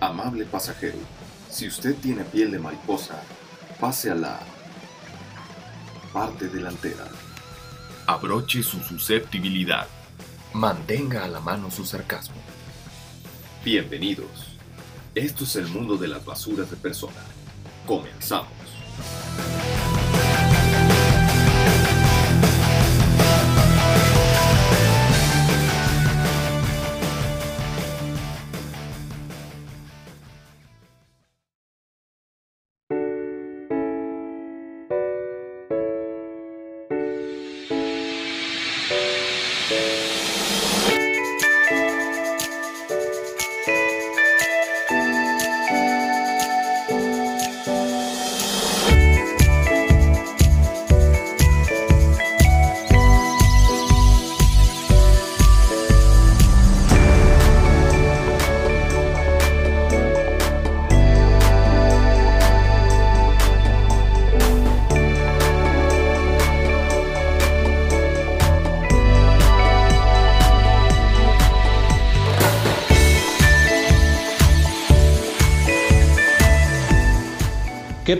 Amable 0.00 0.46
pasajero, 0.46 0.96
si 1.50 1.68
usted 1.68 1.94
tiene 1.94 2.24
piel 2.24 2.50
de 2.50 2.58
mariposa, 2.58 3.22
pase 3.78 4.10
a 4.10 4.14
la 4.14 4.40
parte 6.10 6.48
delantera. 6.48 7.06
Abroche 8.06 8.62
su 8.62 8.80
susceptibilidad. 8.80 9.86
Mantenga 10.54 11.24
a 11.24 11.28
la 11.28 11.40
mano 11.40 11.70
su 11.70 11.84
sarcasmo. 11.84 12.36
Bienvenidos. 13.62 14.56
Esto 15.14 15.44
es 15.44 15.54
el 15.56 15.68
mundo 15.68 15.98
de 15.98 16.08
las 16.08 16.24
basuras 16.24 16.70
de 16.70 16.76
persona. 16.78 17.20
Comenzamos. 17.86 18.48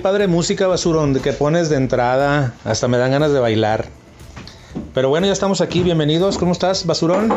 Padre 0.00 0.26
música, 0.26 0.66
Basurón, 0.66 1.14
que 1.20 1.32
pones 1.32 1.68
de 1.68 1.76
entrada. 1.76 2.54
Hasta 2.64 2.88
me 2.88 2.98
dan 2.98 3.10
ganas 3.12 3.32
de 3.32 3.40
bailar. 3.40 3.86
Pero 4.94 5.08
bueno, 5.08 5.26
ya 5.26 5.32
estamos 5.32 5.60
aquí. 5.60 5.82
Bienvenidos. 5.82 6.38
¿Cómo 6.38 6.52
estás, 6.52 6.86
Basurón? 6.86 7.32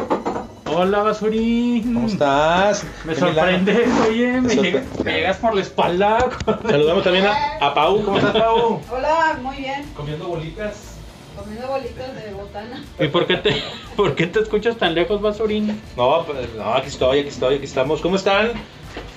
Hola, 0.66 1.04
Basurín. 1.04 1.94
¿Cómo 1.94 2.08
estás? 2.08 2.84
Me 3.06 3.14
sorprendes, 3.16 3.88
oye, 4.10 4.42
me, 4.42 4.50
sorpre- 4.50 4.84
me 5.04 5.14
llegas 5.14 5.38
por 5.38 5.54
la 5.56 5.62
espalda. 5.62 6.30
Saludamos 6.68 7.04
también 7.04 7.26
a, 7.28 7.58
a 7.68 7.74
Pau. 7.74 8.04
¿Cómo 8.04 8.18
estás, 8.18 8.34
Pau? 8.36 8.80
Hola, 8.92 9.38
muy 9.42 9.58
bien. 9.58 9.86
Comiendo 9.96 10.28
bolitas. 10.28 10.96
Comiendo 11.38 11.68
bolitas 11.68 12.16
de 12.16 12.34
botana. 12.34 12.84
¿Y 13.00 13.08
por 13.08 13.28
qué, 13.28 13.38
te, 13.38 13.62
por 13.96 14.16
qué 14.16 14.26
te 14.28 14.40
escuchas 14.40 14.78
tan 14.78 14.96
lejos, 14.96 15.22
Basurín? 15.22 15.80
No, 15.96 16.26
pues, 16.26 16.38
no, 16.56 16.74
aquí 16.74 16.88
estoy, 16.88 17.20
aquí 17.20 17.30
estoy, 17.30 17.56
aquí 17.56 17.66
estamos. 17.66 18.02
¿Cómo 18.02 18.16
están? 18.16 18.52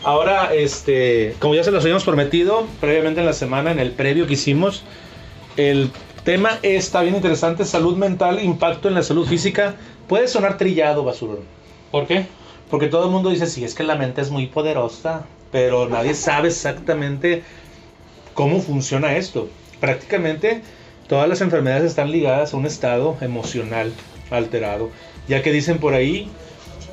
Ahora, 0.06 0.54
este, 0.54 1.34
como 1.40 1.56
ya 1.56 1.64
se 1.64 1.72
los 1.72 1.82
habíamos 1.82 2.04
prometido 2.04 2.68
previamente 2.80 3.18
en 3.18 3.26
la 3.26 3.32
semana, 3.32 3.72
en 3.72 3.80
el 3.80 3.90
previo 3.90 4.28
que 4.28 4.34
hicimos, 4.34 4.84
el 5.56 5.90
tema 6.22 6.60
está 6.62 7.02
bien 7.02 7.16
interesante, 7.16 7.64
salud 7.64 7.96
mental, 7.96 8.38
impacto 8.40 8.86
en 8.86 8.94
la 8.94 9.02
salud 9.02 9.26
física. 9.26 9.74
Puede 10.06 10.28
sonar 10.28 10.58
trillado, 10.58 11.02
Basurón. 11.02 11.40
¿Por 11.90 12.06
qué? 12.06 12.26
Porque 12.70 12.86
todo 12.86 13.06
el 13.06 13.10
mundo 13.10 13.30
dice, 13.30 13.48
sí, 13.48 13.64
es 13.64 13.74
que 13.74 13.82
la 13.82 13.96
mente 13.96 14.20
es 14.20 14.30
muy 14.30 14.46
poderosa, 14.46 15.26
pero 15.50 15.88
nadie 15.88 16.14
sabe 16.14 16.50
exactamente 16.50 17.42
cómo 18.34 18.60
funciona 18.60 19.16
esto. 19.16 19.48
Prácticamente 19.80 20.62
todas 21.08 21.28
las 21.28 21.40
enfermedades 21.40 21.82
están 21.82 22.12
ligadas 22.12 22.54
a 22.54 22.56
un 22.56 22.66
estado 22.66 23.16
emocional 23.22 23.92
alterado, 24.30 24.88
ya 25.26 25.42
que 25.42 25.50
dicen 25.50 25.78
por 25.78 25.94
ahí 25.94 26.28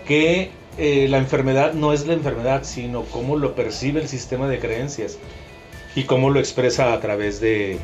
que 0.08 0.50
eh, 0.78 1.08
la 1.10 1.18
enfermedad 1.18 1.74
no 1.74 1.94
es 1.94 2.06
la 2.08 2.14
enfermedad, 2.14 2.64
sino 2.64 3.04
cómo 3.04 3.36
lo 3.36 3.56
percibe 3.56 4.02
el 4.02 4.08
sistema 4.08 4.48
de 4.48 4.60
creencias 4.60 5.18
y 5.96 6.04
cómo 6.04 6.30
lo 6.30 6.40
expresa 6.40 6.94
a 6.94 7.00
través 7.00 7.40
de, 7.40 7.80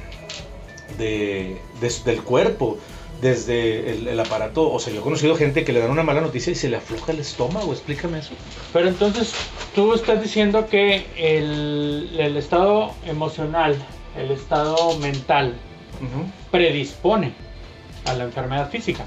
de- 0.98 1.58
de- 1.80 1.94
del 2.06 2.22
cuerpo, 2.24 2.78
desde 3.22 3.92
el, 3.92 4.08
el 4.08 4.20
aparato. 4.20 4.72
O 4.72 4.80
sea, 4.80 4.94
yo 4.94 5.02
he 5.02 5.04
conocido 5.04 5.36
gente 5.36 5.64
que 5.66 5.74
le 5.74 5.80
dan 5.82 5.92
una 5.92 6.04
mala 6.04 6.22
noticia 6.22 6.52
y 6.52 6.56
se 6.56 6.70
le 6.70 6.78
afloja 6.78 7.12
el 7.12 7.20
estómago, 7.20 7.72
explícame 7.74 8.20
eso. 8.20 8.32
Pero 8.74 8.88
entonces, 8.88 9.34
tú 9.76 9.94
estás 9.94 10.22
diciendo 10.24 10.68
que 10.68 11.06
el, 11.18 12.16
el 12.18 12.38
estado 12.38 12.94
emocional, 13.06 13.76
el 14.18 14.32
estado 14.32 14.98
mental, 15.00 15.54
predispone 16.50 17.34
a 18.06 18.14
la 18.14 18.24
enfermedad 18.24 18.70
física. 18.70 19.06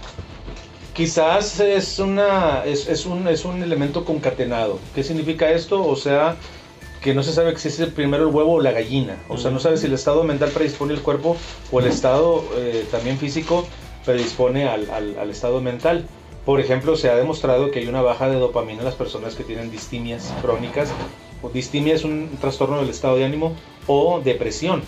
Quizás 0.95 1.59
es, 1.61 1.99
una, 1.99 2.65
es, 2.65 2.87
es 2.87 3.07
un, 3.07 3.27
es 3.27 3.45
un 3.45 3.63
elemento 3.63 4.05
concatenado. 4.05 4.79
¿Qué 4.95 5.03
significa 5.03 5.51
esto? 5.51 5.83
O 5.87 5.97
sea, 5.97 6.37
que 7.01 7.15
no 7.15 7.23
se 7.23 7.33
sabe 7.33 7.57
si 7.59 7.69
es 7.69 7.79
primero 7.91 8.29
el 8.29 8.35
huevo 8.35 8.55
o 8.55 8.61
la 8.61 8.73
gallina. 8.73 9.17
O 9.29 9.39
sea, 9.39 9.51
no 9.51 9.59
sabe 9.59 9.79
si 9.79 9.87
el 9.87 9.95
estado 9.95 10.23
mental 10.25 10.51
predispone 10.51 10.93
el 10.93 11.01
cuerpo 11.01 11.37
o 11.71 11.81
el 11.81 11.87
estado 11.87 12.45
eh, 12.57 12.87
también 12.91 13.17
físico 13.19 13.67
predispone 14.05 14.69
al, 14.69 14.91
al- 14.91 15.19
al 15.19 15.31
estado 15.31 15.61
mental. 15.63 16.05
Por 16.45 16.61
ejemplo, 16.61 16.97
se 16.97 17.09
ha 17.09 17.15
demostrado 17.17 17.71
que 17.71 17.79
hay 17.79 17.87
una 17.87 18.03
baja 18.03 18.29
de 18.29 18.37
dopamina 18.37 18.81
en 18.81 18.85
las 18.85 18.95
personas 18.97 19.35
que 19.35 19.45
tienen 19.45 19.71
distimias 19.71 20.33
crónicas. 20.43 20.91
Distimia 21.55 21.95
es 21.95 22.05
un 22.05 22.37
trastorno 22.41 22.79
del 22.81 22.91
estado 22.91 23.17
de 23.17 23.25
ánimo 23.25 23.55
o 23.87 24.21
depresión. 24.23 24.83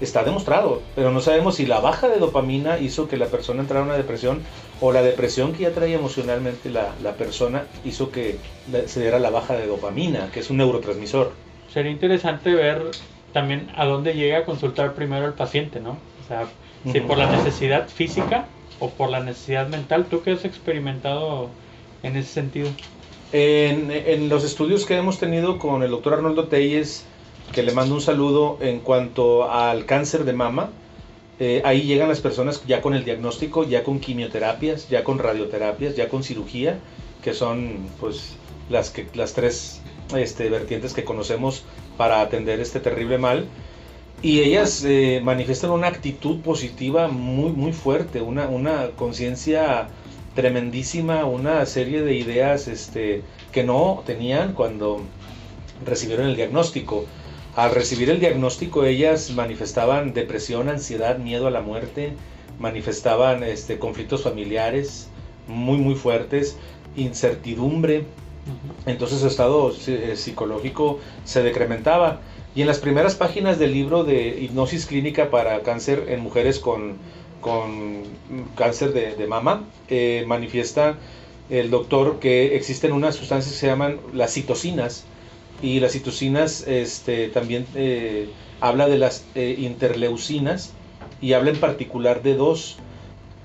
Está 0.00 0.24
demostrado, 0.24 0.82
pero 0.94 1.10
no 1.10 1.20
sabemos 1.20 1.56
si 1.56 1.66
la 1.66 1.80
baja 1.80 2.08
de 2.08 2.18
dopamina 2.18 2.78
hizo 2.78 3.06
que 3.08 3.16
la 3.16 3.26
persona 3.26 3.60
entrara 3.60 3.82
en 3.82 3.88
una 3.90 3.96
depresión 3.96 4.42
o 4.80 4.92
la 4.92 5.02
depresión 5.02 5.52
que 5.52 5.62
ya 5.62 5.72
traía 5.72 5.96
emocionalmente 5.96 6.70
la, 6.70 6.94
la 7.02 7.12
persona 7.14 7.64
hizo 7.84 8.10
que 8.10 8.38
se 8.86 9.00
diera 9.00 9.18
la 9.18 9.30
baja 9.30 9.54
de 9.54 9.66
dopamina, 9.66 10.30
que 10.32 10.40
es 10.40 10.50
un 10.50 10.58
neurotransmisor. 10.58 11.32
Sería 11.72 11.90
interesante 11.90 12.54
ver 12.54 12.82
también 13.32 13.70
a 13.76 13.84
dónde 13.84 14.14
llega 14.14 14.38
a 14.38 14.44
consultar 14.44 14.94
primero 14.94 15.26
el 15.26 15.32
paciente, 15.32 15.80
¿no? 15.80 15.90
O 15.90 16.28
sea, 16.28 16.46
si 16.90 17.00
por 17.00 17.18
la 17.18 17.30
necesidad 17.30 17.88
física 17.88 18.46
o 18.78 18.90
por 18.90 19.10
la 19.10 19.20
necesidad 19.20 19.68
mental, 19.68 20.06
¿tú 20.06 20.22
qué 20.22 20.32
has 20.32 20.44
experimentado 20.44 21.48
en 22.02 22.16
ese 22.16 22.32
sentido? 22.32 22.68
En, 23.32 23.90
en 23.90 24.28
los 24.28 24.44
estudios 24.44 24.86
que 24.86 24.96
hemos 24.96 25.18
tenido 25.18 25.58
con 25.58 25.82
el 25.82 25.90
doctor 25.90 26.14
Arnoldo 26.14 26.46
Telles, 26.46 27.04
que 27.52 27.62
le 27.62 27.72
mando 27.72 27.94
un 27.94 28.00
saludo 28.00 28.58
en 28.60 28.80
cuanto 28.80 29.50
al 29.50 29.86
cáncer 29.86 30.24
de 30.24 30.32
mama, 30.32 30.70
eh, 31.40 31.62
ahí 31.64 31.82
llegan 31.82 32.08
las 32.08 32.20
personas 32.20 32.62
ya 32.66 32.80
con 32.80 32.94
el 32.94 33.04
diagnóstico, 33.04 33.64
ya 33.64 33.82
con 33.82 33.98
quimioterapias, 33.98 34.88
ya 34.88 35.02
con 35.02 35.18
radioterapias, 35.18 35.96
ya 35.96 36.08
con 36.08 36.22
cirugía, 36.22 36.78
que 37.22 37.34
son 37.34 37.88
pues 37.98 38.36
las, 38.70 38.90
que, 38.90 39.06
las 39.14 39.34
tres 39.34 39.80
este, 40.16 40.48
vertientes 40.48 40.94
que 40.94 41.04
conocemos 41.04 41.64
para 41.96 42.20
atender 42.20 42.60
este 42.60 42.80
terrible 42.80 43.18
mal. 43.18 43.46
Y 44.22 44.40
ellas 44.40 44.84
eh, 44.84 45.20
manifiestan 45.22 45.70
una 45.70 45.88
actitud 45.88 46.40
positiva 46.40 47.08
muy, 47.08 47.50
muy 47.50 47.72
fuerte, 47.72 48.22
una, 48.22 48.48
una 48.48 48.90
conciencia 48.96 49.88
tremendísima, 50.34 51.24
una 51.24 51.66
serie 51.66 52.02
de 52.02 52.14
ideas 52.14 52.68
este, 52.68 53.22
que 53.52 53.64
no 53.64 54.02
tenían 54.06 54.52
cuando 54.52 55.02
recibieron 55.84 56.28
el 56.28 56.36
diagnóstico. 56.36 57.04
Al 57.56 57.72
recibir 57.72 58.10
el 58.10 58.18
diagnóstico 58.18 58.84
ellas 58.84 59.30
manifestaban 59.30 60.12
depresión, 60.12 60.68
ansiedad, 60.68 61.18
miedo 61.18 61.46
a 61.46 61.50
la 61.50 61.60
muerte, 61.60 62.14
manifestaban 62.58 63.42
este, 63.44 63.78
conflictos 63.78 64.22
familiares 64.24 65.08
muy 65.46 65.78
muy 65.78 65.94
fuertes, 65.94 66.56
incertidumbre, 66.96 68.04
entonces 68.86 69.20
su 69.20 69.26
estado 69.26 69.72
eh, 69.86 70.14
psicológico 70.16 70.98
se 71.24 71.42
decrementaba. 71.42 72.20
Y 72.54 72.60
en 72.60 72.66
las 72.66 72.78
primeras 72.78 73.14
páginas 73.14 73.58
del 73.58 73.72
libro 73.72 74.04
de 74.04 74.40
hipnosis 74.40 74.86
clínica 74.86 75.30
para 75.30 75.60
cáncer 75.62 76.06
en 76.08 76.20
mujeres 76.20 76.58
con, 76.60 76.94
con 77.40 78.02
cáncer 78.56 78.92
de, 78.92 79.16
de 79.16 79.26
mama, 79.26 79.64
eh, 79.88 80.24
manifiesta 80.26 80.96
el 81.50 81.70
doctor 81.70 82.20
que 82.20 82.56
existen 82.56 82.92
unas 82.92 83.16
sustancias 83.16 83.54
que 83.54 83.60
se 83.60 83.66
llaman 83.66 83.98
las 84.12 84.32
citocinas. 84.32 85.04
Y 85.60 85.80
las 85.80 85.92
citocinas 85.92 86.66
este, 86.66 87.28
también 87.28 87.66
eh, 87.74 88.28
habla 88.60 88.88
de 88.88 88.98
las 88.98 89.24
eh, 89.34 89.54
interleucinas 89.58 90.74
y 91.20 91.32
habla 91.32 91.50
en 91.50 91.60
particular 91.60 92.22
de 92.22 92.34
dos, 92.34 92.76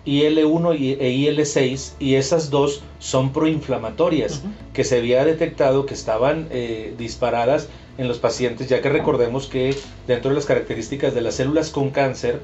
IL1 0.06 0.74
y- 0.78 0.94
e 0.94 1.12
IL6, 1.12 1.96
y 2.00 2.16
esas 2.16 2.50
dos 2.50 2.82
son 3.00 3.32
proinflamatorias 3.32 4.44
que 4.74 4.84
se 4.84 4.98
había 4.98 5.24
detectado 5.26 5.86
que 5.86 5.94
estaban 5.94 6.48
eh, 6.52 6.94
disparadas 6.98 7.70
en 7.98 8.08
los 8.08 8.18
pacientes, 8.18 8.68
ya 8.70 8.82
que 8.82 8.90
recordemos 8.90 9.48
que 9.48 9.76
dentro 10.08 10.30
de 10.32 10.36
las 10.36 10.46
características 10.46 11.14
de 11.14 11.22
las 11.22 11.36
células 11.36 11.70
con 11.70 11.92
cáncer, 11.92 12.42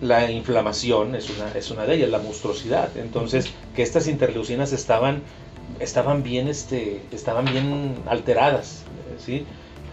la 0.00 0.30
inflamación 0.30 1.14
es 1.14 1.28
una, 1.30 1.52
es 1.52 1.70
una 1.70 1.86
de 1.86 1.94
ellas, 1.96 2.10
la 2.10 2.18
monstruosidad. 2.18 2.96
Entonces, 2.96 3.52
que 3.74 3.82
estas 3.82 4.06
interleucinas 4.08 4.72
estaban, 4.72 5.22
estaban, 5.80 6.22
bien, 6.22 6.48
este, 6.48 7.02
estaban 7.12 7.44
bien 7.44 7.94
alteradas. 8.06 8.84
¿sí? 9.18 9.44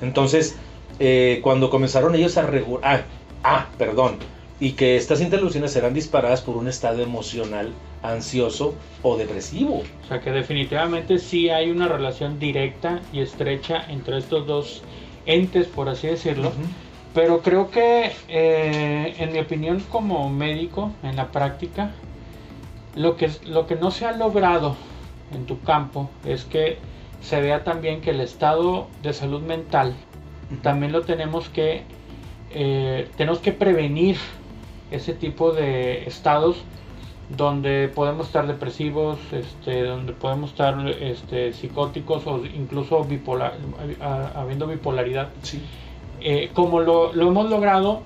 Entonces, 0.02 0.56
eh, 1.00 1.40
cuando 1.44 1.70
comenzaron 1.70 2.16
ellos 2.16 2.38
a 2.38 2.44
regular... 2.44 2.82
Ah, 2.84 3.02
ah, 3.44 3.68
perdón. 3.78 4.18
Y 4.60 4.74
que 4.74 4.98
estas 4.98 5.22
interleucinas 5.22 5.76
eran 5.76 5.94
disparadas 5.94 6.42
por 6.42 6.58
un 6.58 6.68
estado 6.68 7.02
emocional 7.02 7.72
ansioso 8.04 8.76
o 9.04 9.18
depresivo. 9.18 9.84
O 10.04 10.08
sea 10.08 10.20
que 10.20 10.32
definitivamente 10.32 11.18
sí 11.20 11.50
hay 11.50 11.70
una 11.70 11.88
relación 11.88 12.40
directa 12.40 13.02
y 13.14 13.22
estrecha 13.22 13.86
entre 13.90 14.18
estos 14.18 14.46
dos 14.48 14.84
entes, 15.26 15.68
por 15.68 15.88
así 15.88 16.08
decirlo. 16.08 16.52
Pero 17.14 17.42
creo 17.42 17.72
que, 17.72 18.12
eh, 18.28 19.16
en 19.18 19.32
mi 19.32 19.40
opinión 19.40 19.80
como 19.90 20.30
médico, 20.30 20.92
en 21.04 21.16
la 21.16 21.32
práctica, 21.32 21.92
lo 22.96 23.16
que, 23.16 23.32
lo 23.46 23.66
que 23.66 23.76
no 23.76 23.92
se 23.92 24.06
ha 24.06 24.12
logrado 24.12 24.76
en 25.34 25.46
tu 25.46 25.60
campo 25.62 26.10
es 26.26 26.46
que 26.46 26.78
se 27.22 27.42
vea 27.42 27.64
también 27.64 28.02
que 28.02 28.12
el 28.12 28.22
estado 28.22 28.88
de 29.04 29.14
salud 29.14 29.42
mental 29.42 29.96
también 30.62 30.92
lo 30.92 31.02
tenemos 31.02 31.50
que, 31.50 31.84
eh, 32.52 33.08
tenemos 33.18 33.40
que 33.40 33.52
prevenir 33.52 34.18
ese 34.92 35.14
tipo 35.14 35.52
de 35.52 36.06
estados 36.06 36.58
donde 37.30 37.92
podemos 37.94 38.28
estar 38.28 38.48
depresivos, 38.48 39.20
este, 39.32 39.84
donde 39.84 40.14
podemos 40.14 40.50
estar 40.50 40.76
este, 41.00 41.54
psicóticos 41.54 42.26
o 42.26 42.44
incluso 42.44 43.04
bipolar, 43.04 43.54
habiendo 44.36 44.66
bipolaridad. 44.66 45.30
Sí. 45.44 45.62
Eh, 46.22 46.50
como 46.54 46.80
lo, 46.80 47.14
hemos 47.14 47.50
logrado, 47.50 48.02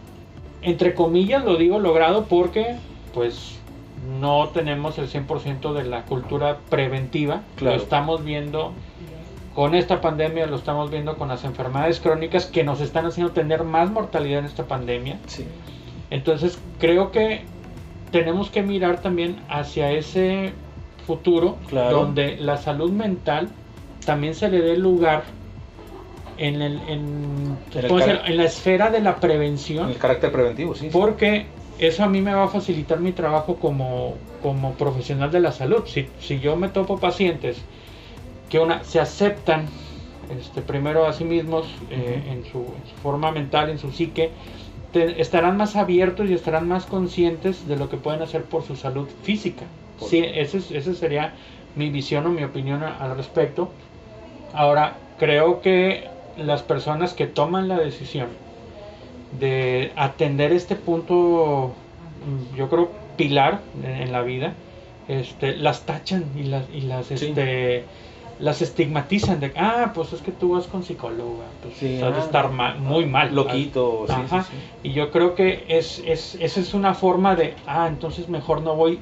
entre 0.62 0.94
comillas 0.94 1.44
lo 1.46 1.56
digo 1.56 1.80
logrado 1.80 2.26
porque 2.26 2.76
pues 3.14 3.60
no 4.20 4.50
tenemos 4.50 4.98
el 4.98 5.10
100% 5.10 5.74
de 5.74 5.84
la 5.84 6.04
cultura 6.04 6.58
preventiva. 6.70 7.42
Lo 7.60 7.72
estamos 7.72 8.24
viendo 8.24 8.74
con 9.56 9.76
esta 9.76 10.02
pandemia, 10.02 10.48
lo 10.48 10.56
estamos 10.56 10.90
viendo 10.90 11.18
con 11.18 11.28
las 11.28 11.44
enfermedades 11.44 12.00
crónicas 12.00 12.46
que 12.46 12.64
nos 12.64 12.82
están 12.82 13.06
haciendo 13.06 13.34
tener 13.34 13.64
más 13.64 13.92
mortalidad 13.92 14.40
en 14.40 14.46
esta 14.46 14.66
pandemia. 14.66 15.20
Entonces 16.10 16.60
creo 16.80 17.12
que 17.12 17.42
tenemos 18.12 18.50
que 18.50 18.64
mirar 18.64 19.02
también 19.02 19.38
hacia 19.50 19.92
ese 19.92 20.54
futuro 21.06 21.58
donde 21.72 22.38
la 22.38 22.58
salud 22.58 22.92
mental 22.92 23.50
también 24.06 24.36
se 24.36 24.50
le 24.50 24.62
dé 24.62 24.78
lugar 24.78 25.24
en, 26.38 26.62
el, 26.62 26.80
en, 26.88 27.58
en, 27.74 28.38
la 28.38 28.44
esfera 28.44 28.90
de 28.90 29.02
la 29.02 29.18
prevención. 29.18 29.90
El 29.90 29.98
carácter 29.98 30.32
preventivo, 30.32 30.76
sí. 30.76 30.90
Porque 30.92 31.46
eso 31.80 32.04
a 32.04 32.08
mí 32.08 32.22
me 32.22 32.34
va 32.34 32.46
a 32.46 32.48
facilitar 32.48 33.00
mi 33.00 33.12
trabajo 33.12 33.56
como, 33.56 34.16
como 34.42 34.74
profesional 34.74 35.32
de 35.32 35.40
la 35.40 35.52
salud. 35.52 35.84
Si, 35.86 36.08
si 36.20 36.40
yo 36.40 36.56
me 36.56 36.70
topo 36.70 37.00
pacientes 37.00 37.58
que 38.50 38.60
una, 38.60 38.84
se 38.84 39.00
aceptan 39.00 39.68
este, 40.40 40.62
primero 40.62 41.06
a 41.06 41.14
sí 41.14 41.24
mismos 41.24 41.66
eh, 41.90 42.22
en, 42.30 42.46
su, 42.52 42.66
forma 43.02 43.32
mental, 43.32 43.70
en 43.70 43.80
su 43.80 43.92
psique, 43.92 44.32
estarán 44.94 45.58
más 45.58 45.76
abiertos 45.76 46.30
y 46.30 46.34
estarán 46.34 46.68
más 46.68 46.86
conscientes 46.86 47.68
de 47.68 47.76
lo 47.76 47.90
que 47.90 47.98
pueden 47.98 48.22
hacer 48.22 48.44
por 48.44 48.64
su 48.64 48.76
salud 48.76 49.08
física. 49.24 49.66
Sí, 50.00 50.24
esa 50.24 50.58
ese 50.58 50.94
sería 50.94 51.34
mi 51.76 51.90
visión 51.90 52.26
o 52.28 52.30
mi 52.30 52.44
opinión 52.44 52.84
al 52.84 53.18
respecto. 53.18 53.70
Ahora, 54.54 54.98
creo 55.18 55.62
que 55.62 56.08
las 56.38 56.62
personas 56.62 57.14
que 57.14 57.26
toman 57.26 57.68
la 57.68 57.80
decisión 57.80 58.28
de 59.40 59.92
atender 59.96 60.52
este 60.52 60.76
punto, 60.76 61.74
mm, 62.26 62.56
yo 62.56 62.70
creo, 62.70 62.92
pilar 63.18 63.62
en, 63.84 64.12
la 64.12 64.22
vida, 64.22 64.54
este, 65.08 65.56
las 65.56 65.86
tachan 65.86 66.26
y 66.36 66.44
las, 66.44 66.66
y 66.74 66.82
las, 66.82 67.12
este, 67.12 67.86
las 68.40 68.62
estigmatizan 68.62 69.40
de, 69.40 69.54
ah, 69.56 69.92
pues 69.94 70.14
es 70.14 70.22
que 70.22 70.32
tú 70.32 70.54
vas 70.54 70.68
con 70.68 70.84
psicóloga, 70.84 71.46
pues 71.62 71.76
sí, 71.76 72.00
ah, 72.04 72.14
estar 72.18 72.52
muy 72.52 73.06
mal. 73.06 73.34
Loquito, 73.34 74.06
Y 74.84 74.94
yo 74.94 75.12
creo 75.12 75.36
que 75.36 75.66
es, 75.68 76.02
es, 76.06 76.36
esa 76.40 76.60
es 76.60 76.74
una 76.74 76.94
forma 76.94 77.36
de, 77.36 77.56
ah, 77.68 77.88
entonces 77.88 78.30
mejor 78.30 78.62
no 78.62 78.76
voy, 78.76 79.00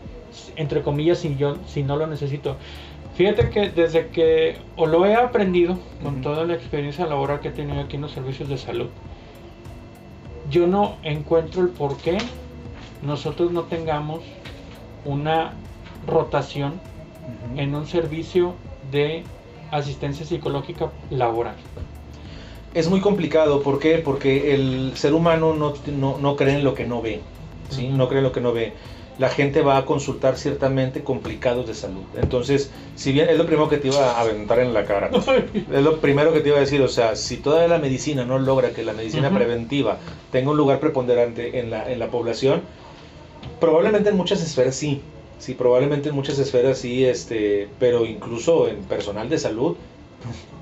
entre 0.55 0.81
comillas, 0.81 1.19
si, 1.19 1.35
yo, 1.37 1.57
si 1.67 1.83
no 1.83 1.95
lo 1.95 2.07
necesito. 2.07 2.57
Fíjate 3.15 3.49
que 3.49 3.69
desde 3.69 4.07
que 4.07 4.57
o 4.77 4.85
lo 4.85 5.05
he 5.05 5.15
aprendido 5.15 5.77
con 6.01 6.21
toda 6.21 6.45
la 6.45 6.53
experiencia 6.53 7.05
laboral 7.05 7.41
que 7.41 7.49
he 7.49 7.51
tenido 7.51 7.81
aquí 7.81 7.97
en 7.97 8.03
los 8.03 8.11
servicios 8.11 8.47
de 8.47 8.57
salud, 8.57 8.87
yo 10.51 10.68
no 10.68 10.98
encuentro 11.03 11.62
el 11.62 11.69
por 11.69 11.98
qué 11.98 12.18
nosotros 13.01 13.51
no 13.51 13.63
tengamos 13.63 14.19
una 15.06 15.53
rotación 16.06 16.80
en 17.56 17.74
un 17.74 17.88
servicio 17.88 18.53
de 18.92 19.24
asistencia 19.71 20.25
psicológica 20.25 20.92
laboral. 21.09 21.56
Es 22.74 22.89
muy 22.89 23.01
complicado, 23.01 23.63
¿por 23.63 23.80
qué? 23.80 23.98
Porque 23.98 24.53
el 24.53 24.92
ser 24.95 25.13
humano 25.13 25.53
no, 25.53 25.74
no, 26.18 26.36
cree 26.36 26.56
en 26.56 26.63
lo 26.63 26.74
que 26.74 26.86
no 26.86 27.01
ve, 27.01 27.21
¿sí? 27.69 27.88
No 27.88 28.07
cree 28.07 28.19
en 28.19 28.24
lo 28.24 28.31
que 28.31 28.42
no 28.42 28.53
ve 28.53 28.74
la 29.21 29.29
gente 29.29 29.62
va 29.62 29.77
a 29.77 29.85
consultar 29.85 30.35
ciertamente 30.35 31.03
complicados 31.03 31.68
de 31.68 31.75
salud. 31.75 32.01
Entonces, 32.19 32.71
si 32.95 33.12
bien 33.12 33.29
es 33.29 33.38
lo 33.38 33.45
primero 33.45 33.69
que 33.69 33.77
te 33.77 33.89
iba 33.89 34.13
a 34.13 34.19
aventar 34.19 34.57
en 34.57 34.73
la 34.73 34.85
cara, 34.85 35.12
es 35.71 35.83
lo 35.83 36.00
primero 36.00 36.33
que 36.33 36.39
te 36.39 36.50
iba 36.50 36.57
a 36.57 36.62
decir, 36.62 36.81
o 36.81 36.88
sea, 36.88 37.15
si 37.15 37.38
toda 37.38 37.68
la 37.68 37.77
medicina 37.77 38.25
no 38.25 38.39
logra 38.39 38.71
que 38.71 38.83
la 38.83 38.94
medicina 38.94 39.29
preventiva 39.29 40.00
tenga 40.31 40.50
un 40.50 40.57
lugar 40.57 40.79
preponderante 40.79 41.59
en 41.59 41.69
la, 41.69 41.91
en 41.91 42.00
la 42.00 42.07
población, 42.07 42.63
probablemente 43.59 44.09
en 44.09 44.18
muchas 44.18 44.41
esferas 44.41 44.73
sí, 44.73 45.01
sí, 45.38 45.53
probablemente 45.53 46.09
en 46.09 46.15
muchas 46.15 46.39
esferas 46.39 46.79
sí, 46.79 47.06
este, 47.06 47.69
pero 47.77 48.07
incluso 48.07 48.67
en 48.69 48.77
personal 48.85 49.29
de 49.29 49.38
salud, 49.38 49.75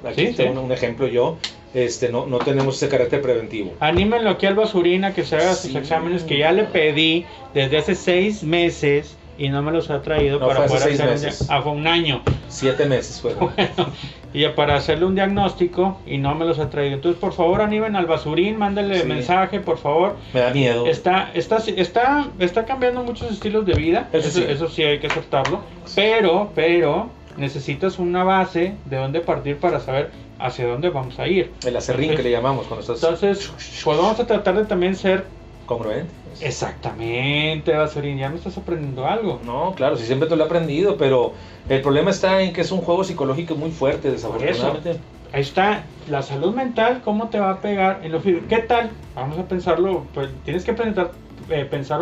aquí 0.03 0.33
tengo 0.33 0.59
un 0.59 0.73
ejemplo 0.73 1.07
yo, 1.07 1.37
este, 1.73 2.09
no, 2.09 2.25
no 2.25 2.39
tenemos 2.39 2.77
ese 2.77 2.89
carácter 2.89 3.21
preventivo. 3.21 3.73
Anímenlo 3.79 4.31
aquí 4.31 4.45
al 4.45 4.55
basurina 4.55 5.13
que 5.13 5.23
se 5.23 5.35
haga 5.35 5.53
sus 5.53 5.75
exámenes 5.75 6.23
que 6.23 6.37
ya 6.37 6.51
le 6.51 6.63
pedí 6.63 7.25
desde 7.53 7.77
hace 7.77 7.95
seis 7.95 8.43
meses 8.43 9.15
y 9.39 9.49
no 9.49 9.61
me 9.61 9.71
los 9.71 9.89
ha 9.89 10.01
traído 10.01 10.39
para 10.39 10.65
poder 10.65 10.93
hacer 10.93 11.09
meses. 11.09 11.41
Un, 11.41 11.47
ah, 11.49 11.61
fue 11.61 11.71
un 11.71 11.87
año. 11.87 12.21
Siete 12.49 12.85
meses 12.85 13.21
fueron. 13.21 13.51
y 14.33 14.45
para 14.49 14.75
hacerle 14.75 15.05
un 15.05 15.15
diagnóstico 15.15 15.97
y 16.05 16.17
no 16.17 16.35
me 16.35 16.45
los 16.45 16.59
ha 16.59 16.69
traído. 16.69 16.95
Entonces, 16.95 17.19
por 17.19 17.33
favor, 17.33 17.61
animen 17.61 17.95
al 17.95 18.05
basurín, 18.05 18.57
mándenle 18.57 19.05
mensaje, 19.05 19.61
por 19.61 19.77
favor. 19.77 20.17
Me 20.33 20.41
da 20.41 20.51
miedo. 20.51 20.85
Está, 20.87 21.31
está, 21.33 21.57
está, 21.57 22.27
está 22.37 22.65
cambiando 22.65 23.01
muchos 23.03 23.31
estilos 23.31 23.65
de 23.65 23.73
vida. 23.73 24.09
Eso, 24.11 24.29
sí. 24.29 24.45
eso 24.47 24.67
sí 24.67 24.83
hay 24.83 24.99
que 24.99 25.07
aceptarlo. 25.07 25.61
Pero, 25.95 26.51
pero, 26.53 27.09
necesitas 27.37 27.97
una 27.97 28.25
base 28.25 28.73
de 28.85 28.97
dónde 28.97 29.21
partir 29.21 29.57
para 29.57 29.79
saber 29.79 30.11
hacia 30.39 30.67
dónde 30.67 30.89
vamos 30.89 31.19
a 31.19 31.27
ir. 31.27 31.51
El 31.65 31.75
acerrín 31.75 32.15
que 32.15 32.23
le 32.23 32.31
llamamos 32.31 32.67
cuando 32.67 32.81
estás... 32.81 33.03
Entonces, 33.03 33.51
pues 33.83 33.97
vamos 33.97 34.19
a 34.19 34.25
tratar 34.25 34.55
de 34.55 34.65
también 34.65 34.95
ser... 34.95 35.25
Congruentes. 35.65 36.19
Exactamente, 36.41 37.73
Acerrín, 37.75 38.17
ya 38.17 38.29
me 38.29 38.37
estás 38.37 38.57
aprendiendo 38.57 39.05
algo. 39.05 39.39
No, 39.45 39.73
claro, 39.75 39.97
sí 39.97 40.05
siempre 40.05 40.29
te 40.29 40.35
lo 40.35 40.43
he 40.43 40.45
aprendido, 40.45 40.97
pero 40.97 41.33
el 41.67 41.81
problema 41.81 42.11
está 42.11 42.41
en 42.41 42.53
que 42.53 42.61
es 42.61 42.71
un 42.71 42.81
juego 42.81 43.03
psicológico 43.03 43.55
muy 43.55 43.71
fuerte, 43.71 44.09
desafortunadamente. 44.09 44.99
Ahí 45.31 45.41
está, 45.41 45.83
la 46.09 46.23
salud 46.23 46.55
mental, 46.55 47.01
¿cómo 47.03 47.29
te 47.29 47.39
va 47.39 47.51
a 47.51 47.61
pegar 47.61 48.01
en 48.03 48.47
¿Qué 48.47 48.57
tal? 48.59 48.89
Vamos 49.15 49.37
a 49.37 49.47
pensarlo, 49.47 50.05
pues 50.13 50.29
tienes 50.43 50.63
que 50.63 50.73
pensar, 50.73 51.11
eh, 51.49 51.65
pensar 51.69 51.99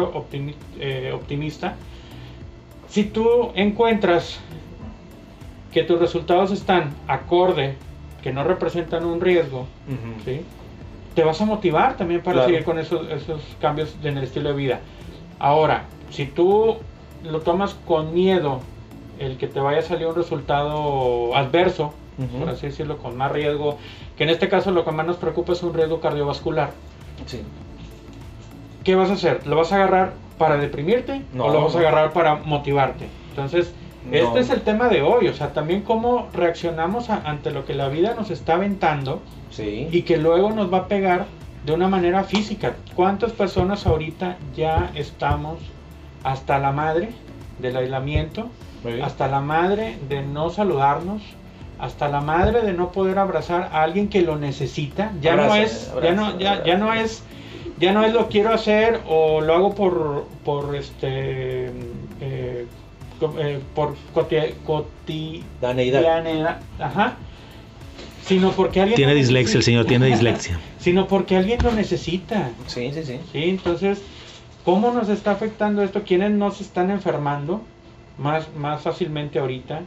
eh, 0.79 1.11
optimista. 1.13 1.75
Si 2.87 3.03
tú 3.03 3.51
encuentras 3.55 4.39
que 5.73 5.83
tus 5.83 5.99
resultados 5.99 6.51
están 6.51 6.95
acorde, 7.07 7.75
que 8.27 8.33
no 8.33 8.43
representan 8.43 9.05
un 9.05 9.21
riesgo, 9.21 9.67
¿sí? 10.25 10.41
te 11.15 11.23
vas 11.23 11.39
a 11.39 11.45
motivar 11.45 11.95
también 11.95 12.21
para 12.21 12.43
seguir 12.43 12.65
con 12.65 12.77
esos, 12.77 13.09
esos 13.09 13.41
cambios 13.61 13.95
en 14.03 14.17
el 14.17 14.25
estilo 14.25 14.49
de 14.49 14.55
vida. 14.55 14.81
Ahora, 15.39 15.85
si 16.09 16.25
tú 16.25 16.75
lo 17.23 17.39
tomas 17.39 17.77
con 17.85 18.13
miedo, 18.13 18.59
el 19.17 19.37
que 19.37 19.47
te 19.47 19.61
vaya 19.61 19.79
a 19.79 19.81
salir 19.81 20.07
un 20.07 20.15
resultado 20.15 21.33
adverso, 21.37 21.93
por 22.37 22.49
así 22.49 22.67
decirlo, 22.67 22.97
con 22.97 23.15
más 23.15 23.31
riesgo, 23.31 23.77
que 24.17 24.25
en 24.25 24.29
este 24.29 24.49
caso 24.49 24.71
lo 24.71 24.83
que 24.83 24.91
más 24.91 25.07
nos 25.07 25.15
preocupa 25.15 25.53
es 25.53 25.63
un 25.63 25.73
riesgo 25.73 26.01
cardiovascular. 26.01 26.71
Sí. 27.27 27.43
¿Qué 28.83 28.95
vas 28.95 29.09
a 29.09 29.13
hacer? 29.13 29.47
¿Lo 29.47 29.55
vas 29.55 29.71
a 29.71 29.75
agarrar 29.75 30.15
para 30.37 30.57
deprimirte 30.57 31.21
o 31.39 31.49
lo 31.49 31.63
vas 31.63 31.77
a 31.77 31.79
agarrar 31.79 32.11
para 32.11 32.35
motivarte? 32.35 33.07
Entonces, 33.29 33.73
este 34.11 34.39
es 34.39 34.49
el 34.49 34.61
tema 34.61 34.89
de 34.89 35.01
hoy, 35.01 35.27
o 35.27 35.33
sea, 35.33 35.53
también 35.53 35.81
cómo 35.81 36.29
reaccionamos 36.33 37.09
ante 37.09 37.51
lo 37.51 37.65
que 37.65 37.73
la 37.73 37.89
vida 37.89 38.13
nos 38.15 38.29
está 38.31 38.55
aventando 38.55 39.21
y 39.57 40.01
que 40.03 40.17
luego 40.17 40.51
nos 40.51 40.71
va 40.71 40.79
a 40.79 40.87
pegar 40.87 41.25
de 41.65 41.73
una 41.73 41.87
manera 41.87 42.23
física. 42.23 42.75
¿Cuántas 42.95 43.31
personas 43.31 43.85
ahorita 43.85 44.37
ya 44.55 44.91
estamos 44.95 45.59
hasta 46.23 46.59
la 46.59 46.71
madre 46.71 47.09
del 47.59 47.75
aislamiento, 47.75 48.49
hasta 49.03 49.27
la 49.27 49.41
madre 49.41 49.97
de 50.07 50.21
no 50.21 50.49
saludarnos, 50.49 51.21
hasta 51.79 52.07
la 52.07 52.21
madre 52.21 52.61
de 52.61 52.73
no 52.73 52.91
poder 52.91 53.19
abrazar 53.19 53.69
a 53.71 53.83
alguien 53.83 54.07
que 54.09 54.21
lo 54.21 54.37
necesita? 54.37 55.11
Ya 55.21 55.35
no 55.35 55.53
es, 55.55 55.93
ya 56.01 56.13
no, 56.13 56.37
ya, 56.39 56.63
ya 56.63 56.77
no 56.77 56.93
es 56.93 57.23
ya 57.79 57.91
no 57.91 58.03
es 58.03 58.13
lo 58.13 58.27
quiero 58.27 58.53
hacer 58.53 59.01
o 59.07 59.41
lo 59.41 59.53
hago 59.53 59.75
por, 59.75 60.25
por 60.43 60.75
este, 60.75 61.71
eh, 62.21 62.65
eh, 63.39 63.59
por 63.75 63.95
coti- 64.13 65.43
Daneidad. 65.61 66.01
cotidianidad, 66.01 66.59
ajá, 66.79 67.15
sino 68.25 68.51
porque 68.51 68.81
alguien 68.81 68.95
Tiene 68.97 69.13
lo 69.13 69.17
dislexia, 69.19 69.53
el 69.53 69.57
necesita. 69.59 69.65
señor 69.65 69.85
tiene 69.85 70.05
dislexia. 70.07 70.59
sino 70.79 71.07
porque 71.07 71.37
alguien 71.37 71.59
lo 71.63 71.71
necesita. 71.71 72.49
Sí, 72.67 72.91
sí, 72.93 73.03
sí. 73.03 73.19
Sí, 73.31 73.43
entonces, 73.49 74.01
¿cómo 74.65 74.91
nos 74.91 75.09
está 75.09 75.31
afectando 75.31 75.81
esto? 75.81 76.03
¿Quiénes 76.03 76.31
no 76.31 76.51
se 76.51 76.63
están 76.63 76.91
enfermando 76.91 77.61
más, 78.17 78.47
más 78.55 78.81
fácilmente 78.81 79.39
ahorita? 79.39 79.81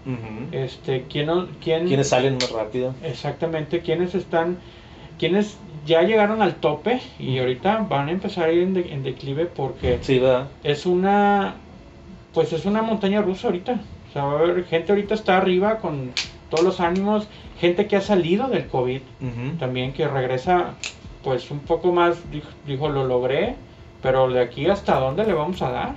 Este, 0.53 1.05
¿quién, 1.09 1.29
quién, 1.63 1.87
¿Quiénes 1.87 2.09
salen 2.09 2.35
más 2.35 2.51
rápido? 2.51 2.95
Exactamente, 3.05 3.81
¿quiénes 3.81 4.15
están, 4.15 4.57
quiénes 5.19 5.57
ya 5.87 6.03
llegaron 6.03 6.41
al 6.43 6.55
tope 6.57 7.01
y 7.19 7.39
ahorita 7.39 7.87
van 7.89 8.09
a 8.09 8.13
empezar 8.13 8.49
a 8.49 8.53
ir 8.53 8.63
en, 8.63 8.75
de- 8.75 8.93
en 8.93 9.03
declive 9.03 9.47
porque 9.47 9.99
Sí, 10.03 10.21
es 10.65 10.87
una, 10.87 11.55
pues 12.35 12.53
es 12.53 12.65
una 12.65 12.83
montaña 12.83 13.23
rusa 13.23 13.49
ahorita. 13.49 13.81
O 14.09 14.13
sea, 14.13 14.25
va 14.25 14.33
a 14.33 14.39
haber 14.41 14.65
gente 14.65 14.93
ahorita 14.93 15.15
está 15.15 15.37
arriba 15.37 15.79
con 15.79 16.13
todos 16.51 16.65
los 16.65 16.81
ánimos, 16.81 17.29
gente 17.61 17.87
que 17.87 17.97
ha 17.97 18.01
salido 18.01 18.49
del 18.49 18.67
COVID 18.67 19.01
también 19.59 19.93
que 19.93 20.09
regresa 20.09 20.75
pues 21.23 21.51
un 21.51 21.61
poco 21.61 21.93
más 21.93 22.31
dijo, 22.31 22.49
dijo, 22.67 22.89
lo 22.89 23.05
logré 23.05 23.55
pero 24.03 24.29
de 24.31 24.41
aquí 24.41 24.67
hasta 24.67 24.99
dónde 24.99 25.27
le 25.27 25.35
vamos 25.35 25.61
a 25.61 25.71
dar 25.71 25.95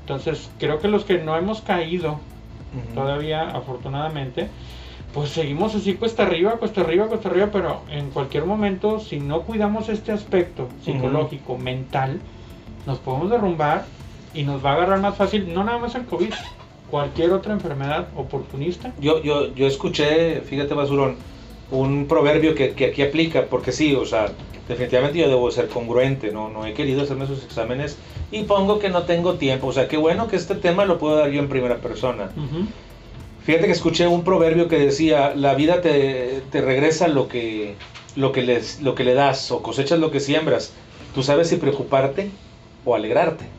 entonces 0.00 0.50
creo 0.58 0.78
que 0.78 0.88
los 0.88 1.04
que 1.04 1.18
no 1.18 1.36
hemos 1.36 1.62
caído 1.62 2.18
todavía 2.94 3.48
afortunadamente 3.48 4.48
pues 5.14 5.30
seguimos 5.30 5.74
así 5.74 5.94
cuesta 5.94 6.24
arriba 6.24 6.52
cuesta 6.58 6.82
arriba 6.82 7.06
cuesta 7.06 7.30
arriba 7.30 7.48
pero 7.50 7.80
en 7.90 8.10
cualquier 8.10 8.44
momento 8.44 9.00
si 9.00 9.18
no 9.18 9.42
cuidamos 9.42 9.88
este 9.88 10.12
aspecto 10.12 10.68
psicológico 10.84 11.56
mental 11.56 12.20
nos 12.86 12.98
podemos 12.98 13.30
derrumbar 13.30 13.86
y 14.34 14.42
nos 14.42 14.64
va 14.64 14.70
a 14.70 14.74
agarrar 14.74 15.00
más 15.00 15.16
fácil 15.16 15.52
no 15.52 15.64
nada 15.64 15.78
más 15.78 15.94
el 15.94 16.04
covid 16.04 16.32
cualquier 16.90 17.32
otra 17.32 17.52
enfermedad 17.52 18.08
oportunista 18.16 18.92
Yo, 19.00 19.22
yo, 19.22 19.54
yo 19.54 19.66
escuché, 19.66 20.40
fíjate, 20.42 20.74
Basurón, 20.74 21.16
un 21.70 22.06
proverbio 22.06 22.54
que, 22.54 22.74
que 22.74 22.86
aquí 22.86 23.02
aplica, 23.02 23.46
porque 23.46 23.72
sí, 23.72 23.94
o 23.94 24.06
sea, 24.06 24.30
definitivamente 24.68 25.18
yo 25.18 25.28
debo 25.28 25.50
ser 25.50 25.68
congruente, 25.68 26.30
¿no? 26.32 26.48
No 26.48 26.64
he 26.66 26.74
querido 26.74 27.02
hacerme 27.02 27.24
esos 27.24 27.44
exámenes 27.44 27.98
y 28.30 28.44
pongo 28.44 28.78
que 28.78 28.88
no 28.88 29.02
tengo 29.02 29.34
tiempo. 29.34 29.68
O 29.68 29.72
sea, 29.72 29.88
qué 29.88 29.96
bueno 29.96 30.28
que 30.28 30.36
este 30.36 30.54
tema 30.54 30.84
lo 30.84 30.98
puedo 30.98 31.16
dar 31.16 31.30
yo 31.30 31.40
en 31.40 31.48
primera 31.48 31.78
persona. 31.78 32.30
Fíjate 33.44 33.66
que 33.66 33.72
escuché 33.72 34.06
un 34.08 34.24
proverbio 34.24 34.68
que 34.68 34.78
decía, 34.78 35.34
la 35.34 35.54
vida 35.54 35.80
te, 35.80 36.42
te 36.50 36.60
regresa 36.60 37.08
lo 37.08 37.28
que, 37.28 37.76
lo, 38.16 38.32
que 38.32 38.42
les, 38.42 38.80
lo 38.80 38.94
que 38.94 39.04
le 39.04 39.14
das 39.14 39.50
o 39.50 39.62
cosechas 39.62 39.98
lo 39.98 40.10
que 40.10 40.20
siembras. 40.20 40.72
Tú 41.14 41.22
sabes 41.22 41.48
si 41.48 41.56
preocuparte 41.56 42.30
o 42.84 42.94
alegrarte. 42.94 43.55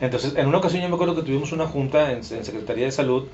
Entonces, 0.00 0.34
en 0.36 0.46
una 0.46 0.58
ocasión 0.58 0.82
yo 0.82 0.88
me 0.88 0.94
acuerdo 0.94 1.14
que 1.14 1.22
tuvimos 1.22 1.52
una 1.52 1.66
junta 1.66 2.12
en, 2.12 2.18
en 2.18 2.44
Secretaría 2.44 2.86
de 2.86 2.92
Salud 2.92 3.24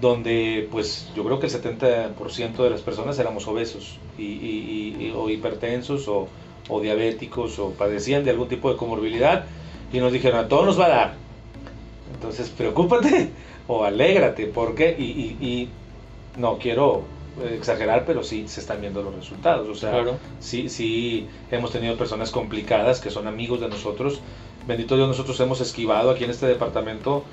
donde 0.00 0.68
pues 0.70 1.10
yo 1.14 1.24
creo 1.24 1.40
que 1.40 1.46
el 1.46 1.52
70% 1.52 2.62
de 2.62 2.70
las 2.70 2.80
personas 2.82 3.18
éramos 3.18 3.46
obesos 3.48 3.98
y, 4.18 5.10
o 5.16 5.28
hipertensos 5.28 6.08
o, 6.08 6.28
o 6.68 6.80
diabéticos 6.80 7.58
o 7.58 7.70
padecían 7.72 8.24
de 8.24 8.30
algún 8.30 8.48
tipo 8.48 8.70
de 8.70 8.76
comorbilidad 8.76 9.44
y 9.92 9.98
nos 9.98 10.12
dijeron 10.12 10.40
a 10.40 10.48
todos 10.48 10.64
nos 10.66 10.80
va 10.80 10.86
a 10.86 10.88
dar. 10.88 11.14
Entonces, 12.14 12.48
preocúpate 12.50 13.30
o 13.66 13.84
alégrate, 13.84 14.46
porque 14.46 14.94
y, 14.98 15.04
y- 15.04 15.68
no 16.38 16.58
quiero 16.58 17.02
exagerar, 17.44 18.04
pero 18.06 18.22
sí 18.22 18.44
se 18.48 18.60
están 18.60 18.80
viendo 18.80 19.02
los 19.02 19.14
resultados. 19.14 19.68
O 19.68 19.74
sea, 19.74 19.90
Claro. 19.90 20.18
sí, 20.38 20.68
sí 20.68 21.26
hemos 21.50 21.70
tenido 21.72 21.96
personas 21.96 22.30
complicadas 22.30 23.00
que 23.00 23.10
son 23.10 23.26
amigos 23.26 23.60
de 23.60 23.68
nosotros. 23.68 24.20
Bendito 24.66 24.96
Dios, 24.96 25.08
nosotros 25.08 25.38
hemos 25.40 25.60
esquivado 25.60 26.10
aquí 26.10 26.24
en 26.24 26.30
este 26.30 26.46
departamento. 26.46 27.24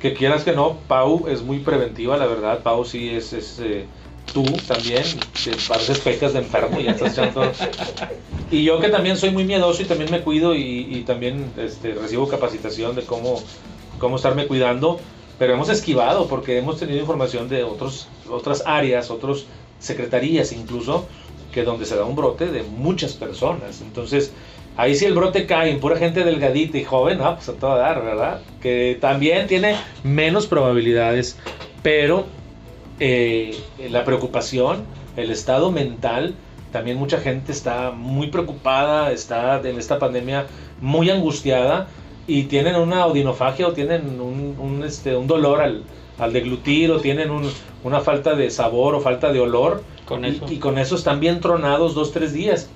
Que 0.00 0.12
quieras 0.12 0.44
que 0.44 0.52
no, 0.52 0.78
Pau 0.86 1.28
es 1.28 1.42
muy 1.42 1.60
preventiva, 1.60 2.16
la 2.16 2.26
verdad. 2.26 2.60
Pau 2.62 2.84
sí 2.84 3.08
es, 3.10 3.32
es, 3.32 3.58
eh, 3.60 3.86
tú 4.34 4.44
también, 4.68 5.02
que 5.42 5.52
pareces 5.66 5.98
pecas 6.00 6.34
de 6.34 6.40
enfermo 6.40 6.78
y 6.78 6.84
ya 6.84 6.90
estás 6.90 7.12
echando. 7.16 7.50
Y 8.50 8.64
yo 8.64 8.78
que 8.80 8.88
también 8.90 9.16
soy 9.16 9.30
muy 9.30 9.44
miedoso 9.44 9.82
y 9.82 9.86
también 9.86 10.10
me 10.10 10.20
cuido 10.20 10.54
y, 10.54 10.88
y 10.90 11.02
también 11.06 11.50
este, 11.56 11.94
recibo 11.94 12.28
capacitación 12.28 12.94
de 12.94 13.02
cómo, 13.02 13.42
cómo 13.98 14.16
estarme 14.16 14.46
cuidando. 14.46 15.00
Pero 15.38 15.54
hemos 15.54 15.68
esquivado 15.68 16.28
porque 16.28 16.58
hemos 16.58 16.78
tenido 16.78 17.00
información 17.00 17.48
de 17.48 17.64
otros, 17.64 18.08
otras 18.30 18.62
áreas, 18.66 19.10
otras 19.10 19.44
secretarías 19.78 20.52
incluso, 20.52 21.06
que 21.52 21.62
donde 21.62 21.86
se 21.86 21.96
da 21.96 22.04
un 22.04 22.16
brote 22.16 22.46
de 22.46 22.62
muchas 22.62 23.12
personas. 23.14 23.80
Entonces, 23.80 24.32
ahí 24.76 24.94
si 24.94 25.04
el 25.04 25.14
brote 25.14 25.46
cae 25.46 25.70
en 25.70 25.80
pura 25.80 25.96
gente 25.96 26.24
delgadita 26.24 26.78
y 26.78 26.84
joven, 26.84 27.20
ah, 27.22 27.36
pues 27.36 27.48
a 27.48 27.54
todo 27.54 27.76
dar, 27.76 28.04
¿verdad? 28.04 28.40
Que 28.60 28.98
también 29.00 29.46
tiene 29.46 29.76
menos 30.02 30.46
probabilidades, 30.46 31.36
pero 31.82 32.26
eh, 33.00 33.56
la 33.90 34.04
preocupación, 34.04 34.84
el 35.16 35.30
estado 35.30 35.70
mental, 35.70 36.34
también 36.72 36.96
mucha 36.96 37.20
gente 37.20 37.52
está 37.52 37.92
muy 37.92 38.28
preocupada, 38.28 39.12
está 39.12 39.60
en 39.60 39.78
esta 39.78 39.98
pandemia 39.98 40.46
muy 40.80 41.08
angustiada 41.10 41.88
y 42.26 42.44
tienen 42.44 42.76
una 42.76 43.06
odinofagia 43.06 43.68
o 43.68 43.72
tienen 43.72 44.20
un, 44.20 44.56
un, 44.58 44.82
este, 44.84 45.14
un 45.16 45.26
dolor 45.26 45.60
al, 45.60 45.84
al 46.18 46.32
deglutir 46.32 46.90
o 46.90 47.00
tienen 47.00 47.30
un- 47.30 47.50
una 47.82 48.00
falta 48.00 48.34
de 48.34 48.50
sabor 48.50 48.94
o 48.94 49.00
falta 49.00 49.30
de 49.32 49.40
olor 49.40 49.82
Con 50.06 50.24
y- 50.24 50.28
eso. 50.28 50.46
Y, 50.50 50.56
con 50.56 50.78
eso 50.78 50.96
están 50.96 51.20
bien 51.20 51.40
tronados 51.40 51.94
dos, 51.94 52.12
tres 52.12 52.32
días. 52.32 52.68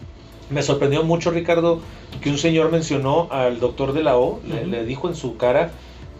Me 0.50 0.62
sorprendió 0.62 1.02
mucho, 1.04 1.30
Ricardo, 1.30 1.80
que 2.22 2.30
un 2.30 2.38
señor 2.38 2.70
mencionó 2.72 3.28
al 3.30 3.58
doctor 3.60 3.92
de 3.92 4.02
la 4.02 4.16
O, 4.16 4.40
le 4.44 4.84
dijo 4.84 5.08
en 5.08 5.14
su 5.14 5.36
cara, 5.36 5.70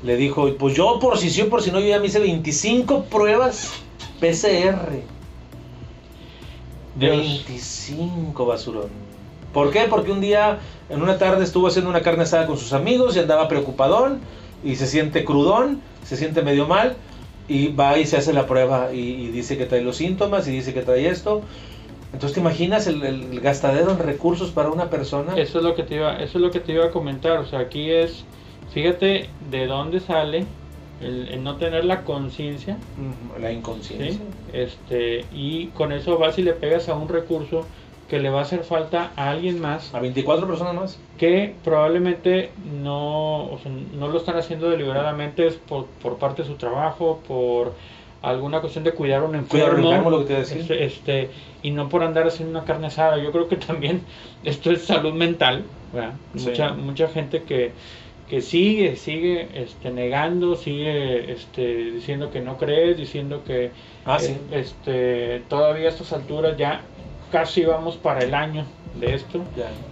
le 0.02 0.16
dijo, 0.16 0.54
pues 0.58 0.74
yo 0.76 0.98
por 1.00 1.18
si 1.18 1.30
sí 1.30 1.40
o 1.42 1.48
por 1.48 1.62
si 1.62 1.70
no, 1.70 1.80
yo 1.80 1.86
ya 1.88 1.98
me 1.98 2.06
hice 2.06 2.18
25 2.20 3.04
pruebas 3.04 3.72
PCR. 4.20 5.02
Dios. 6.94 7.16
25 7.16 8.46
basurón. 8.46 9.07
¿Por 9.52 9.70
qué? 9.70 9.86
Porque 9.88 10.10
un 10.10 10.20
día, 10.20 10.58
en 10.90 11.02
una 11.02 11.18
tarde, 11.18 11.44
estuvo 11.44 11.66
haciendo 11.66 11.90
una 11.90 12.02
carne 12.02 12.24
asada 12.24 12.46
con 12.46 12.58
sus 12.58 12.72
amigos 12.72 13.16
y 13.16 13.20
andaba 13.20 13.48
preocupadón 13.48 14.20
y 14.64 14.76
se 14.76 14.86
siente 14.86 15.24
crudón, 15.24 15.80
se 16.04 16.16
siente 16.16 16.42
medio 16.42 16.66
mal 16.66 16.96
y 17.48 17.68
va 17.68 17.98
y 17.98 18.06
se 18.06 18.16
hace 18.18 18.32
la 18.32 18.46
prueba 18.46 18.92
y, 18.92 18.98
y 18.98 19.28
dice 19.28 19.56
que 19.56 19.64
trae 19.64 19.82
los 19.82 19.96
síntomas 19.96 20.46
y 20.48 20.52
dice 20.52 20.74
que 20.74 20.82
trae 20.82 21.08
esto. 21.08 21.42
Entonces, 22.12 22.34
¿te 22.34 22.40
imaginas 22.40 22.86
el, 22.86 23.02
el 23.02 23.40
gastadero 23.40 23.90
en 23.90 23.98
recursos 23.98 24.50
para 24.50 24.70
una 24.70 24.88
persona? 24.90 25.36
Eso 25.36 25.58
es 25.58 25.64
lo 25.64 25.74
que 25.74 25.82
te 25.82 25.96
iba, 25.96 26.16
eso 26.16 26.38
es 26.38 26.42
lo 26.42 26.50
que 26.50 26.60
te 26.60 26.72
iba 26.72 26.86
a 26.86 26.90
comentar. 26.90 27.38
O 27.38 27.46
sea, 27.46 27.60
aquí 27.60 27.90
es, 27.90 28.24
fíjate 28.72 29.28
de 29.50 29.66
dónde 29.66 30.00
sale 30.00 30.46
el, 31.02 31.28
el 31.28 31.44
no 31.44 31.56
tener 31.56 31.84
la 31.84 32.04
conciencia, 32.04 32.76
La 33.40 33.52
inconsciencia. 33.52 34.12
¿sí? 34.12 34.20
Este, 34.52 35.24
y 35.34 35.66
con 35.68 35.92
eso 35.92 36.18
vas 36.18 36.38
y 36.38 36.42
le 36.42 36.52
pegas 36.54 36.88
a 36.88 36.94
un 36.94 37.08
recurso 37.08 37.66
que 38.08 38.18
le 38.18 38.30
va 38.30 38.38
a 38.40 38.42
hacer 38.42 38.64
falta 38.64 39.12
a 39.16 39.30
alguien 39.30 39.60
más 39.60 39.94
A 39.94 40.00
24 40.00 40.46
personas 40.46 40.74
más. 40.74 40.98
que 41.18 41.54
probablemente 41.62 42.50
no, 42.82 43.44
o 43.46 43.58
sea, 43.62 43.70
no 43.94 44.08
lo 44.08 44.18
están 44.18 44.36
haciendo 44.36 44.70
deliberadamente 44.70 45.46
es 45.46 45.54
por, 45.56 45.86
por 45.86 46.16
parte 46.18 46.42
de 46.42 46.48
su 46.48 46.54
trabajo, 46.54 47.20
por 47.28 47.74
alguna 48.22 48.60
cuestión 48.60 48.82
de 48.84 48.92
cuidar 48.92 49.20
a 49.22 49.24
un 49.26 49.44
Cuidar 49.44 49.68
enfermo, 49.68 49.88
enfermo, 49.90 50.10
lo 50.10 50.18
que 50.20 50.24
te 50.24 50.32
iba 50.32 50.38
a 50.38 50.44
decir. 50.44 50.60
este, 50.62 50.84
este, 50.84 51.30
y 51.62 51.70
no 51.70 51.88
por 51.88 52.02
andar 52.02 52.26
haciendo 52.26 52.58
una 52.58 52.66
carne 52.66 52.86
asada. 52.88 53.18
Yo 53.18 53.30
creo 53.30 53.48
que 53.48 53.56
también 53.56 54.02
esto 54.44 54.70
es 54.72 54.82
salud 54.84 55.12
mental. 55.12 55.64
Mucha, 56.34 56.72
mucha 56.72 57.08
gente 57.08 57.42
que, 57.44 57.72
que 58.28 58.40
sigue, 58.42 58.96
sigue 58.96 59.48
este, 59.54 59.90
negando, 59.90 60.56
sigue 60.56 61.32
este, 61.32 61.90
diciendo 61.92 62.30
que 62.30 62.40
no 62.40 62.56
cree, 62.58 62.94
diciendo 62.94 63.42
que 63.46 63.70
Ah, 64.04 64.18
sí. 64.18 64.32
eh, 64.32 64.60
este, 64.60 65.40
todavía 65.48 65.86
a 65.86 65.90
estas 65.90 66.12
alturas 66.12 66.56
ya 66.56 66.82
casi 67.30 67.64
vamos 67.64 67.96
para 67.96 68.20
el 68.20 68.34
año 68.34 68.64
de 68.98 69.14
esto 69.14 69.42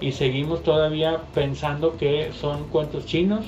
y 0.01 0.13
seguimos 0.13 0.63
todavía 0.63 1.21
pensando 1.35 1.97
que 1.97 2.33
son 2.41 2.69
cuentos 2.69 3.07
chinos. 3.07 3.45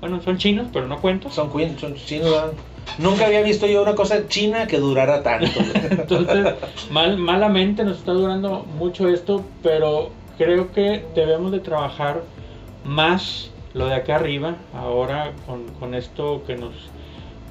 Bueno, 0.00 0.22
son 0.22 0.38
chinos, 0.38 0.68
pero 0.72 0.86
no 0.86 1.00
cuentos. 1.00 1.34
Son, 1.34 1.50
son 1.78 1.94
chinos. 1.94 2.52
Nunca 2.98 3.26
había 3.26 3.42
visto 3.42 3.66
yo 3.66 3.82
una 3.82 3.94
cosa 3.94 4.28
china 4.28 4.66
que 4.66 4.78
durara 4.78 5.22
tanto. 5.22 5.60
Entonces, 5.90 6.54
mal, 6.90 7.18
malamente 7.18 7.84
nos 7.84 7.98
está 7.98 8.12
durando 8.12 8.64
mucho 8.78 9.08
esto, 9.08 9.44
pero 9.62 10.10
creo 10.38 10.72
que 10.72 11.04
debemos 11.14 11.52
de 11.52 11.60
trabajar 11.60 12.22
más 12.84 13.50
lo 13.74 13.86
de 13.86 13.94
acá 13.94 14.16
arriba, 14.16 14.56
ahora 14.74 15.32
con, 15.46 15.68
con 15.78 15.94
esto 15.94 16.42
que 16.46 16.56
nos 16.56 16.72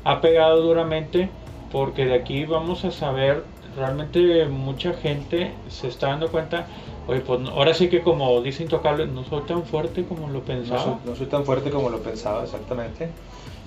ha 0.03 0.21
pegado 0.21 0.61
duramente, 0.61 1.29
porque 1.71 2.05
de 2.05 2.15
aquí 2.15 2.45
vamos 2.45 2.83
a 2.83 2.91
saber, 2.91 3.43
realmente 3.79 4.45
mucha 4.45 4.93
gente 4.93 5.51
se 5.69 5.87
está 5.87 6.07
dando 6.07 6.29
cuenta, 6.29 6.67
oye, 7.07 7.21
pues 7.21 7.39
ahora 7.49 7.73
sí 7.73 7.89
que 7.89 8.01
como 8.01 8.41
dice 8.41 8.63
Intocable, 8.63 9.07
no 9.07 9.23
soy 9.23 9.41
tan 9.47 9.65
fuerte 9.65 10.03
como 10.05 10.27
lo 10.27 10.39
No 10.39 10.45
pensaba. 10.45 10.83
soy, 10.83 10.93
no 11.05 11.15
soy 11.15 11.25
tan 11.27 11.45
fuerte 11.45 11.69
como 11.71 11.89
lo 11.89 11.99
pensaba, 12.03 12.43
exactamente. 12.43 13.09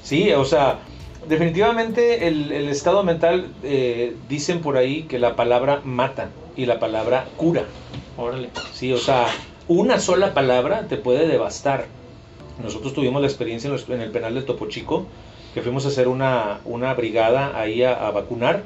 Sí, 0.03 0.31
o 0.33 0.45
sea, 0.45 0.79
definitivamente 1.27 2.27
el, 2.29 2.53
el 2.53 2.69
estado 2.69 3.03
mental, 3.05 3.47
eh, 3.63 4.17
dicen 4.29 4.61
por 4.61 4.77
ahí 4.77 5.05
que 5.05 5.19
la 5.19 5.35
palabra 5.37 5.81
mata 5.85 6.31
y 6.57 6.67
la 6.67 6.79
palabra 6.79 7.29
cura. 7.37 7.65
Órale. 8.17 8.51
Sí, 8.73 8.93
o 8.93 8.99
sea, 8.99 9.27
Una 9.69 10.01
sola 10.01 10.35
palabra 10.35 10.83
te 10.89 10.97
puede 10.97 11.27
devastar. 11.29 11.87
Nosotros 12.63 12.93
tuvimos 12.95 13.23
la 13.23 13.29
experiencia 13.29 13.69
en, 13.69 13.73
los- 13.73 13.89
en 13.89 14.01
el 14.01 14.11
penal 14.11 14.35
de 14.35 14.43
Topo 14.43 14.67
Chico, 14.67 15.07
que 15.55 15.63
fuimos 15.63 15.85
a 15.85 15.89
hacer 15.89 16.09
una, 16.09 16.59
una 16.65 16.93
brigada 16.95 17.59
ahí 17.59 17.83
a, 17.83 17.93
a 18.07 18.11
vacunar. 18.11 18.65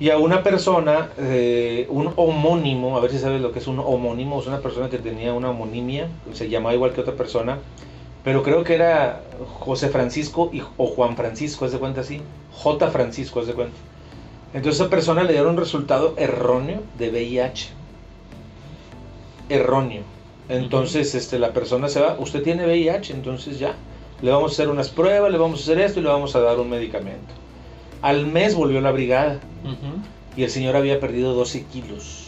Y 0.00 0.10
a 0.10 0.18
una 0.18 0.42
persona, 0.42 1.10
eh, 1.18 1.86
un 1.88 2.12
homónimo, 2.16 2.96
a 2.96 3.00
ver 3.00 3.12
si 3.12 3.18
sabes 3.18 3.40
lo 3.40 3.52
que 3.52 3.60
es 3.60 3.66
un 3.68 3.78
homónimo, 3.78 4.40
es 4.40 4.46
una 4.48 4.58
persona 4.58 4.90
que 4.90 4.98
tenía 4.98 5.32
una 5.32 5.50
homonimia, 5.50 6.08
se 6.32 6.48
llamaba 6.48 6.74
igual 6.74 6.92
que 6.92 7.00
otra 7.00 7.14
persona, 7.14 7.58
pero 8.24 8.42
creo 8.42 8.64
que 8.64 8.74
era 8.74 9.22
José 9.60 9.90
Francisco 9.90 10.50
y, 10.52 10.62
o 10.78 10.86
Juan 10.86 11.16
Francisco, 11.16 11.64
haz 11.64 11.72
de 11.72 11.78
cuenta 11.78 12.00
así, 12.00 12.22
J. 12.52 12.90
Francisco, 12.90 13.38
haz 13.38 13.46
de 13.46 13.52
cuenta. 13.52 13.76
Entonces 14.52 14.80
a 14.80 14.84
esa 14.84 14.90
persona 14.90 15.22
le 15.22 15.32
dieron 15.32 15.50
un 15.50 15.58
resultado 15.58 16.14
erróneo 16.16 16.80
de 16.98 17.10
VIH. 17.10 17.68
Erróneo. 19.48 20.02
Entonces 20.48 21.14
este, 21.14 21.38
la 21.38 21.52
persona 21.52 21.88
se 21.88 22.00
va, 22.00 22.16
usted 22.18 22.42
tiene 22.42 22.66
VIH, 22.66 23.12
entonces 23.12 23.60
ya, 23.60 23.76
le 24.22 24.30
vamos 24.30 24.52
a 24.52 24.54
hacer 24.54 24.70
unas 24.70 24.88
pruebas, 24.88 25.30
le 25.30 25.38
vamos 25.38 25.60
a 25.60 25.62
hacer 25.62 25.78
esto 25.80 26.00
y 26.00 26.02
le 26.02 26.08
vamos 26.08 26.34
a 26.34 26.40
dar 26.40 26.58
un 26.58 26.68
medicamento. 26.68 27.43
Al 28.04 28.26
mes 28.26 28.54
volvió 28.54 28.82
la 28.82 28.92
brigada 28.92 29.40
y 30.36 30.42
el 30.42 30.50
señor 30.50 30.76
había 30.76 31.00
perdido 31.00 31.32
12 31.32 31.64
kilos. 31.64 32.26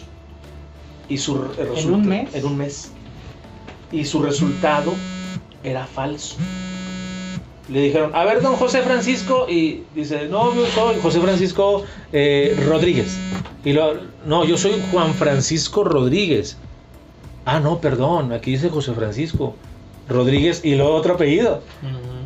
Y 1.06 1.18
su 1.18 1.50
¿En 1.58 1.92
un 1.92 2.08
mes? 2.08 2.34
En 2.34 2.46
un 2.46 2.56
mes. 2.56 2.92
Y 3.92 4.06
su 4.06 4.22
resultado 4.22 4.94
era 5.62 5.86
falso. 5.86 6.36
Le 7.68 7.82
dijeron, 7.82 8.12
a 8.14 8.24
ver, 8.24 8.40
don 8.40 8.56
José 8.56 8.80
Francisco, 8.80 9.48
y 9.50 9.82
dice, 9.94 10.28
no, 10.30 10.54
yo 10.54 10.64
soy 10.68 10.96
José 11.02 11.20
Francisco 11.20 11.84
eh, 12.10 12.58
Rodríguez. 12.66 13.14
Y 13.62 13.74
lo, 13.74 13.96
no, 14.24 14.46
yo 14.46 14.56
soy 14.56 14.82
Juan 14.90 15.12
Francisco 15.12 15.84
Rodríguez. 15.84 16.56
Ah, 17.44 17.60
no, 17.60 17.82
perdón, 17.82 18.32
aquí 18.32 18.52
dice 18.52 18.70
José 18.70 18.94
Francisco 18.94 19.56
Rodríguez 20.08 20.64
y 20.64 20.74
luego 20.74 20.94
otro 20.94 21.16
apellido. 21.16 21.60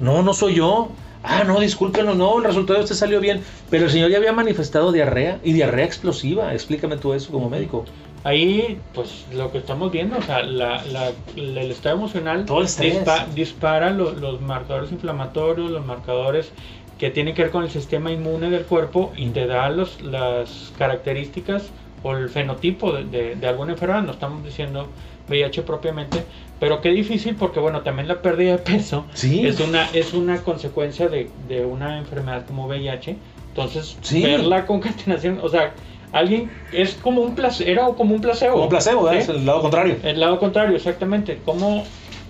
No, 0.01 0.23
no 0.23 0.35
soy 0.35 0.55
yo. 0.55 0.91
Ah, 1.23 1.45
no, 1.45 1.61
discúlpenlo, 1.61 2.15
no, 2.15 2.39
el 2.39 2.45
resultado 2.45 2.79
de 2.79 2.85
usted 2.85 2.97
salió 2.97 3.21
bien. 3.21 3.43
Pero 3.69 3.85
el 3.85 3.91
señor 3.91 4.11
ya 4.11 4.17
había 4.17 4.33
manifestado 4.33 4.91
diarrea 4.93 5.39
y 5.45 5.53
diarrea 5.53 5.85
explosiva. 5.85 6.55
Explícame 6.55 6.97
tú 6.97 7.13
eso 7.13 7.31
como 7.31 7.51
médico. 7.51 7.85
Ahí, 8.25 8.79
pues 8.95 9.27
lo 9.35 9.51
que 9.53 9.59
estamos 9.59 9.91
viendo, 9.93 10.19
o 10.19 10.23
sea, 10.23 10.43
la, 10.43 10.83
la- 10.85 11.11
la- 11.37 11.57
el 11.59 11.71
estado 11.71 11.97
emocional 11.97 12.45
Todo 12.45 12.63
dispa- 12.63 13.27
dispara 13.35 13.91
lo- 13.91 14.13
los 14.13 14.41
marcadores 14.41 14.93
inflamatorios, 14.93 15.71
los 15.71 15.85
marcadores 15.87 16.53
que 16.99 17.11
tienen 17.11 17.35
que 17.35 17.43
ver 17.43 17.51
con 17.51 17.65
el 17.65 17.71
sistema 17.71 18.13
inmune 18.13 18.51
del 18.51 18.65
cuerpo 18.65 19.11
y 19.17 19.29
te 19.31 19.47
da 19.47 19.71
los, 19.71 20.03
las 20.03 20.71
características 20.79 21.65
o 22.03 22.13
el 22.15 22.29
fenotipo 22.29 22.93
de, 22.93 23.05
de- 23.05 23.35
de 23.37 23.49
alguna 23.49 23.73
enfermedad. 23.73 24.03
No 24.03 24.13
estamos 24.13 24.45
diciendo 24.45 24.87
VIH 25.31 25.63
propiamente, 25.63 26.25
pero 26.59 26.81
qué 26.81 26.91
difícil 26.91 27.37
porque, 27.37 27.61
bueno, 27.61 27.81
también 27.83 28.09
la 28.09 28.21
pérdida 28.21 28.53
de 28.53 28.59
peso 28.59 29.07
Sí. 29.15 29.47
es 29.47 29.61
una, 29.61 29.89
es 29.95 30.13
una 30.13 30.39
consecuencia 30.43 31.09
de, 31.09 31.31
de 31.49 31.65
una 31.65 31.99
enfermedad 31.99 32.45
como 32.47 32.67
VIH. 32.67 33.17
Entonces, 33.49 33.97
Sí. 34.03 34.23
ver 34.23 34.41
la 34.45 34.67
concatenación, 34.67 35.39
o 35.43 35.49
sea, 35.49 35.73
alguien 36.13 36.51
es 36.73 36.95
como 36.95 37.23
un 37.23 37.35
placebo, 37.35 37.71
era 37.71 37.87
como 37.97 38.15
un 38.15 38.21
placebo. 38.21 38.55
Como 38.55 38.69
placebo, 38.69 39.05
¿verdad? 39.05 39.19
¿sí? 39.25 39.31
Es 39.31 39.37
el 39.37 39.47
lado 39.47 39.63
contrario. 39.63 39.97
El 40.03 40.21
lado 40.21 40.39
contrario, 40.39 40.77
exactamente. 40.77 41.39
Como 41.45 41.85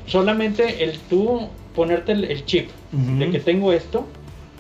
solamente 0.07 0.85
el 0.85 0.99
tú 0.99 1.49
ponerte 1.75 2.13
el, 2.13 2.25
el 2.25 2.45
chip 2.45 2.71
de 2.93 3.25
Ujú. 3.25 3.33
que 3.33 3.39
tengo 3.41 3.73
esto, 3.73 4.07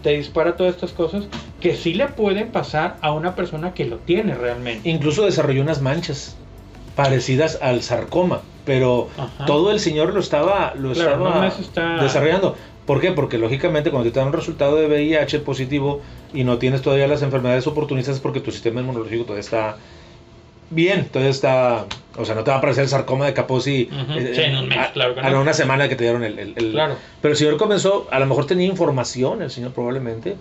te 0.02 0.10
dispara 0.10 0.56
todas 0.56 0.74
estas 0.74 0.92
cosas 0.92 1.24
que 1.60 1.74
sí 1.76 1.92
le 1.92 2.06
pueden 2.08 2.48
pasar 2.52 2.96
a 3.02 3.12
una 3.12 3.34
persona 3.34 3.74
que 3.74 3.84
lo 3.84 3.96
tiene 3.98 4.34
realmente. 4.34 4.88
Incluso 4.88 5.24
desarrolló 5.26 5.60
unas 5.60 5.82
manchas 5.82 6.36
parecidas 6.96 7.58
al 7.62 7.82
sarcoma, 7.82 8.42
pero 8.64 9.08
Ajá. 9.16 9.46
todo 9.46 9.70
el 9.70 9.80
señor 9.80 10.12
lo 10.14 10.20
estaba, 10.20 10.74
lo 10.76 10.92
Claro, 10.92 11.26
estaba 11.26 11.46
está- 11.48 12.02
desarrollando. 12.02 12.56
¿Por 12.86 13.00
qué? 13.00 13.12
Porque 13.12 13.38
lógicamente 13.38 13.90
cuando 13.90 14.10
te 14.10 14.18
dan 14.18 14.28
un 14.28 14.34
resultado 14.34 14.76
de 14.76 14.86
VIH 14.86 15.40
positivo 15.40 16.00
y 16.34 16.42
no 16.44 16.58
tienes 16.58 16.82
todavía 16.82 17.06
las 17.06 17.22
enfermedades 17.22 17.66
oportunistas 17.66 18.16
es 18.16 18.20
porque 18.20 18.40
tu 18.40 18.50
sistema 18.50 18.80
inmunológico 18.80 19.22
todavía 19.24 19.40
está 19.40 19.76
bien, 20.70 21.06
todavía 21.08 21.30
está, 21.30 21.86
o 22.16 22.24
sea, 22.24 22.34
no 22.34 22.44
te 22.44 22.50
va 22.50 22.56
a 22.56 22.58
aparecer 22.58 22.84
el 22.84 22.88
sarcoma 22.90 23.26
de 23.26 23.34
Kaposi 23.34 23.88
eh, 23.92 24.32
Sí, 24.34 24.40
en 24.42 24.56
un 24.56 24.68
mes, 24.68 24.78
a- 24.78 24.92
claro 24.92 25.14
que 25.14 25.20
a 25.20 25.30
no. 25.30 25.40
una 25.40 25.52
semana 25.52 25.88
que 25.88 25.96
te 25.96 26.04
dieron 26.04 26.22
el, 26.24 26.38
el- 26.38 26.54
el- 26.56 26.72
Claro. 26.72 26.94
pero 27.20 27.32
el 27.32 27.38
señor 27.38 27.56
comenzó, 27.56 28.06
a 28.10 28.18
lo 28.20 28.26
mejor 28.26 28.46
tenía 28.46 28.66
información, 28.66 29.42
el 29.42 29.50
señor 29.50 29.72
probablemente, 29.72 30.36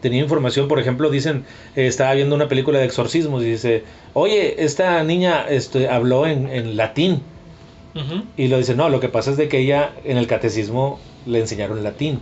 tenía 0.00 0.20
información, 0.20 0.68
por 0.68 0.78
ejemplo, 0.80 1.10
dicen, 1.10 1.44
eh, 1.76 1.86
estaba 1.86 2.14
viendo 2.14 2.34
una 2.34 2.48
película 2.48 2.78
de 2.78 2.84
exorcismos 2.86 3.42
y 3.42 3.50
dice, 3.50 3.84
oye, 4.14 4.62
esta 4.64 5.02
niña 5.04 5.46
este, 5.48 5.88
habló 5.88 6.26
en, 6.26 6.48
en 6.48 6.76
latín. 6.76 7.22
Y 8.36 8.48
lo 8.48 8.58
dice, 8.58 8.74
no, 8.76 8.88
lo 8.88 9.00
que 9.00 9.08
pasa 9.08 9.32
es 9.32 9.36
de 9.36 9.48
que 9.48 9.58
ella 9.58 9.90
en 10.04 10.16
el 10.16 10.26
catecismo 10.26 11.00
le 11.26 11.40
enseñaron 11.40 11.82
latín. 11.82 12.20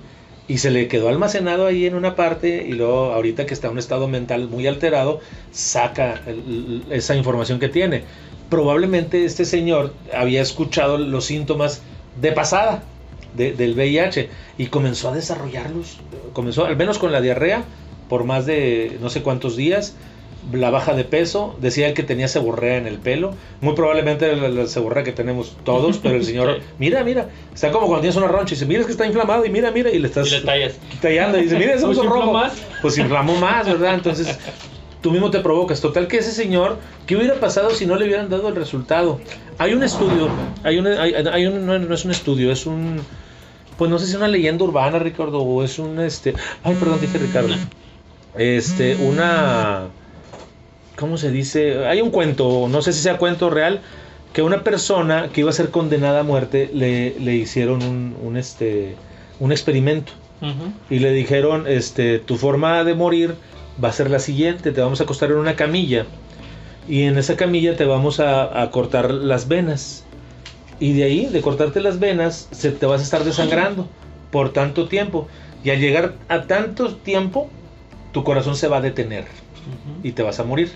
Y 0.49 0.59
se 0.59 0.71
le 0.71 0.89
quedó 0.89 1.11
almacenado 1.11 1.67
ahí 1.67 1.85
en 1.85 1.95
una 1.95 2.17
parte 2.17 2.65
y 2.67 2.73
luego 2.73 3.13
ahorita 3.13 3.45
que 3.45 3.53
está 3.53 3.67
en 3.67 3.75
un 3.75 3.79
estado 3.79 4.09
mental 4.09 4.49
muy 4.49 4.67
alterado, 4.67 5.21
saca 5.53 6.23
el- 6.27 6.85
esa 6.91 7.15
información 7.17 7.59
que 7.61 7.69
tiene. 7.69 8.05
Probablemente 8.49 9.25
este 9.27 9.45
señor 9.45 9.93
había 10.17 10.41
escuchado 10.41 10.97
los 10.97 11.27
síntomas 11.27 11.83
de 12.15 12.33
pasada 12.33 12.83
de- 13.35 13.53
del 13.53 13.75
VIH 13.75 14.29
y 14.59 14.67
comenzó 14.67 15.11
a 15.11 15.15
desarrollarlos. 15.15 15.99
Comenzó 16.33 16.65
al 16.67 16.77
menos 16.77 16.99
con 16.99 17.13
la 17.13 17.21
diarrea 17.21 17.65
por 18.09 18.25
más 18.25 18.47
de 18.47 18.97
no 19.01 19.11
sé 19.11 19.23
cuántos 19.23 19.57
días. 19.57 19.97
La 20.53 20.71
baja 20.71 20.95
de 20.95 21.03
peso, 21.03 21.57
decía 21.61 21.89
él 21.89 21.95
que 21.95 22.05
tenía 22.05 22.29
seborrea 22.29 22.77
en 22.77 22.87
el 22.87 22.99
pelo, 22.99 23.35
muy 23.61 23.75
probablemente 23.75 24.37
la, 24.37 24.49
la 24.49 24.67
seborrea 24.69 25.03
que 25.03 25.11
tenemos 25.11 25.57
todos, 25.65 25.99
pero 25.99 26.15
el 26.15 26.25
señor, 26.25 26.61
mira, 26.79 27.03
mira, 27.03 27.29
está 27.53 27.73
como 27.73 27.89
cuando 27.89 28.03
tienes 28.03 28.17
una 28.17 28.29
roncha 28.29 28.55
y 28.55 28.57
dice, 28.57 28.65
mira 28.67 28.81
es 28.81 28.87
que 28.87 28.93
está 28.93 29.05
inflamado 29.05 29.45
y 29.45 29.51
mira, 29.51 29.73
mira, 29.73 29.91
y 29.91 29.99
le 29.99 30.07
estás 30.07 30.29
Y 30.29 30.31
le 30.31 30.41
tallas. 30.43 30.79
tallando 31.03 31.39
y 31.39 31.43
dice, 31.43 31.59
mira, 31.59 31.75
eso 31.75 31.87
Pues 31.89 31.99
es 31.99 32.05
rojo. 32.05 32.33
más. 32.33 32.53
Pues 32.81 32.97
inflamó 32.99 33.35
más, 33.37 33.67
¿verdad? 33.67 33.95
Entonces, 33.95 34.39
tú 35.03 35.11
mismo 35.11 35.31
te 35.31 35.41
provocas. 35.41 35.81
Total 35.81 36.09
que 36.09 36.19
ese 36.19 36.33
señor, 36.33 36.79
¿qué 37.07 37.17
hubiera 37.17 37.35
pasado 37.35 37.71
si 37.71 37.87
no 37.87 37.97
le 37.97 38.05
hubieran 38.07 38.29
dado 38.29 38.49
el 38.49 38.57
resultado? 38.57 39.21
Hay 39.59 39.73
un 39.75 39.83
estudio, 39.83 40.29
hay 40.63 40.79
un, 40.79 40.87
hay, 40.87 41.15
hay 41.15 41.47
un- 41.47 41.67
no, 41.67 41.79
no 41.79 41.95
es 41.95 42.05
un 42.05 42.11
estudio, 42.11 42.51
es 42.53 42.67
un, 42.67 43.01
pues 43.77 43.91
no 43.91 43.99
sé 43.99 44.07
si 44.07 44.13
es 44.13 44.17
una 44.19 44.29
leyenda 44.29 44.65
urbana, 44.65 44.99
Ricardo, 44.99 45.41
o 45.41 45.63
es 45.63 45.79
un, 45.79 46.01
este, 46.01 46.35
ay, 46.65 46.75
perdón, 46.79 47.01
dije 47.01 47.19
Ricardo, 47.19 47.55
este, 48.37 48.97
una, 48.97 49.89
¿cómo 50.97 51.17
se 51.17 51.31
dice? 51.31 51.87
Hay 51.87 52.01
un 52.01 52.11
cuento, 52.11 52.69
no 52.69 52.83
sé 52.83 52.93
si 52.93 53.01
sea 53.03 53.17
cuento 53.19 53.51
real, 53.51 53.81
que 54.33 54.43
una 54.43 54.63
persona 54.63 55.31
que 55.33 55.41
iba 55.41 55.51
a 55.51 55.55
ser 55.55 55.71
condenada 55.71 56.21
a 56.21 56.23
muerte 56.23 56.71
le, 56.73 57.19
le 57.19 57.35
hicieron 57.35 57.83
un, 57.83 58.17
un, 58.23 58.37
este, 58.37 58.95
un 59.41 59.53
experimento 59.53 60.13
y 60.89 61.01
le 61.01 61.11
dijeron, 61.13 61.65
este, 61.67 62.21
tu 62.21 62.37
forma 62.37 62.85
de 62.85 62.95
morir 62.95 63.35
va 63.83 63.89
a 63.89 63.93
ser 63.93 64.11
la 64.11 64.19
siguiente, 64.19 64.73
te 64.73 64.81
vamos 64.81 65.01
a 65.01 65.05
acostar 65.05 65.31
en 65.31 65.37
una 65.37 65.57
camilla 65.57 66.07
y 66.89 67.03
en 67.03 67.19
esa 67.19 67.37
camilla 67.37 67.77
te 67.77 67.85
vamos 67.85 68.21
a, 68.21 68.63
a 68.63 68.71
cortar 68.71 69.11
las 69.13 69.49
venas 69.49 70.05
y 70.81 70.93
de 70.93 71.05
ahí, 71.05 71.27
de 71.27 71.41
cortarte 71.41 71.81
las 71.81 71.99
venas, 71.99 72.49
se 72.51 72.71
te 72.71 72.87
vas 72.87 73.01
a 73.01 73.05
estar 73.05 73.25
desangrando 73.25 73.89
por 74.31 74.53
tanto 74.53 74.89
tiempo 74.89 75.29
y 75.65 75.71
al 75.71 75.81
llegar 75.81 76.15
a 76.29 76.43
tanto 76.43 76.95
tiempo, 76.95 77.49
tu 78.13 78.25
corazón 78.25 78.57
se 78.57 78.69
va 78.69 78.79
a 78.79 78.81
detener 78.81 79.25
y 80.03 80.13
te 80.13 80.23
vas 80.23 80.39
a 80.41 80.45
morir. 80.45 80.73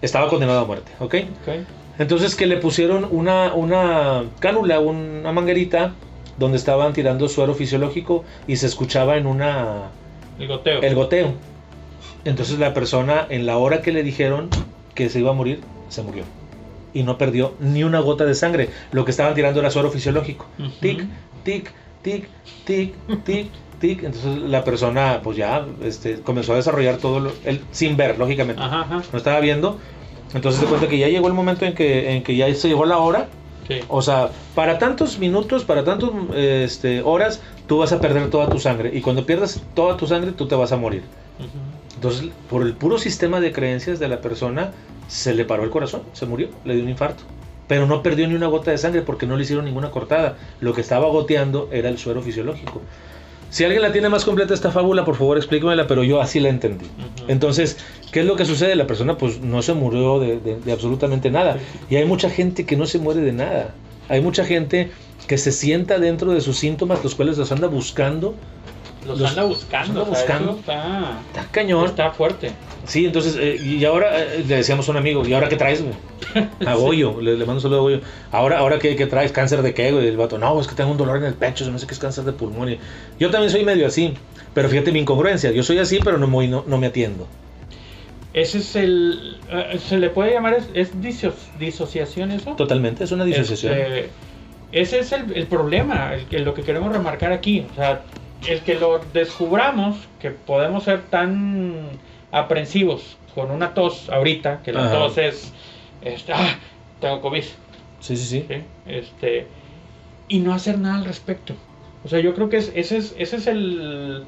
Estaba 0.00 0.28
condenado 0.28 0.60
a 0.60 0.64
muerte, 0.64 0.90
¿ok? 0.98 1.14
Ok. 1.42 1.54
Entonces 1.98 2.34
que 2.36 2.46
le 2.46 2.56
pusieron 2.56 3.06
una, 3.10 3.52
una 3.54 4.24
cánula, 4.38 4.78
una 4.80 5.32
manguerita, 5.32 5.92
donde 6.38 6.56
estaban 6.56 6.92
tirando 6.92 7.28
suero 7.28 7.54
fisiológico 7.54 8.24
y 8.46 8.56
se 8.56 8.66
escuchaba 8.66 9.16
en 9.16 9.26
una 9.26 9.90
El 10.38 10.46
goteo. 10.46 10.80
el 10.80 10.94
goteo. 10.94 11.32
Entonces 12.28 12.58
la 12.58 12.74
persona 12.74 13.26
en 13.30 13.46
la 13.46 13.56
hora 13.56 13.80
que 13.80 13.90
le 13.90 14.02
dijeron 14.02 14.50
que 14.94 15.08
se 15.08 15.20
iba 15.20 15.30
a 15.30 15.32
morir, 15.32 15.60
se 15.88 16.02
murió. 16.02 16.24
Y 16.92 17.02
no 17.02 17.16
perdió 17.16 17.54
ni 17.58 17.84
una 17.84 18.00
gota 18.00 18.26
de 18.26 18.34
sangre. 18.34 18.68
Lo 18.92 19.06
que 19.06 19.12
estaban 19.12 19.34
tirando 19.34 19.60
era 19.60 19.70
suero 19.70 19.90
fisiológico. 19.90 20.46
Ujú. 20.58 20.68
Tic, 20.78 21.06
tic, 21.42 21.70
tic, 22.02 22.28
tic, 22.66 22.94
tic, 23.24 23.50
tic. 23.80 24.02
Entonces 24.02 24.42
la 24.42 24.62
persona 24.62 25.20
pues 25.24 25.38
ya 25.38 25.64
este, 25.82 26.20
comenzó 26.20 26.52
a 26.52 26.56
desarrollar 26.56 26.98
todo, 26.98 27.18
lo, 27.18 27.32
él, 27.46 27.62
sin 27.70 27.96
ver, 27.96 28.18
lógicamente 28.18 28.60
Ajá, 28.62 28.82
ajá. 28.82 29.02
no 29.10 29.16
estaba 29.16 29.40
viendo. 29.40 29.78
Entonces 30.34 30.60
se 30.60 30.66
cuenta 30.66 30.86
que 30.86 30.98
ya 30.98 31.08
llegó 31.08 31.28
el 31.28 31.34
momento 31.34 31.64
en 31.64 31.74
que, 31.74 32.14
en 32.14 32.22
que 32.22 32.36
ya 32.36 32.54
se 32.54 32.68
llegó 32.68 32.84
la 32.84 32.98
hora. 32.98 33.28
Sí. 33.66 33.80
O 33.88 34.02
sea, 34.02 34.30
para 34.54 34.78
tantos 34.78 35.18
minutos, 35.18 35.64
para 35.64 35.82
tantas 35.82 36.10
este, 36.34 37.00
horas, 37.00 37.40
tú 37.66 37.78
vas 37.78 37.92
a 37.92 38.00
perder 38.02 38.28
toda 38.28 38.50
tu 38.50 38.58
sangre. 38.58 38.90
Y 38.94 39.00
cuando 39.00 39.24
pierdas 39.24 39.62
toda 39.74 39.96
tu 39.96 40.06
sangre, 40.06 40.32
tú 40.32 40.46
te 40.46 40.54
vas 40.54 40.72
a 40.72 40.76
morir. 40.76 41.04
Ujú. 41.38 41.77
Entonces, 41.98 42.30
por 42.48 42.62
el 42.62 42.74
puro 42.74 42.96
sistema 42.96 43.40
de 43.40 43.50
creencias 43.50 43.98
de 43.98 44.06
la 44.06 44.20
persona, 44.20 44.70
se 45.08 45.34
le 45.34 45.44
paró 45.44 45.64
el 45.64 45.70
corazón, 45.70 46.02
se 46.12 46.26
murió, 46.26 46.48
le 46.64 46.74
dio 46.74 46.84
un 46.84 46.90
infarto. 46.90 47.24
Pero 47.66 47.86
no 47.86 48.02
perdió 48.04 48.28
ni 48.28 48.34
una 48.36 48.46
gota 48.46 48.70
de 48.70 48.78
sangre 48.78 49.02
porque 49.02 49.26
no 49.26 49.36
le 49.36 49.42
hicieron 49.42 49.64
ninguna 49.64 49.90
cortada. 49.90 50.36
Lo 50.60 50.72
que 50.74 50.80
estaba 50.80 51.08
goteando 51.08 51.68
era 51.72 51.88
el 51.88 51.98
suero 51.98 52.22
fisiológico. 52.22 52.80
Si 53.50 53.64
alguien 53.64 53.82
la 53.82 53.90
tiene 53.92 54.08
más 54.08 54.24
completa 54.24 54.54
esta 54.54 54.70
fábula, 54.70 55.04
por 55.04 55.16
favor 55.16 55.38
explíquemela, 55.38 55.86
pero 55.88 56.04
yo 56.04 56.20
así 56.20 56.38
la 56.38 56.50
entendí. 56.50 56.86
Entonces, 57.26 57.78
¿qué 58.12 58.20
es 58.20 58.26
lo 58.26 58.36
que 58.36 58.44
sucede? 58.44 58.76
La 58.76 58.86
persona 58.86 59.18
pues 59.18 59.40
no 59.40 59.60
se 59.62 59.74
murió 59.74 60.20
de, 60.20 60.38
de- 60.38 60.60
de 60.60 60.72
absolutamente 60.72 61.30
nada. 61.30 61.56
Y 61.90 61.96
hay 61.96 62.04
mucha 62.04 62.30
gente 62.30 62.64
que 62.64 62.76
no 62.76 62.86
se 62.86 62.98
muere 63.00 63.22
de 63.22 63.32
nada. 63.32 63.74
Hay 64.08 64.20
mucha 64.20 64.44
gente 64.44 64.90
que 65.26 65.36
se 65.36 65.50
sienta 65.50 65.98
dentro 65.98 66.32
de 66.32 66.40
sus 66.42 66.56
síntomas, 66.58 67.02
los 67.02 67.14
cuales 67.16 67.36
los 67.38 67.50
anda 67.50 67.66
buscando. 67.68 68.34
Los, 69.06 69.18
Los- 69.20 69.30
anda 69.30 69.44
buscando. 69.44 70.00
los 70.00 70.08
anda 70.08 70.10
o 70.10 70.14
sea, 70.14 70.38
buscando. 70.38 70.58
Está, 70.60 71.20
Está 71.28 71.50
cañón. 71.52 71.84
está 71.86 72.10
fuerte. 72.10 72.50
Sí, 72.84 73.06
entonces, 73.06 73.36
eh, 73.38 73.56
y 73.62 73.84
ahora 73.84 74.18
eh, 74.22 74.44
le 74.46 74.56
decíamos 74.56 74.88
a 74.88 74.92
un 74.92 74.96
amigo, 74.98 75.26
¿y 75.26 75.32
ahora 75.34 75.48
qué 75.48 75.56
traes, 75.56 75.82
güey? 75.82 75.94
A 76.66 76.74
Goyo, 76.76 77.20
le, 77.20 77.32
le 77.32 77.38
mando 77.38 77.54
un 77.54 77.60
saludo 77.60 77.78
a 77.78 77.82
Goyo. 77.82 78.00
Ahora, 78.32 78.58
ahora 78.58 78.78
¿qué, 78.78 78.96
qué 78.96 79.06
traes? 79.06 79.30
¿Cáncer 79.32 79.62
de 79.62 79.74
qué, 79.74 79.92
güey? 79.92 80.08
El 80.08 80.16
vato, 80.16 80.38
no, 80.38 80.60
es 80.60 80.66
que 80.66 80.74
tengo 80.74 80.90
un 80.90 80.96
dolor 80.96 81.18
en 81.18 81.24
el 81.24 81.34
pecho, 81.34 81.70
no 81.70 81.78
sé 81.78 81.86
qué 81.86 81.94
es 81.94 82.00
cáncer 82.00 82.24
de 82.24 82.32
pulmón. 82.32 82.70
Y 82.70 82.78
yo 83.20 83.30
también 83.30 83.50
soy 83.52 83.64
medio 83.64 83.86
así, 83.86 84.14
pero 84.54 84.68
fíjate 84.68 84.90
mi 84.92 85.00
incongruencia, 85.00 85.50
yo 85.52 85.62
soy 85.62 85.78
así, 85.78 86.00
pero 86.02 86.16
no, 86.18 86.26
me- 86.26 86.48
no, 86.48 86.64
no 86.66 86.78
me 86.78 86.86
atiendo. 86.86 87.26
Ese 88.34 88.58
es 88.58 88.76
el. 88.76 89.38
eh, 89.50 89.78
¿Se 89.78 89.96
le 89.98 90.10
puede 90.10 90.32
llamar? 90.32 90.54
¿Es, 90.54 90.68
es 90.74 90.94
diso- 91.00 91.32
disociación 91.58 92.30
eso? 92.30 92.52
Totalmente, 92.56 93.04
es 93.04 93.12
una 93.12 93.24
disociación. 93.24 93.72
Este, 93.74 94.08
ese 94.72 94.98
es 95.00 95.12
el, 95.12 95.32
el 95.34 95.46
problema, 95.46 96.12
el 96.30 96.44
lo 96.44 96.52
que 96.54 96.62
queremos 96.62 96.92
remarcar 96.92 97.32
aquí. 97.32 97.66
O 97.72 97.74
sea, 97.74 98.02
el 98.46 98.60
que 98.62 98.76
lo 98.76 99.00
descubramos, 99.12 99.96
que 100.20 100.30
podemos 100.30 100.84
ser 100.84 101.02
tan 101.02 101.88
aprensivos 102.30 103.16
con 103.34 103.50
una 103.50 103.74
tos 103.74 104.08
ahorita, 104.10 104.62
que 104.62 104.72
la 104.72 104.86
Ajá. 104.86 104.92
tos 104.92 105.18
es, 105.18 105.52
este, 106.02 106.32
ah, 106.32 106.56
tengo 107.00 107.20
COVID, 107.20 107.44
Sí, 108.00 108.16
sí, 108.16 108.24
sí. 108.24 108.44
¿sí? 108.48 108.62
este, 108.86 109.46
y 110.28 110.38
no 110.38 110.54
hacer 110.54 110.78
nada 110.78 110.96
al 110.98 111.04
respecto. 111.04 111.54
O 112.04 112.08
sea, 112.08 112.20
yo 112.20 112.34
creo 112.34 112.48
que 112.48 112.58
es, 112.58 112.70
ese 112.74 112.96
es, 112.98 113.14
ese 113.18 113.36
es 113.36 113.46
el, 113.46 114.24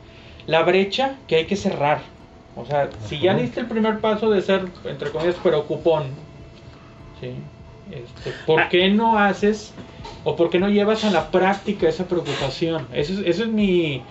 la 0.46 0.62
brecha 0.62 1.16
que 1.29 1.37
hay 1.37 1.46
que 1.46 1.57
cerrar. 1.57 2.01
O 2.57 2.66
sea, 2.66 2.90
si 3.07 3.20
ya 3.20 3.35
diste 3.35 3.61
el 3.61 3.66
primer 3.66 4.01
paso 4.01 4.29
de 4.31 4.42
ser, 4.42 4.66
entre 4.85 5.11
comillas, 5.11 5.37
preocupón, 5.37 6.05
¿sí? 7.20 7.33
Este, 7.92 8.33
¿por 8.46 8.61
Ah. 8.61 8.68
qué 8.70 8.88
no 8.90 9.18
haces 9.18 9.72
o 10.24 10.37
por 10.37 10.50
qué 10.50 10.59
no 10.59 10.68
llevas 10.68 11.05
a 11.05 11.11
la 11.11 11.31
práctica 11.31 11.88
esa 11.88 12.05
preocupación? 12.07 12.87
Esa 12.92 13.12
es, 13.14 13.18
esa 13.20 13.42
es 13.44 13.48
mi, 13.48 14.03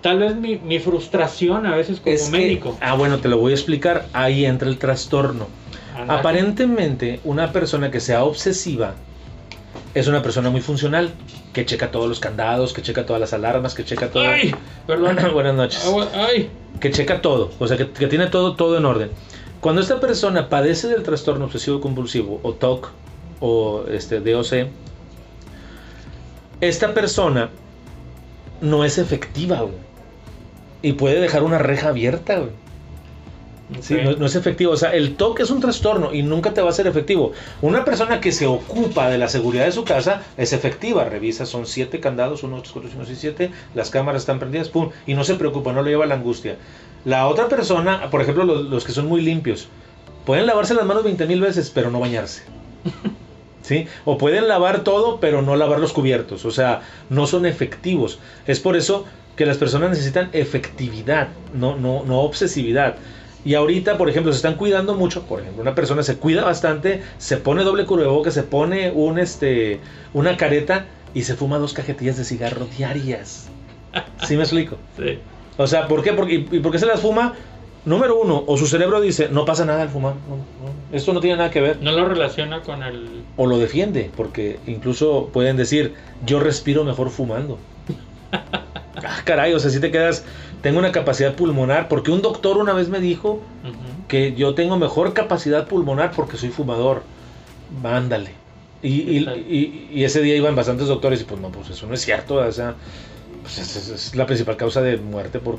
tal 0.00 0.18
vez 0.18 0.34
mi, 0.36 0.56
mi 0.56 0.78
frustración 0.78 1.66
a 1.66 1.74
veces 1.76 2.00
como 2.00 2.14
Es 2.14 2.24
que- 2.24 2.30
médico. 2.38 2.76
ah, 2.80 2.94
bueno, 2.94 3.18
te 3.18 3.28
lo 3.28 3.38
voy 3.38 3.52
a 3.52 3.54
explicar. 3.54 4.06
Ahí 4.12 4.44
entra 4.44 4.68
el 4.68 4.78
trastorno. 4.78 5.46
Aparentemente, 6.06 7.20
una 7.24 7.52
persona 7.52 7.90
que 7.90 8.00
sea 8.00 8.24
obsesiva 8.24 8.94
es 9.94 10.06
una 10.06 10.22
persona 10.22 10.48
muy 10.50 10.60
funcional, 10.60 11.10
que 11.52 11.64
checa 11.66 11.90
todos 11.90 12.08
los 12.08 12.20
candados, 12.20 12.72
que 12.72 12.82
checa 12.82 13.04
todas 13.04 13.20
las 13.20 13.32
alarmas, 13.32 13.74
que 13.74 13.84
checa 13.84 14.08
todo. 14.10 14.22
¡Ay! 14.28 14.54
Perdón. 14.86 15.16
Buenas 15.34 15.54
noches. 15.54 15.84
¡Ay! 16.14 16.50
Que 16.80 16.90
checa 16.92 17.20
todo, 17.20 17.50
o 17.58 17.66
sea, 17.66 17.76
que, 17.76 17.90
que 17.90 18.06
tiene 18.06 18.26
todo, 18.28 18.54
todo 18.54 18.78
en 18.78 18.84
orden. 18.84 19.10
Cuando 19.60 19.80
esta 19.80 19.98
persona 19.98 20.48
padece 20.48 20.86
del 20.88 21.02
trastorno 21.02 21.46
obsesivo 21.46 21.80
compulsivo, 21.80 22.38
o 22.44 22.52
TOC, 22.52 22.90
o 23.40 23.84
este, 23.88 24.20
DOC, 24.20 24.68
esta 26.60 26.94
persona 26.94 27.50
no 28.60 28.84
es 28.84 28.98
efectiva, 28.98 29.60
güey. 29.60 29.88
Y 30.82 30.92
puede 30.92 31.20
dejar 31.20 31.42
una 31.42 31.58
reja 31.58 31.88
abierta, 31.88 32.38
güey. 32.38 32.52
Sí, 33.80 33.96
no, 34.02 34.12
no 34.12 34.26
es 34.26 34.34
efectivo. 34.34 34.72
O 34.72 34.76
sea, 34.76 34.94
el 34.94 35.16
TOC 35.16 35.40
es 35.40 35.50
un 35.50 35.60
trastorno 35.60 36.14
y 36.14 36.22
nunca 36.22 36.54
te 36.54 36.62
va 36.62 36.70
a 36.70 36.72
ser 36.72 36.86
efectivo. 36.86 37.32
Una 37.60 37.84
persona 37.84 38.20
que 38.20 38.32
se 38.32 38.46
ocupa 38.46 39.10
de 39.10 39.18
la 39.18 39.28
seguridad 39.28 39.66
de 39.66 39.72
su 39.72 39.84
casa 39.84 40.22
es 40.36 40.52
efectiva. 40.52 41.04
Revisa, 41.04 41.44
son 41.44 41.66
siete 41.66 42.00
candados, 42.00 42.42
uno, 42.42 42.56
dos, 42.58 42.72
cuatro, 42.72 42.90
cinco, 42.90 43.04
seis, 43.04 43.18
siete. 43.20 43.50
Las 43.74 43.90
cámaras 43.90 44.22
están 44.22 44.38
prendidas, 44.38 44.68
pum. 44.68 44.90
Y 45.06 45.14
no 45.14 45.24
se 45.24 45.34
preocupa, 45.34 45.72
no 45.72 45.82
le 45.82 45.90
lleva 45.90 46.06
la 46.06 46.14
angustia. 46.14 46.56
La 47.04 47.28
otra 47.28 47.48
persona, 47.48 48.10
por 48.10 48.22
ejemplo, 48.22 48.44
los, 48.44 48.64
los 48.64 48.84
que 48.84 48.92
son 48.92 49.06
muy 49.06 49.20
limpios, 49.20 49.68
pueden 50.24 50.46
lavarse 50.46 50.74
las 50.74 50.86
manos 50.86 51.04
20 51.04 51.26
mil 51.26 51.40
veces, 51.40 51.70
pero 51.70 51.90
no 51.90 52.00
bañarse. 52.00 52.42
¿Sí? 53.68 53.86
O 54.06 54.16
pueden 54.16 54.48
lavar 54.48 54.82
todo, 54.82 55.20
pero 55.20 55.42
no 55.42 55.54
lavar 55.54 55.78
los 55.78 55.92
cubiertos. 55.92 56.46
O 56.46 56.50
sea, 56.50 56.80
no 57.10 57.26
son 57.26 57.44
efectivos. 57.44 58.18
Es 58.46 58.60
por 58.60 58.76
eso 58.76 59.04
que 59.36 59.44
las 59.44 59.58
personas 59.58 59.90
necesitan 59.90 60.30
efectividad, 60.32 61.28
no, 61.52 61.76
no, 61.76 62.02
no 62.02 62.20
obsesividad. 62.20 62.96
Y 63.44 63.54
ahorita, 63.54 63.98
por 63.98 64.08
ejemplo, 64.08 64.32
se 64.32 64.36
están 64.36 64.54
cuidando 64.54 64.94
mucho. 64.94 65.24
Por 65.24 65.40
ejemplo, 65.40 65.60
una 65.60 65.74
persona 65.74 66.02
se 66.02 66.16
cuida 66.16 66.44
bastante, 66.44 67.02
se 67.18 67.36
pone 67.36 67.62
doble 67.62 67.84
cubrebocas, 67.84 68.32
se 68.32 68.42
pone 68.42 68.90
un, 68.90 69.18
este, 69.18 69.80
una 70.14 70.38
careta 70.38 70.86
y 71.12 71.24
se 71.24 71.34
fuma 71.34 71.58
dos 71.58 71.74
cajetillas 71.74 72.16
de 72.16 72.24
cigarro 72.24 72.66
diarias. 72.78 73.48
¿Sí 74.26 74.34
me 74.34 74.44
explico? 74.44 74.78
Sí. 74.96 75.18
O 75.58 75.66
sea, 75.66 75.88
¿por 75.88 76.02
qué? 76.02 76.14
Porque, 76.14 76.46
¿Y 76.50 76.60
por 76.60 76.72
qué 76.72 76.78
se 76.78 76.86
las 76.86 77.00
fuma? 77.00 77.34
Número 77.88 78.18
uno, 78.20 78.44
o 78.46 78.56
su 78.58 78.66
cerebro 78.66 79.00
dice, 79.00 79.28
no 79.30 79.44
pasa 79.44 79.64
nada 79.64 79.82
al 79.82 79.88
fumar. 79.88 80.14
no, 80.28 80.36
no, 80.36 80.96
esto 80.96 81.12
no 81.12 81.20
tiene 81.20 81.36
nada 81.38 81.50
que 81.50 81.60
ver. 81.60 81.78
No 81.82 81.92
lo 81.92 82.06
relaciona 82.06 82.60
con 82.62 82.82
el. 82.82 83.22
O 83.36 83.46
lo 83.46 83.58
defiende, 83.58 84.10
porque 84.16 84.58
incluso 84.66 85.30
pueden 85.32 85.56
decir, 85.56 85.94
yo 86.26 86.38
respiro 86.40 86.84
mejor 86.84 87.08
fumando. 87.10 87.58
ah, 88.32 89.20
caray, 89.24 89.54
o 89.54 89.58
sea, 89.60 89.70
si 89.70 89.80
te 89.80 89.90
quedas, 89.90 90.24
tengo 90.60 90.78
una 90.78 90.92
capacidad 90.92 91.34
pulmonar, 91.34 91.88
porque 91.88 92.10
un 92.10 92.20
doctor 92.22 92.58
una 92.58 92.72
vez 92.74 92.88
me 92.88 93.00
dijo 93.00 93.40
que 94.06 94.34
yo 94.34 94.54
tengo 94.54 94.78
mejor 94.78 95.12
capacidad 95.14 95.66
pulmonar 95.66 96.12
porque 96.14 96.36
soy 96.36 96.50
fumador. 96.50 97.02
Ándale. 97.84 98.32
Y, 98.82 98.88
y, 98.88 99.18
y- 99.48 99.90
y 99.92 100.04
ese 100.04 100.20
día 100.22 100.36
iban 100.36 100.54
bastantes 100.54 100.86
doctores 100.88 101.20
y 101.20 101.24
pues 101.24 101.40
no, 101.40 101.50
pues 101.50 101.70
eso 101.70 101.86
no 101.86 101.94
es 101.94 102.00
cierto. 102.02 102.36
O 102.36 102.52
sea, 102.52 102.74
pues 103.42 103.58
es, 103.58 103.76
es- 103.76 103.88
es 103.88 104.14
la 104.14 104.26
principal 104.26 104.56
causa 104.56 104.80
de 104.82 104.96
muerte 104.98 105.38
por, 105.40 105.58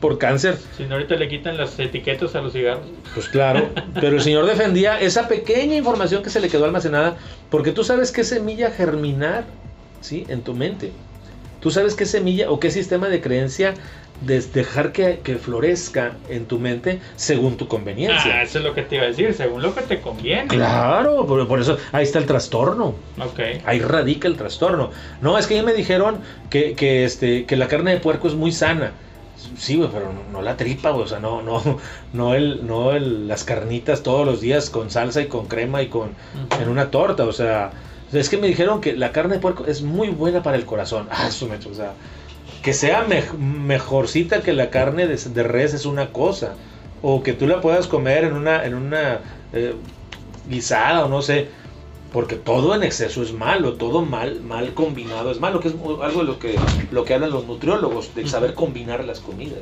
por 0.00 0.18
cáncer. 0.18 0.58
Si 0.76 0.84
no, 0.84 0.94
ahorita 0.94 1.16
le 1.16 1.28
quitan 1.28 1.56
las 1.56 1.78
etiquetas 1.78 2.34
a 2.34 2.40
los 2.40 2.52
cigarros. 2.52 2.86
Pues 3.14 3.28
claro, 3.28 3.68
pero 3.94 4.16
el 4.16 4.22
señor 4.22 4.46
defendía 4.46 5.00
esa 5.00 5.28
pequeña 5.28 5.76
información 5.76 6.22
que 6.22 6.30
se 6.30 6.40
le 6.40 6.48
quedó 6.48 6.64
almacenada, 6.64 7.16
porque 7.50 7.72
tú 7.72 7.84
sabes 7.84 8.12
qué 8.12 8.24
semilla 8.24 8.70
germinar, 8.70 9.44
¿sí? 10.00 10.26
En 10.28 10.42
tu 10.42 10.54
mente. 10.54 10.92
Tú 11.60 11.70
sabes 11.70 11.94
qué 11.94 12.06
semilla 12.06 12.50
o 12.50 12.60
qué 12.60 12.70
sistema 12.70 13.08
de 13.08 13.20
creencia 13.20 13.74
de 14.20 14.40
dejar 14.40 14.92
que, 14.92 15.20
que 15.22 15.36
florezca 15.36 16.12
en 16.28 16.46
tu 16.46 16.58
mente 16.58 17.00
según 17.16 17.56
tu 17.56 17.68
conveniencia. 17.68 18.38
Ah, 18.38 18.42
eso 18.42 18.58
es 18.58 18.64
lo 18.64 18.74
que 18.74 18.82
te 18.82 18.96
iba 18.96 19.04
a 19.04 19.08
decir, 19.08 19.34
según 19.34 19.62
lo 19.62 19.74
que 19.74 19.82
te 19.82 20.00
conviene. 20.00 20.48
Claro, 20.48 21.26
por, 21.26 21.46
por 21.46 21.60
eso 21.60 21.76
ahí 21.92 22.04
está 22.04 22.18
el 22.18 22.26
trastorno. 22.26 22.94
Ok. 23.18 23.40
Ahí 23.64 23.80
radica 23.80 24.28
el 24.28 24.36
trastorno. 24.36 24.90
No, 25.20 25.38
es 25.38 25.46
que 25.46 25.56
ya 25.56 25.62
me 25.62 25.74
dijeron 25.74 26.18
que, 26.50 26.74
que, 26.74 27.04
este, 27.04 27.44
que 27.44 27.56
la 27.56 27.68
carne 27.68 27.92
de 27.92 28.00
puerco 28.00 28.28
es 28.28 28.34
muy 28.34 28.52
sana. 28.52 28.92
Sí, 29.58 29.76
güey, 29.76 29.90
pero 29.92 30.12
no, 30.12 30.22
no 30.32 30.42
la 30.42 30.56
tripa, 30.56 30.90
güey. 30.90 31.04
O 31.04 31.08
sea, 31.08 31.18
no, 31.18 31.42
no, 31.42 31.62
no, 32.12 32.34
el, 32.34 32.66
no 32.66 32.92
el, 32.92 33.28
las 33.28 33.44
carnitas 33.44 34.02
todos 34.02 34.26
los 34.26 34.40
días 34.40 34.70
con 34.70 34.90
salsa 34.90 35.20
y 35.20 35.26
con 35.28 35.46
crema 35.46 35.82
y 35.82 35.88
con 35.88 36.10
en 36.60 36.68
una 36.68 36.90
torta. 36.90 37.24
O 37.24 37.32
sea, 37.32 37.70
es 38.12 38.28
que 38.30 38.38
me 38.38 38.46
dijeron 38.46 38.80
que 38.80 38.96
la 38.96 39.12
carne 39.12 39.34
de 39.34 39.40
puerco 39.40 39.66
es 39.66 39.82
muy 39.82 40.08
buena 40.08 40.42
para 40.42 40.56
el 40.56 40.64
corazón. 40.64 41.06
Ah, 41.10 41.26
eso 41.28 41.46
me 41.46 41.56
o 41.56 41.74
sea, 41.74 41.92
que 42.62 42.72
sea 42.72 43.06
mej- 43.06 43.36
mejorcita 43.36 44.42
que 44.42 44.52
la 44.52 44.70
carne 44.70 45.06
de, 45.06 45.16
de 45.16 45.42
res 45.42 45.74
es 45.74 45.84
una 45.86 46.12
cosa. 46.12 46.54
O 47.02 47.22
que 47.22 47.34
tú 47.34 47.46
la 47.46 47.60
puedas 47.60 47.86
comer 47.86 48.24
en 48.24 48.32
una, 48.32 48.64
en 48.64 48.74
una 48.74 49.20
eh, 49.52 49.74
guisada 50.48 51.04
o 51.04 51.08
no 51.08 51.20
sé. 51.22 51.48
Porque 52.16 52.36
todo 52.36 52.74
en 52.74 52.82
exceso 52.82 53.22
es 53.22 53.34
malo, 53.34 53.74
todo 53.74 54.00
mal, 54.00 54.40
mal 54.40 54.72
combinado 54.72 55.30
es 55.30 55.38
malo, 55.38 55.60
que 55.60 55.68
es 55.68 55.74
algo 55.74 56.20
de 56.20 56.24
lo 56.24 56.38
que, 56.38 56.54
lo 56.90 57.04
que 57.04 57.12
hablan 57.12 57.30
los 57.30 57.44
nutriólogos, 57.44 58.14
de 58.14 58.26
saber 58.26 58.54
combinar 58.54 59.04
las 59.04 59.20
comidas. 59.20 59.60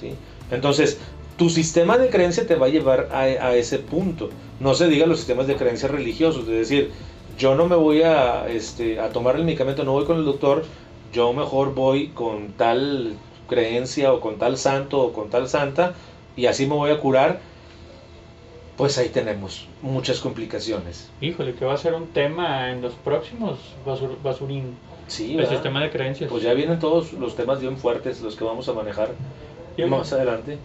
¿sí? 0.00 0.14
Entonces, 0.50 0.98
tu 1.36 1.50
sistema 1.50 1.98
de 1.98 2.08
creencia 2.08 2.46
te 2.46 2.54
va 2.54 2.64
a 2.64 2.70
llevar 2.70 3.10
a, 3.12 3.18
a 3.18 3.56
ese 3.56 3.78
punto. 3.78 4.30
No 4.58 4.72
se 4.72 4.88
diga 4.88 5.04
los 5.04 5.18
sistemas 5.18 5.46
de 5.46 5.56
creencia 5.56 5.86
religiosos, 5.86 6.48
es 6.48 6.56
decir, 6.56 6.92
yo 7.36 7.56
no 7.56 7.66
me 7.66 7.76
voy 7.76 8.00
a, 8.00 8.48
este, 8.48 8.98
a 8.98 9.10
tomar 9.10 9.36
el 9.36 9.44
medicamento, 9.44 9.84
no 9.84 9.92
voy 9.92 10.06
con 10.06 10.16
el 10.16 10.24
doctor, 10.24 10.64
yo 11.12 11.34
mejor 11.34 11.74
voy 11.74 12.08
con 12.08 12.52
tal 12.52 13.16
creencia 13.50 14.14
o 14.14 14.20
con 14.20 14.38
tal 14.38 14.56
santo 14.56 14.98
o 14.98 15.12
con 15.12 15.28
tal 15.28 15.46
santa 15.46 15.92
y 16.36 16.46
así 16.46 16.64
me 16.64 16.74
voy 16.74 16.90
a 16.90 16.98
curar. 17.00 17.51
Pues 18.76 18.96
ahí 18.98 19.10
tenemos 19.10 19.66
muchas 19.82 20.20
complicaciones. 20.20 21.10
Híjole, 21.20 21.54
que 21.54 21.64
va 21.64 21.74
a 21.74 21.76
ser 21.76 21.94
un 21.94 22.06
tema 22.08 22.70
en 22.70 22.80
los 22.82 22.94
próximos 22.94 23.58
basur- 23.86 24.20
basurín. 24.22 24.74
Sí, 25.08 25.32
El 25.32 25.38
¿verdad? 25.38 25.50
sistema 25.52 25.82
de 25.82 25.90
creencias. 25.90 26.30
Pues 26.30 26.42
ya 26.42 26.54
vienen 26.54 26.78
todos 26.78 27.12
los 27.12 27.36
temas 27.36 27.60
bien 27.60 27.76
fuertes, 27.76 28.20
los 28.22 28.34
que 28.34 28.44
vamos 28.44 28.68
a 28.68 28.72
manejar 28.72 29.10
Yo- 29.76 29.88
más 29.88 30.12
adelante. 30.12 30.58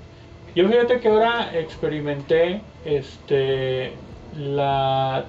Yo 0.56 0.67
fíjate 0.67 1.00
que 1.00 1.08
ahora 1.10 1.52
experimenté 1.60 2.62
este 2.86 3.91
la 4.38 5.26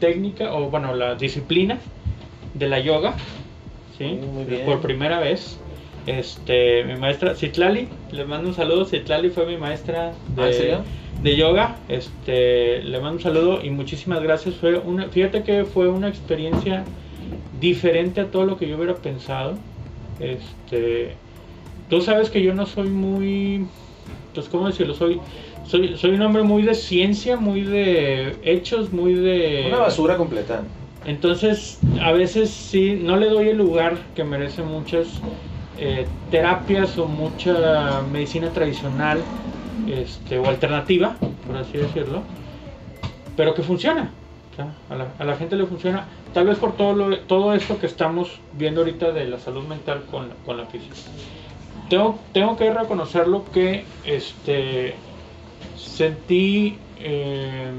técnica 0.00 0.54
o 0.54 0.70
bueno 0.70 0.94
la 0.94 1.14
disciplina 1.16 1.78
de 2.54 2.68
la 2.68 2.78
yoga, 2.78 3.14
¿sí? 3.98 4.04
Mm, 4.04 4.26
muy 4.34 4.44
bien. 4.44 4.64
Por 4.64 4.80
primera 4.80 5.18
vez. 5.20 5.58
Este, 6.06 6.84
mi 6.84 6.96
maestra 6.96 7.34
Citlali, 7.34 7.88
le 8.10 8.24
mando 8.24 8.48
un 8.48 8.54
saludo. 8.54 8.84
Citlali 8.84 9.30
fue 9.30 9.46
mi 9.46 9.56
maestra 9.56 10.12
de, 10.34 10.74
¿Ah, 10.74 10.82
de 11.22 11.36
yoga. 11.36 11.76
Este, 11.88 12.82
le 12.82 13.00
mando 13.00 13.16
un 13.16 13.22
saludo 13.22 13.64
y 13.64 13.70
muchísimas 13.70 14.22
gracias. 14.22 14.56
Fue 14.56 14.78
una, 14.78 15.08
fíjate 15.08 15.42
que 15.42 15.64
fue 15.64 15.88
una 15.88 16.08
experiencia 16.08 16.84
diferente 17.60 18.20
a 18.20 18.26
todo 18.26 18.44
lo 18.44 18.56
que 18.56 18.68
yo 18.68 18.76
hubiera 18.76 18.94
pensado. 18.96 19.54
Este, 20.18 21.14
tú 21.88 22.00
sabes 22.00 22.30
que 22.30 22.42
yo 22.42 22.54
no 22.54 22.66
soy 22.66 22.88
muy, 22.88 23.66
pues 24.34 24.48
cómo 24.48 24.66
decirlo, 24.66 24.94
soy, 24.94 25.20
soy, 25.66 25.96
soy 25.96 26.10
un 26.10 26.22
hombre 26.22 26.42
muy 26.42 26.62
de 26.62 26.74
ciencia, 26.74 27.36
muy 27.36 27.62
de 27.62 28.36
hechos, 28.42 28.92
muy 28.92 29.14
de... 29.14 29.66
Una 29.68 29.78
basura 29.78 30.16
completa. 30.16 30.62
Entonces, 31.04 31.80
a 32.00 32.12
veces 32.12 32.50
sí, 32.50 32.98
no 33.00 33.16
le 33.16 33.28
doy 33.28 33.48
el 33.48 33.58
lugar 33.58 33.98
que 34.14 34.22
merece 34.24 34.62
muchas 34.62 35.08
eh, 35.78 36.06
terapias 36.30 36.98
o 36.98 37.06
mucha 37.06 38.02
medicina 38.12 38.50
tradicional 38.50 39.22
este, 39.88 40.38
o 40.38 40.46
alternativa, 40.46 41.16
por 41.46 41.56
así 41.56 41.78
decirlo, 41.78 42.22
pero 43.36 43.54
que 43.54 43.62
funciona. 43.62 44.10
a, 45.18 45.24
la, 45.24 45.36
gente 45.36 45.56
le 45.56 45.66
funciona, 45.66 46.06
tal 46.34 46.46
vez 46.46 46.58
por 46.58 46.76
todo, 46.76 47.16
todo 47.20 47.54
esto 47.54 47.78
que 47.78 47.86
estamos 47.86 48.38
viendo 48.52 48.82
ahorita 48.82 49.12
de 49.12 49.26
la 49.26 49.38
salud 49.38 49.64
mental 49.64 50.02
con, 50.10 50.28
con 50.44 50.56
la 50.56 50.66
física. 50.66 50.94
Tengo, 51.88 52.18
tengo 52.32 52.56
que 52.56 52.72
reconocerlo 52.72 53.44
que 53.52 53.84
este, 54.04 54.94
sentí... 55.76 56.78
eh, 56.98 57.70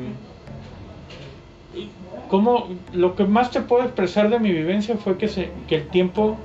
como 2.34 2.67
lo 2.93 3.15
que 3.15 3.25
más 3.25 3.51
te 3.51 3.62
puedo 3.62 3.84
expresar 3.84 4.29
de 4.29 4.39
mi 4.39 4.51
vivencia 4.51 4.97
fue 4.97 5.17
que, 5.17 5.27
se, 5.27 5.51
que 5.67 5.75
el 5.75 5.88
tiempo 5.89 6.36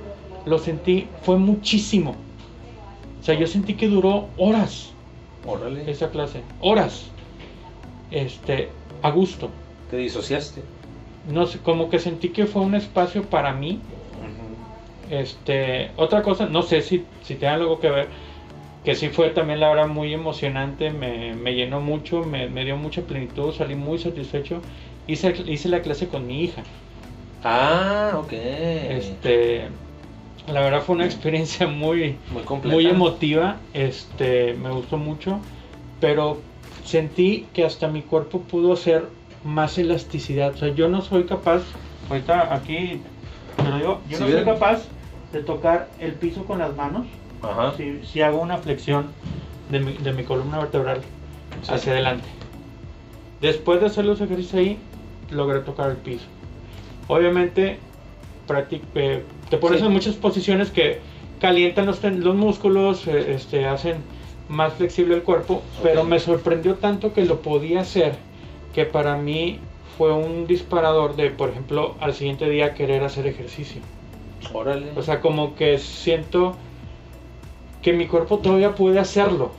lo 0.45 0.57
sentí, 0.59 1.07
fue 1.21 1.37
muchísimo. 1.37 2.15
O 3.19 3.23
sea, 3.23 3.35
yo 3.35 3.47
sentí 3.47 3.73
que 3.73 3.87
duró 3.87 4.27
horas 4.37 4.91
Órale. 5.45 5.89
esa 5.89 6.09
clase, 6.09 6.41
horas, 6.61 7.05
este, 8.11 8.69
a 9.01 9.11
gusto. 9.11 9.49
Te 9.89 9.97
disociaste. 9.97 10.61
No 11.31 11.45
sé, 11.45 11.59
como 11.59 11.89
que 11.89 11.99
sentí 11.99 12.29
que 12.29 12.45
fue 12.45 12.61
un 12.61 12.75
espacio 12.75 13.23
para 13.23 13.53
mí. 13.53 13.79
Este, 15.09 15.89
otra 15.95 16.21
cosa, 16.21 16.45
no 16.45 16.61
sé 16.61 16.81
si, 16.81 17.03
si 17.23 17.33
tenga 17.35 17.55
algo 17.55 17.79
que 17.79 17.89
ver, 17.89 18.07
que 18.85 18.93
sí 18.95 19.09
fue 19.09 19.29
también 19.31 19.59
la 19.59 19.69
verdad 19.69 19.87
muy 19.87 20.13
emocionante, 20.13 20.91
me, 20.91 21.33
me 21.33 21.55
llenó 21.55 21.81
mucho, 21.81 22.23
me, 22.23 22.47
me 22.47 22.63
dio 22.63 22.77
mucha 22.77 23.01
plenitud, 23.01 23.53
salí 23.53 23.75
muy 23.75 23.97
satisfecho. 23.97 24.61
Hice, 25.07 25.33
hice 25.47 25.67
la 25.69 25.81
clase 25.81 26.07
con 26.07 26.27
mi 26.27 26.43
hija. 26.43 26.63
Ah, 27.43 28.13
ok. 28.21 28.33
Este, 28.33 29.67
la 30.51 30.61
verdad 30.61 30.81
fue 30.81 30.95
una 30.95 31.05
experiencia 31.05 31.67
muy, 31.67 32.17
muy 32.31 32.43
completa. 32.43 32.75
muy 32.75 32.85
emotiva, 32.87 33.57
este, 33.73 34.53
me 34.53 34.71
gustó 34.71 34.97
mucho, 34.97 35.39
pero 35.99 36.41
sentí 36.83 37.45
que 37.53 37.65
hasta 37.65 37.87
mi 37.87 38.01
cuerpo 38.01 38.39
pudo 38.41 38.73
hacer 38.73 39.07
más 39.43 39.77
elasticidad. 39.77 40.53
O 40.53 40.57
sea, 40.57 40.69
yo 40.75 40.87
no 40.89 41.01
soy 41.01 41.23
capaz, 41.23 41.61
ahorita 42.09 42.53
aquí 42.53 43.01
te 43.55 43.63
lo 43.69 43.77
digo, 43.77 44.01
yo 44.09 44.17
¿Sí 44.17 44.23
no 44.23 44.29
soy 44.29 44.43
capaz 44.43 44.87
de 45.33 45.43
tocar 45.43 45.89
el 45.99 46.13
piso 46.13 46.43
con 46.45 46.59
las 46.59 46.75
manos 46.75 47.05
Ajá. 47.41 47.73
si, 47.77 48.03
si 48.05 48.21
hago 48.21 48.41
una 48.41 48.57
flexión 48.57 49.07
de 49.69 49.79
mi, 49.79 49.93
de 49.93 50.13
mi 50.13 50.23
columna 50.23 50.59
vertebral 50.59 51.01
Sí. 51.61 51.73
hacia 51.73 51.91
adelante. 51.91 52.27
Después 53.41 53.79
de 53.81 53.87
hacer 53.87 54.05
los 54.05 54.19
ejercicios 54.21 54.53
ahí, 54.55 54.77
logré 55.31 55.59
tocar 55.59 55.89
el 55.91 55.97
piso. 55.97 56.25
Obviamente, 57.07 57.79
practic- 58.47 58.81
eh, 58.95 59.23
te 59.49 59.57
pones 59.57 59.79
Sí. 59.79 59.85
en 59.85 59.91
muchas 59.91 60.15
posiciones 60.15 60.69
que 60.71 60.99
calientan 61.39 61.85
los, 61.85 62.03
los 62.03 62.35
músculos, 62.35 63.07
eh, 63.07 63.33
este, 63.35 63.65
hacen 63.65 63.97
más 64.47 64.73
flexible 64.73 65.15
el 65.15 65.23
cuerpo, 65.23 65.61
pero 65.83 66.03
me 66.03 66.19
sorprendió 66.19 66.75
tanto 66.75 67.13
que 67.13 67.23
lo 67.25 67.41
podía 67.41 67.81
hacer 67.81 68.13
que 68.73 68.85
para 68.85 69.15
mí 69.17 69.59
fue 69.97 70.13
un 70.13 70.47
disparador 70.47 71.15
de, 71.15 71.29
por 71.29 71.49
ejemplo, 71.49 71.95
al 71.99 72.13
siguiente 72.13 72.49
día 72.49 72.73
querer 72.73 73.03
hacer 73.03 73.27
ejercicio. 73.27 73.81
Órale. 74.53 74.87
O 74.95 75.01
sea, 75.01 75.19
como 75.21 75.55
que 75.55 75.77
siento 75.77 76.55
que 77.81 77.93
mi 77.93 78.07
cuerpo 78.07 78.39
todavía 78.39 78.75
puede 78.75 78.99
hacerlo. 78.99 79.51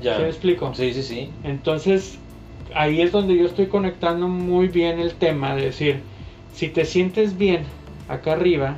ya. 0.00 0.16
¿Sí 0.16 0.22
me 0.22 0.28
explico? 0.28 0.74
Sí, 0.74 0.92
sí, 0.92 1.02
sí. 1.02 1.30
Entonces, 1.44 2.18
ahí 2.74 3.00
es 3.00 3.12
donde 3.12 3.36
yo 3.36 3.46
estoy 3.46 3.66
conectando 3.66 4.28
muy 4.28 4.68
bien 4.68 4.98
el 5.00 5.12
tema 5.14 5.54
de 5.54 5.66
decir, 5.66 6.00
si 6.54 6.68
te 6.68 6.84
sientes 6.84 7.36
bien 7.38 7.64
acá 8.08 8.32
arriba, 8.32 8.76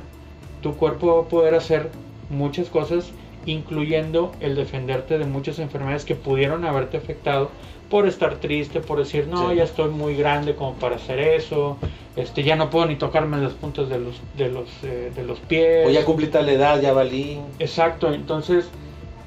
tu 0.61 0.75
cuerpo 0.75 1.15
va 1.15 1.21
a 1.23 1.25
poder 1.29 1.55
hacer 1.55 1.89
muchas 2.29 2.69
cosas, 2.69 3.11
incluyendo 3.45 4.31
el 4.39 4.55
defenderte 4.55 5.17
de 5.17 5.25
muchas 5.25 5.59
enfermedades 5.59 6.05
que 6.05 6.15
pudieron 6.15 6.65
haberte 6.65 6.97
afectado 6.97 7.49
por 7.89 8.07
estar 8.07 8.35
triste, 8.35 8.81
por 8.81 8.99
decir, 8.99 9.27
no, 9.27 9.49
Sí. 9.49 9.55
ya 9.55 9.63
estoy 9.63 9.89
muy 9.89 10.15
grande 10.15 10.53
como 10.55 10.73
para 10.73 10.97
hacer 10.97 11.19
eso, 11.19 11.77
este, 12.15 12.43
ya 12.43 12.55
no 12.55 12.69
puedo 12.69 12.85
ni 12.85 12.95
tocarme 12.95 13.37
las 13.37 13.53
puntas 13.53 13.89
de 13.89 13.97
los, 13.99 14.21
de 14.37 14.49
los, 14.49 14.69
eh, 14.83 15.11
de 15.15 15.23
los 15.23 15.39
pies. 15.39 15.87
O 15.87 15.89
ya 15.89 16.05
cumplí 16.05 16.27
tal 16.27 16.47
edad, 16.49 16.79
ya 16.79 16.93
valí. 16.93 17.39
Exacto, 17.57 18.13
entonces 18.13 18.69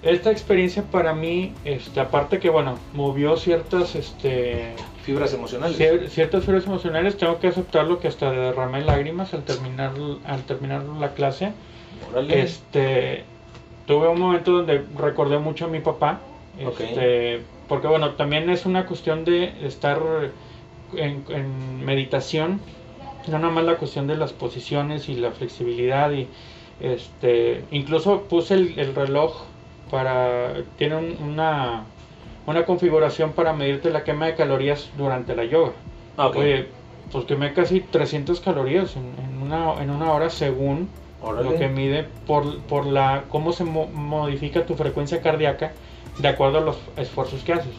esta 0.02 0.30
experiencia 0.30 0.82
para 0.82 1.14
mí, 1.14 1.54
este, 1.64 2.00
aparte 2.00 2.38
que 2.40 2.50
bueno, 2.50 2.78
movió 2.92 3.36
ciertas, 3.36 3.94
este, 3.94 4.72
Fibras 5.04 5.32
emocionales. 5.34 5.78
cier- 5.78 6.08
ciertas 6.08 6.44
fibras 6.44 6.66
emocionales, 6.66 7.16
tengo 7.16 7.38
que 7.38 7.48
aceptarlo 7.48 7.98
que 8.00 8.08
hasta 8.08 8.30
derramé 8.30 8.82
lágrimas 8.82 9.32
al 9.34 9.42
terminar, 9.44 9.92
al 10.24 10.42
terminar 10.42 10.82
la 10.84 11.14
clase. 11.14 11.52
Órale. 12.10 12.40
Este, 12.40 13.24
tuve 13.86 14.08
un 14.08 14.18
momento 14.20 14.52
donde 14.52 14.84
recordé 14.96 15.38
mucho 15.38 15.64
a 15.64 15.68
mi 15.68 15.80
papá, 15.80 16.20
este, 16.58 17.42
porque 17.68 17.86
bueno, 17.88 18.10
también 18.12 18.50
es 18.50 18.66
una 18.66 18.86
cuestión 18.86 19.24
de 19.24 19.66
estar 19.66 20.00
en, 20.96 21.24
en 21.28 21.84
meditación, 21.84 22.60
no 23.28 23.38
nada 23.38 23.52
más 23.52 23.64
la 23.64 23.76
cuestión 23.76 24.06
de 24.06 24.16
las 24.16 24.32
posiciones 24.32 25.08
y 25.08 25.14
la 25.14 25.30
flexibilidad 25.30 26.10
y 26.12 26.26
este, 26.80 27.64
incluso 27.70 28.22
puse 28.22 28.54
el, 28.54 28.78
el 28.78 28.94
reloj 28.94 29.44
para, 29.90 30.54
tiene 30.78 30.96
un- 30.96 31.16
una, 31.22 31.84
una 32.46 32.64
configuración 32.64 33.32
para 33.32 33.52
medirte 33.52 33.90
la 33.90 34.04
quema 34.04 34.26
de 34.26 34.34
calorías 34.34 34.90
durante 34.96 35.34
la 35.36 35.44
yoga. 35.44 35.72
Ah, 36.16 36.28
ok. 36.28 36.36
Oye, 36.36 36.68
pues 37.10 37.24
quemé 37.26 37.52
casi 37.52 37.80
300 37.80 38.40
calorías 38.40 38.96
en, 38.96 39.12
en 39.22 39.42
una, 39.42 39.82
en 39.82 39.90
una 39.90 40.12
hora 40.12 40.30
según 40.30 40.88
Órale. 41.22 41.50
lo 41.50 41.56
que 41.58 41.68
mide 41.68 42.06
por, 42.26 42.60
por 42.62 42.86
la 42.86 43.24
cómo 43.28 43.52
se 43.52 43.64
mo- 43.64 43.86
modifica 43.86 44.64
tu 44.66 44.74
frecuencia 44.74 45.20
cardíaca 45.20 45.72
de 46.18 46.28
acuerdo 46.28 46.58
a 46.58 46.62
los 46.62 46.78
esfuerzos 46.96 47.42
que 47.44 47.52
haces. 47.52 47.74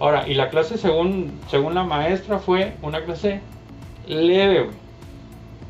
Ahora, 0.00 0.26
y 0.28 0.34
la 0.34 0.48
clase 0.48 0.78
según, 0.78 1.38
según 1.50 1.74
la 1.74 1.84
maestra 1.84 2.38
fue 2.38 2.74
una 2.82 3.04
clase 3.04 3.40
leve. 4.06 4.70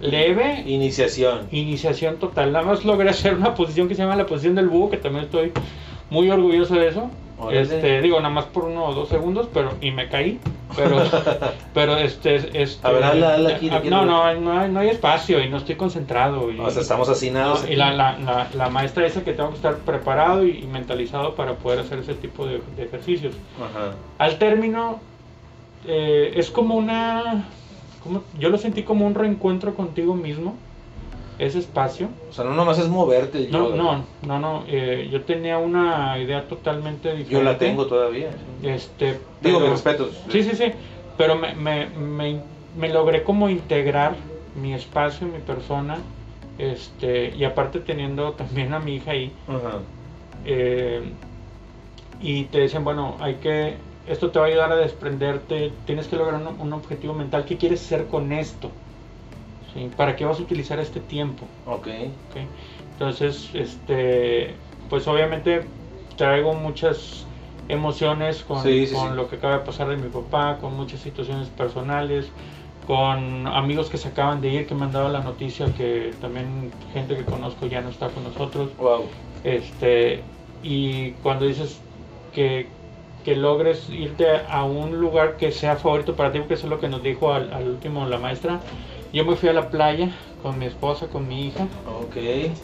Leve, 0.00 0.62
Iniciación. 0.66 1.48
iniciación 1.50 2.16
total. 2.16 2.52
Nada 2.52 2.64
más 2.64 2.84
logré 2.84 3.10
hacer 3.10 3.34
una 3.34 3.54
posición 3.54 3.88
que 3.88 3.94
se 3.94 4.02
llama 4.02 4.16
la 4.16 4.26
posición 4.26 4.54
del 4.54 4.68
búho, 4.68 4.90
que 4.90 4.96
también 4.96 5.24
estoy 5.24 5.52
muy 6.10 6.30
orgulloso 6.30 6.74
de 6.74 6.88
eso. 6.88 7.10
Órale. 7.40 7.60
Este, 7.62 8.02
digo, 8.02 8.16
nada 8.18 8.34
más 8.34 8.46
por 8.46 8.64
uno 8.64 8.84
o 8.86 8.94
dos 8.94 9.08
segundos, 9.08 9.48
pero 9.54 9.70
y 9.80 9.92
me 9.92 10.08
caí. 10.08 10.40
Pero, 10.74 11.00
pero 11.74 11.96
este, 11.96 12.36
este 12.62 12.86
A 12.86 12.90
ver, 12.90 13.04
habla, 13.04 13.34
habla 13.34 13.50
aquí, 13.50 13.68
ah, 13.70 13.76
¿de 13.76 13.82
qué 13.82 13.90
no, 13.90 14.04
no, 14.04 14.34
no 14.40 14.58
hay, 14.58 14.70
no 14.70 14.80
hay 14.80 14.88
espacio 14.88 15.40
y 15.42 15.48
no 15.48 15.58
estoy 15.58 15.76
concentrado. 15.76 16.50
Y, 16.50 16.58
O 16.58 16.68
sea, 16.70 16.82
estamos 16.82 17.08
hacinados. 17.08 17.62
no, 17.64 17.72
y 17.72 17.76
la, 17.76 17.92
la, 17.92 18.18
la, 18.18 18.48
la 18.54 18.68
maestra 18.70 19.04
dice 19.04 19.22
que 19.22 19.32
tengo 19.32 19.50
que 19.50 19.56
estar 19.56 19.76
preparado 19.78 20.44
y, 20.44 20.58
y 20.58 20.66
mentalizado 20.66 21.34
para 21.34 21.54
poder 21.54 21.78
hacer 21.80 22.00
ese 22.00 22.14
tipo 22.14 22.44
de, 22.44 22.60
de 22.76 22.82
ejercicios. 22.84 23.34
Ajá. 23.56 23.92
Al 24.18 24.38
término, 24.38 25.00
eh, 25.86 26.32
es 26.34 26.50
como 26.50 26.74
una. 26.74 27.48
Yo 28.38 28.48
lo 28.48 28.58
sentí 28.58 28.82
como 28.82 29.06
un 29.06 29.14
reencuentro 29.14 29.74
contigo 29.74 30.14
mismo, 30.14 30.54
ese 31.38 31.58
espacio. 31.58 32.08
O 32.30 32.32
sea, 32.32 32.44
no 32.44 32.54
nomás 32.54 32.78
es 32.78 32.88
moverte 32.88 33.48
No, 33.50 33.70
no, 33.70 34.04
no, 34.26 34.38
no. 34.40 34.64
eh, 34.66 35.08
yo 35.10 35.22
tenía 35.22 35.58
una 35.58 36.18
idea 36.18 36.48
totalmente 36.48 37.08
diferente. 37.10 37.32
Yo 37.32 37.42
la 37.42 37.58
tengo 37.58 37.86
todavía. 37.86 38.30
Este, 38.62 39.20
Digo, 39.40 39.60
mis 39.60 39.70
respetos. 39.70 40.10
Sí, 40.30 40.42
sí, 40.42 40.50
sí. 40.56 40.72
Pero 41.16 41.36
me, 41.36 41.54
me, 41.54 41.86
me, 41.86 42.40
me 42.76 42.88
logré 42.88 43.22
como 43.22 43.48
integrar 43.48 44.14
mi 44.60 44.74
espacio, 44.74 45.26
mi 45.26 45.38
persona. 45.38 45.98
Este, 46.58 47.32
y 47.36 47.44
aparte 47.44 47.78
teniendo 47.80 48.32
también 48.32 48.74
a 48.74 48.80
mi 48.80 48.96
hija 48.96 49.12
ahí. 49.12 49.32
Ajá. 49.46 49.78
eh, 50.44 51.02
y 52.20 52.44
te 52.46 52.62
dicen, 52.62 52.82
bueno, 52.82 53.16
hay 53.20 53.36
que, 53.36 53.76
esto 54.08 54.30
te 54.30 54.38
va 54.38 54.46
a 54.46 54.48
ayudar 54.48 54.72
a 54.72 54.76
desprenderte, 54.76 55.72
tienes 55.84 56.06
que 56.06 56.16
lograr 56.16 56.40
un, 56.40 56.60
un 56.60 56.72
objetivo 56.72 57.14
mental, 57.14 57.44
¿qué 57.44 57.56
quieres 57.56 57.84
hacer 57.84 58.06
con 58.06 58.32
esto? 58.32 58.70
¿Sí? 59.74 59.90
¿Para 59.96 60.16
qué 60.16 60.24
vas 60.24 60.38
a 60.38 60.42
utilizar 60.42 60.78
este 60.80 61.00
tiempo? 61.00 61.46
Ok. 61.66 61.86
¿ok? 61.86 62.36
Entonces, 62.92 63.50
este, 63.54 64.54
pues 64.88 65.06
obviamente 65.06 65.62
traigo 66.16 66.54
muchas 66.54 67.26
emociones 67.68 68.42
con, 68.42 68.62
Sí, 68.62 68.86
sí, 68.86 68.94
con 68.94 69.14
lo 69.14 69.28
que 69.28 69.36
acaba 69.36 69.58
de 69.58 69.64
pasar 69.64 69.88
de 69.88 69.96
mi 69.96 70.08
papá, 70.08 70.58
con 70.60 70.74
muchas 70.74 71.00
situaciones 71.00 71.48
personales, 71.48 72.26
con 72.86 73.46
amigos 73.46 73.90
que 73.90 73.98
se 73.98 74.08
acaban 74.08 74.40
de 74.40 74.48
ir, 74.48 74.66
que 74.66 74.74
me 74.74 74.86
han 74.86 74.92
dado 74.92 75.10
la 75.10 75.20
noticia 75.20 75.66
que 75.74 76.14
también 76.20 76.72
gente 76.94 77.14
que 77.14 77.24
conozco 77.24 77.66
ya 77.66 77.82
no 77.82 77.90
está 77.90 78.08
con 78.08 78.24
nosotros. 78.24 78.70
Wow. 78.78 79.04
Este, 79.44 80.22
y 80.62 81.10
cuando 81.22 81.44
dices 81.44 81.78
que, 82.32 82.66
que 83.28 83.36
logres 83.36 83.90
irte 83.90 84.24
a 84.48 84.64
un 84.64 84.98
lugar 85.02 85.36
que 85.36 85.52
sea 85.52 85.76
favorito 85.76 86.16
para 86.16 86.32
ti, 86.32 86.38
porque 86.38 86.54
eso 86.54 86.64
es 86.66 86.70
lo 86.70 86.80
que 86.80 86.88
nos 86.88 87.02
dijo 87.02 87.30
al, 87.34 87.52
al 87.52 87.68
último 87.68 88.06
la 88.06 88.16
maestra, 88.16 88.60
Yo 89.12 89.26
me 89.26 89.36
fui 89.36 89.50
a 89.50 89.52
la 89.52 89.68
playa 89.68 90.08
con 90.42 90.58
mi 90.58 90.64
esposa, 90.64 91.08
con 91.08 91.28
mi 91.28 91.46
hija, 91.48 91.64
Ok. 91.86 92.16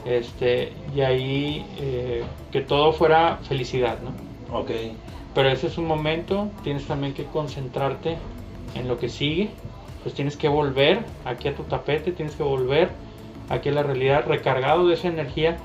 este, 0.07 0.73
y 0.97 1.03
ahí 1.03 1.67
eh, 1.81 2.23
que 2.51 2.63
todo 2.63 2.93
fuera 2.95 3.41
felicidad, 3.47 3.99
¿no? 4.03 4.59
Ok. 4.59 4.71
Pero 5.35 5.51
ese 5.51 5.67
es 5.67 5.77
un 5.77 5.87
momento, 5.87 6.49
tienes 6.63 6.87
también 6.87 7.13
que 7.13 7.25
concentrarte 7.25 8.17
en 8.75 8.89
lo 8.89 8.97
que 8.99 9.11
sigue, 9.11 9.51
pues 10.03 10.15
tienes 10.15 10.35
que 10.39 10.49
volver 10.49 11.01
aquí 11.27 11.49
a 11.49 11.55
tu 11.55 11.65
tapete, 11.65 12.11
tienes 12.13 12.37
que 12.37 12.43
volver 12.43 12.89
aquí 13.51 13.69
a 13.69 13.73
la 13.73 13.83
realidad 13.83 14.25
recargado 14.27 14.87
de 14.89 14.95
esa 14.95 15.09
energía 15.09 15.59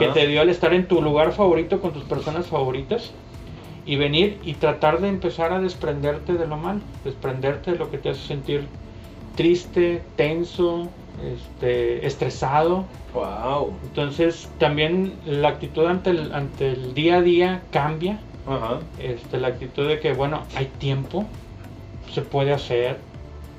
que 0.00 0.08
te 0.08 0.26
dio 0.26 0.40
al 0.40 0.48
estar 0.48 0.74
en 0.74 0.88
tu 0.88 1.00
lugar 1.02 1.30
favorito 1.30 1.80
con 1.80 1.92
tus 1.92 2.02
personas 2.02 2.46
favoritas 2.48 3.12
y 3.86 3.96
venir 3.96 4.38
y 4.44 4.54
tratar 4.54 5.00
de 5.00 5.08
empezar 5.08 5.52
a 5.52 5.60
desprenderte 5.60 6.34
de 6.34 6.46
lo 6.46 6.56
mal, 6.56 6.80
desprenderte 7.04 7.72
de 7.72 7.78
lo 7.78 7.90
que 7.90 7.98
te 7.98 8.10
hace 8.10 8.26
sentir 8.26 8.66
triste, 9.36 10.02
tenso, 10.16 10.88
este, 11.24 12.06
estresado. 12.06 12.84
Wow. 13.14 13.72
Entonces 13.84 14.48
también 14.58 15.14
la 15.24 15.48
actitud 15.48 15.86
ante 15.86 16.10
el, 16.10 16.32
ante 16.32 16.72
el 16.72 16.94
día 16.94 17.16
a 17.16 17.22
día 17.22 17.62
cambia, 17.70 18.20
Ajá. 18.46 18.80
este, 18.98 19.38
la 19.38 19.48
actitud 19.48 19.88
de 19.88 19.98
que 19.98 20.12
bueno, 20.12 20.42
hay 20.56 20.66
tiempo, 20.78 21.24
se 22.12 22.22
puede 22.22 22.52
hacer, 22.52 22.98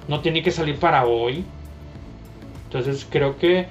no 0.07 0.21
tiene 0.21 0.41
que 0.43 0.51
salir 0.51 0.77
para 0.77 1.05
hoy. 1.05 1.43
Entonces 2.65 3.05
creo 3.09 3.37
que 3.37 3.67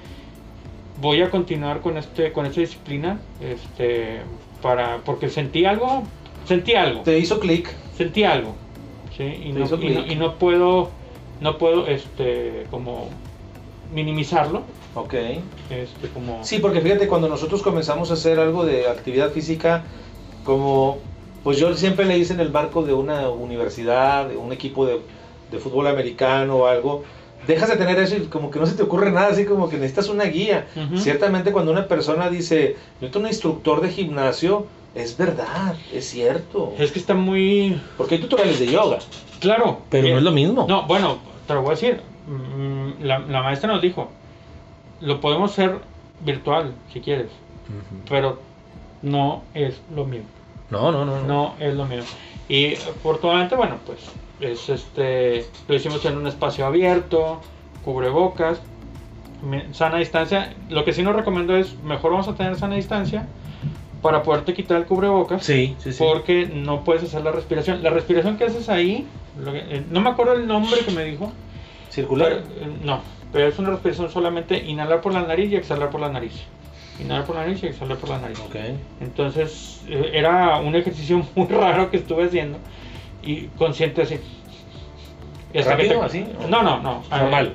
voy 1.01 1.21
a 1.21 1.29
continuar 1.29 1.81
con 1.81 1.97
este 1.97 2.31
con 2.31 2.45
esta 2.45 2.61
disciplina, 2.61 3.19
este, 3.41 4.21
para 4.61 4.97
porque 4.99 5.29
sentí 5.29 5.65
algo, 5.65 6.03
sentí 6.45 6.75
algo, 6.75 7.01
Te 7.01 7.17
hizo 7.19 7.39
clic. 7.39 7.69
sentí 7.95 8.23
algo, 8.23 8.55
sí, 9.15 9.23
y 9.23 9.51
no, 9.53 9.65
y 9.81 9.89
no- 9.89 10.05
y 10.07 10.15
no 10.15 10.37
puedo, 10.37 10.91
no 11.39 11.57
puedo, 11.57 11.87
este, 11.87 12.67
como 12.71 13.09
minimizarlo, 13.91 14.63
Ok. 14.95 15.13
este, 15.69 16.07
como 16.13 16.43
Sí, 16.43 16.59
porque 16.59 16.81
fíjate, 16.81 17.07
cuando 17.07 17.27
nosotros 17.29 17.61
comenzamos 17.61 18.11
a 18.11 18.15
hacer 18.15 18.39
algo 18.39 18.65
de 18.65 18.87
actividad 18.87 19.31
física, 19.31 19.85
como, 20.43 20.99
pues 21.43 21.57
yo 21.57 21.73
siempre 21.75 22.05
le 22.05 22.17
hice 22.17 22.33
en 22.33 22.39
el 22.39 22.51
marco 22.51 22.83
de 22.83 22.93
una 22.93 23.29
universidad, 23.29 24.27
de 24.29 24.37
un 24.37 24.51
equipo 24.51 24.85
de, 24.85 25.01
de 25.51 25.59
fútbol 25.59 25.87
americano 25.87 26.57
o 26.57 26.65
algo, 26.67 27.03
dejas 27.47 27.69
de 27.69 27.75
tener 27.77 27.99
eso 27.99 28.15
y 28.15 28.21
como 28.27 28.51
que 28.51 28.59
no 28.59 28.65
se 28.65 28.75
te 28.75 28.83
ocurre 28.83 29.11
nada, 29.11 29.27
así 29.29 29.45
como 29.45 29.69
que 29.69 29.77
necesitas 29.77 30.09
una 30.09 30.25
guía. 30.25 30.67
Ujú. 30.75 30.97
Ciertamente 30.97 31.51
cuando 31.51 31.71
una 31.71 31.87
persona 31.87 32.29
dice, 32.29 32.75
necesito 32.99 33.19
un 33.19 33.27
instructor 33.27 33.81
de 33.81 33.89
gimnasio, 33.89 34.67
es 34.95 35.17
verdad, 35.17 35.75
es 35.93 36.09
cierto. 36.09 36.73
es 36.77 36.91
que 36.91 36.99
está 36.99 37.13
muy 37.13 37.79
Porque 37.97 38.15
hay 38.15 38.21
tutoriales 38.21 38.59
de 38.59 38.67
yoga, 38.67 38.99
claro, 39.39 39.79
pero 39.89 40.07
eh, 40.07 40.11
no 40.11 40.17
es 40.17 40.23
lo 40.23 40.31
mismo. 40.31 40.65
No, 40.67 40.85
bueno, 40.85 41.17
te 41.47 41.53
lo 41.53 41.61
voy 41.61 41.69
a 41.69 41.71
decir. 41.71 42.01
Mm, 42.27 43.03
La, 43.03 43.19
la 43.19 43.41
maestra 43.41 43.71
nos 43.71 43.81
dijo, 43.81 44.09
lo 44.99 45.19
podemos 45.21 45.51
hacer 45.51 45.79
virtual 46.23 46.73
si 46.93 47.01
quieres, 47.01 47.31
pero 48.09 48.39
no 49.01 49.43
es 49.53 49.81
lo 49.95 50.05
mismo. 50.05 50.27
No, 50.69 50.91
no, 50.91 51.05
no. 51.05 51.21
no. 51.21 51.27
No 51.27 51.53
es 51.59 51.73
lo 51.73 51.85
mismo. 51.85 52.05
Y 52.47 52.75
afortunadamente, 52.75 53.55
bueno, 53.55 53.77
pues 53.85 53.99
es 54.39 54.69
este 54.69 55.45
lo 55.67 55.75
hicimos 55.75 56.03
en 56.05 56.17
un 56.17 56.27
espacio 56.27 56.65
abierto, 56.65 57.41
cubrebocas, 57.85 58.59
sana 59.71 59.97
distancia. 59.97 60.53
Lo 60.69 60.83
que 60.83 60.93
sí 60.93 61.01
nos 61.01 61.15
recomiendo 61.15 61.55
es 61.55 61.75
mejor 61.83 62.11
vamos 62.11 62.27
a 62.27 62.35
tener 62.35 62.55
sana 62.57 62.75
distancia 62.75 63.27
para 64.01 64.23
poderte 64.23 64.53
quitar 64.53 64.77
el 64.77 64.85
cubrebocas. 64.85 65.43
Sí, 65.43 65.75
sí, 65.79 65.91
sí. 65.93 65.97
Porque 65.99 66.47
no 66.51 66.83
puedes 66.83 67.03
hacer 67.03 67.23
la 67.23 67.31
respiración. 67.31 67.83
La 67.83 67.89
respiración 67.91 68.37
que 68.37 68.45
haces 68.45 68.67
ahí, 68.69 69.05
lo 69.39 69.51
que- 69.51 69.59
eh, 69.59 69.83
no 69.89 70.01
me 70.01 70.09
acuerdo 70.09 70.33
el 70.33 70.47
nombre 70.47 70.79
que 70.85 70.91
me 70.91 71.03
dijo. 71.03 71.31
Circular. 71.89 72.43
pero, 72.57 72.71
eh, 72.71 72.75
no, 72.83 73.01
pero 73.33 73.47
es 73.47 73.59
una 73.59 73.69
respiración 73.71 74.09
solamente 74.09 74.57
inhalar 74.57 75.01
por 75.01 75.13
la 75.13 75.21
nariz 75.23 75.51
y 75.51 75.55
exhalar 75.55 75.89
por 75.89 75.99
la 76.01 76.09
nariz. 76.09 76.33
Inhalar 76.99 77.25
por 77.25 77.35
la 77.35 77.41
nariz 77.45 77.61
y 77.63 77.67
exhalar 77.67 77.97
por 77.97 78.09
la 78.09 78.19
nariz. 78.19 78.39
Ok. 78.39 78.55
Entonces 79.01 79.81
eh, 79.87 80.11
era 80.13 80.57
un 80.57 80.73
ejercicio 80.75 81.21
muy 81.35 81.47
raro 81.47 81.91
que 81.91 81.97
estuve 81.97 82.25
haciendo 82.25 82.59
y 83.23 83.47
consciente 83.57 84.01
así. 84.03 84.19
Y 85.53 85.57
hasta 85.59 85.75
que 85.75 85.83
¿Rápido, 85.83 85.99
te- 85.99 86.05
así? 86.05 86.25
No, 86.49 86.63
no, 86.63 86.79
no. 86.79 87.03
Normal. 87.11 87.53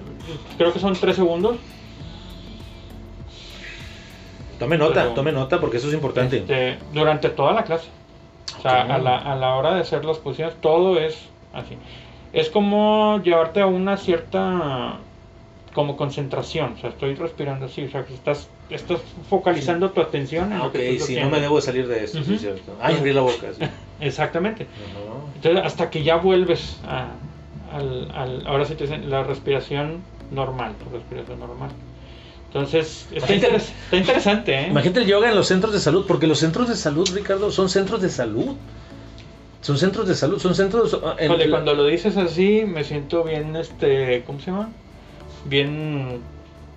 Creo 0.59 0.73
que 0.73 0.79
son 0.79 0.95
tres 0.95 1.17
segundos. 1.17 1.57
Tome 4.59 4.79
nota, 4.79 5.03
Pero- 5.03 5.15
tome 5.15 5.33
nota 5.33 5.61
porque 5.61 5.77
eso 5.79 5.89
es 5.89 5.95
importante. 5.95 6.39
este, 6.39 6.79
durante 6.93 7.29
toda 7.31 7.53
la 7.53 7.65
clase. 7.65 7.89
O 8.59 8.63
sea, 8.63 8.83
a, 8.83 8.99
la, 8.99 9.19
a 9.19 9.35
la 9.37 9.55
hora 9.57 9.75
de 9.75 9.81
hacer 9.81 10.05
las 10.05 10.19
posiciones, 10.19 10.55
todo 10.61 10.99
es 10.99 11.17
así. 11.53 11.77
Es 12.33 12.49
como 12.51 13.21
llevarte 13.23 13.61
a 13.61 13.67
una 13.67 13.97
cierta 13.97 14.99
como 15.75 15.97
concentración. 15.97 16.75
O 16.75 16.79
sea, 16.79 16.91
estoy 16.91 17.15
respirando 17.17 17.67
así. 17.67 17.85
O 17.85 17.91
sea, 17.91 18.05
que 18.07 18.15
estás, 18.15 18.49
estás 18.71 19.01
focalizando 19.29 19.91
tu 19.91 20.01
atención 20.01 20.53
en 20.53 20.59
Ah, 20.61 20.65
lo 20.65 20.73
que 20.73 20.79
ok, 20.79 20.85
estás 20.85 21.07
sí, 21.07 21.13
no 21.15 21.19
haciendo. 21.19 21.37
me 21.37 21.43
debo 21.43 21.57
de 21.57 21.63
salir 21.63 21.87
de 21.87 22.05
esto, 22.05 22.23
sí, 22.23 22.31
Ujú. 22.33 22.39
cierto. 22.41 22.73
Ay, 22.81 22.97
abrí 22.99 23.13
la 23.13 23.21
boca. 23.21 23.53
sí. 23.59 23.63
Exactamente. 24.01 24.67
Entonces, 25.37 25.63
hasta 25.65 25.91
que 25.91 26.03
ya 26.03 26.17
vuelves 26.17 26.81
a, 26.87 27.09
al, 27.77 28.11
al- 28.15 28.47
ahora 28.47 28.65
sí 28.65 28.75
te 28.75 28.85
dicen 28.85 29.11
la 29.11 29.23
respiración 29.23 30.03
normal, 30.31 30.73
tu 30.83 30.89
respiración 30.97 31.41
normal. 31.41 31.71
Entonces, 32.59 33.07
está, 33.13 33.35
interes- 33.35 33.71
está 33.85 33.97
interesante, 33.97 34.55
¿eh? 34.55 34.67
Imagínate 34.71 35.01
el 35.01 35.07
yoga 35.07 35.29
en 35.31 35.37
los 35.37 35.47
centros 35.47 35.73
de 35.73 35.81
salud, 35.81 36.05
porque 36.07 36.27
los 36.27 36.39
centros 36.39 36.69
de 36.69 36.77
salud, 36.77 37.09
Ricardo, 37.15 37.51
son 37.51 37.69
centros 37.69 38.01
de 38.03 38.09
salud. 38.11 38.55
Son 39.61 39.79
centros 39.79 40.07
de 40.07 40.15
salud, 40.15 40.39
son 40.39 40.55
centros... 40.55 40.97
ah, 41.05 41.17
cuando 41.51 41.75
lo 41.75 41.87
dices 41.87 42.17
así, 42.17 42.63
me 42.67 42.85
siento 42.85 43.25
bien, 43.25 43.57
este, 43.57 44.23
¿cómo 44.27 44.39
se 44.39 44.47
llama? 44.53 44.69
Bien, 45.45 46.21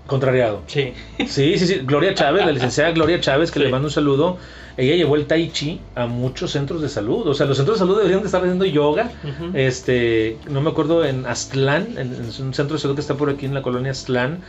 Contrariado. 0.08 0.62
sí. 0.66 0.94
Sí, 1.28 1.60
sí, 1.60 1.68
sí. 1.68 1.76
Gloria 1.84 2.16
Chávez, 2.16 2.44
la 2.46 2.52
licenciada 2.52 2.90
Gloria 2.92 3.20
Chávez, 3.22 3.52
que 3.52 3.60
Sí. 3.60 3.66
le 3.66 3.72
mando 3.72 3.88
un 3.90 3.92
saludo. 3.92 4.38
Ella 4.76 4.96
llevó 4.96 5.18
el 5.18 5.26
Tai 5.28 5.52
Chi 5.52 5.82
a 5.94 6.08
muchos 6.08 6.52
centros 6.52 6.82
de 6.82 6.90
salud. 6.90 7.28
O 7.28 7.34
sea, 7.36 7.46
los 7.46 7.58
centros 7.58 7.78
de 7.78 7.80
salud 7.86 7.98
deberían 7.98 8.22
de 8.22 8.26
estar 8.28 8.42
haciendo 8.42 8.66
yoga. 8.66 9.12
Este, 9.54 10.38
no 10.50 10.62
me 10.62 10.70
acuerdo 10.72 11.06
en 11.06 11.26
Aztlán, 11.28 11.90
en, 11.98 12.14
en 12.16 12.26
un 12.42 12.54
centro 12.54 12.76
de 12.78 12.80
salud 12.80 12.96
que 12.96 13.02
está 13.02 13.16
por 13.16 13.30
aquí 13.30 13.46
en 13.46 13.54
la 13.54 13.62
colonia 13.62 13.92
Aztlán. 13.92 14.40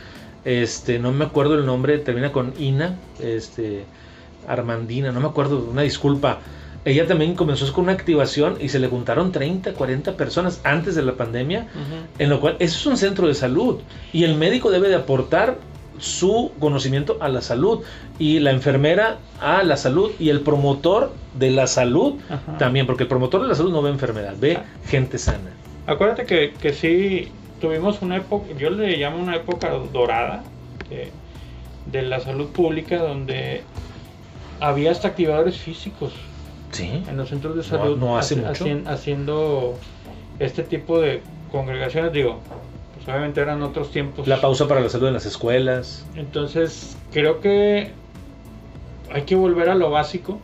Este, 0.45 0.97
no 0.99 1.11
me 1.11 1.25
acuerdo 1.25 1.55
el 1.55 1.65
nombre, 1.65 1.97
termina 1.99 2.31
con 2.31 2.53
Ina, 2.59 2.97
este, 3.19 3.83
Armandina, 4.47 5.11
no 5.11 5.19
me 5.19 5.27
acuerdo, 5.27 5.67
una 5.69 5.83
disculpa. 5.83 6.39
Ella 6.83 7.05
también 7.05 7.35
comenzó 7.35 7.71
con 7.73 7.83
una 7.83 7.93
activación 7.93 8.57
y 8.59 8.69
se 8.69 8.79
le 8.79 8.87
juntaron 8.87 9.31
30, 9.31 9.73
40 9.73 10.17
personas 10.17 10.61
antes 10.63 10.95
de 10.95 11.03
la 11.03 11.13
pandemia, 11.13 11.67
en 12.17 12.29
lo 12.29 12.39
cual 12.39 12.55
eso 12.57 12.79
es 12.79 12.85
un 12.87 12.97
centro 12.97 13.27
de 13.27 13.35
salud 13.35 13.79
y 14.13 14.23
el 14.23 14.33
médico 14.35 14.71
debe 14.71 14.89
de 14.89 14.95
aportar 14.95 15.57
su 15.99 16.51
conocimiento 16.59 17.17
a 17.21 17.29
la 17.29 17.43
salud 17.43 17.81
y 18.17 18.39
la 18.39 18.49
enfermera 18.49 19.19
a 19.39 19.61
la 19.61 19.77
salud 19.77 20.09
y 20.19 20.29
el 20.29 20.39
promotor 20.39 21.11
de 21.37 21.51
la 21.51 21.67
salud 21.67 22.15
Ajá. 22.27 22.57
también, 22.57 22.87
porque 22.87 23.03
el 23.03 23.09
promotor 23.09 23.43
de 23.43 23.49
la 23.49 23.53
salud 23.53 23.71
no 23.71 23.83
ve 23.83 23.91
enfermedad, 23.91 24.33
ve 24.39 24.57
Ah. 24.57 24.65
gente 24.87 25.19
sana. 25.19 25.51
Acuérdate 25.85 26.25
que, 26.25 26.53
que 26.59 26.73
sí 26.73 27.31
tuvimos 27.61 28.01
una 28.01 28.17
época, 28.17 28.47
yo 28.57 28.69
le 28.69 28.97
llamo 28.97 29.17
una 29.21 29.35
época 29.35 29.69
dorada 29.93 30.43
de, 30.89 31.11
de 31.85 32.01
la 32.01 32.19
salud 32.19 32.47
pública 32.49 32.97
donde 32.97 33.61
había 34.59 34.91
hasta 34.91 35.07
activadores 35.09 35.57
físicos 35.57 36.11
Sí. 36.71 37.03
en 37.07 37.17
los 37.17 37.29
centros 37.29 37.55
de 37.55 37.63
salud 37.63 37.97
no 37.97 38.17
hace 38.17 38.35
mucho. 38.37 38.49
hacien- 38.65 38.87
haciendo 38.87 39.77
este 40.39 40.63
tipo 40.63 40.99
de 40.99 41.21
congregaciones, 41.51 42.13
digo, 42.13 42.39
pues 42.95 43.07
obviamente 43.07 43.41
eran 43.41 43.61
otros 43.61 43.91
tiempos. 43.91 44.27
La 44.27 44.39
pausa 44.39 44.67
para 44.67 44.79
la 44.81 44.87
salud 44.89 45.07
en 45.07 45.13
las 45.13 45.25
escuelas. 45.25 46.05
Entonces, 46.15 46.97
creo 47.11 47.41
que 47.41 47.91
hay 49.13 49.23
que 49.23 49.35
volver 49.35 49.69
a 49.69 49.75
lo 49.75 49.89
básico. 49.91 50.39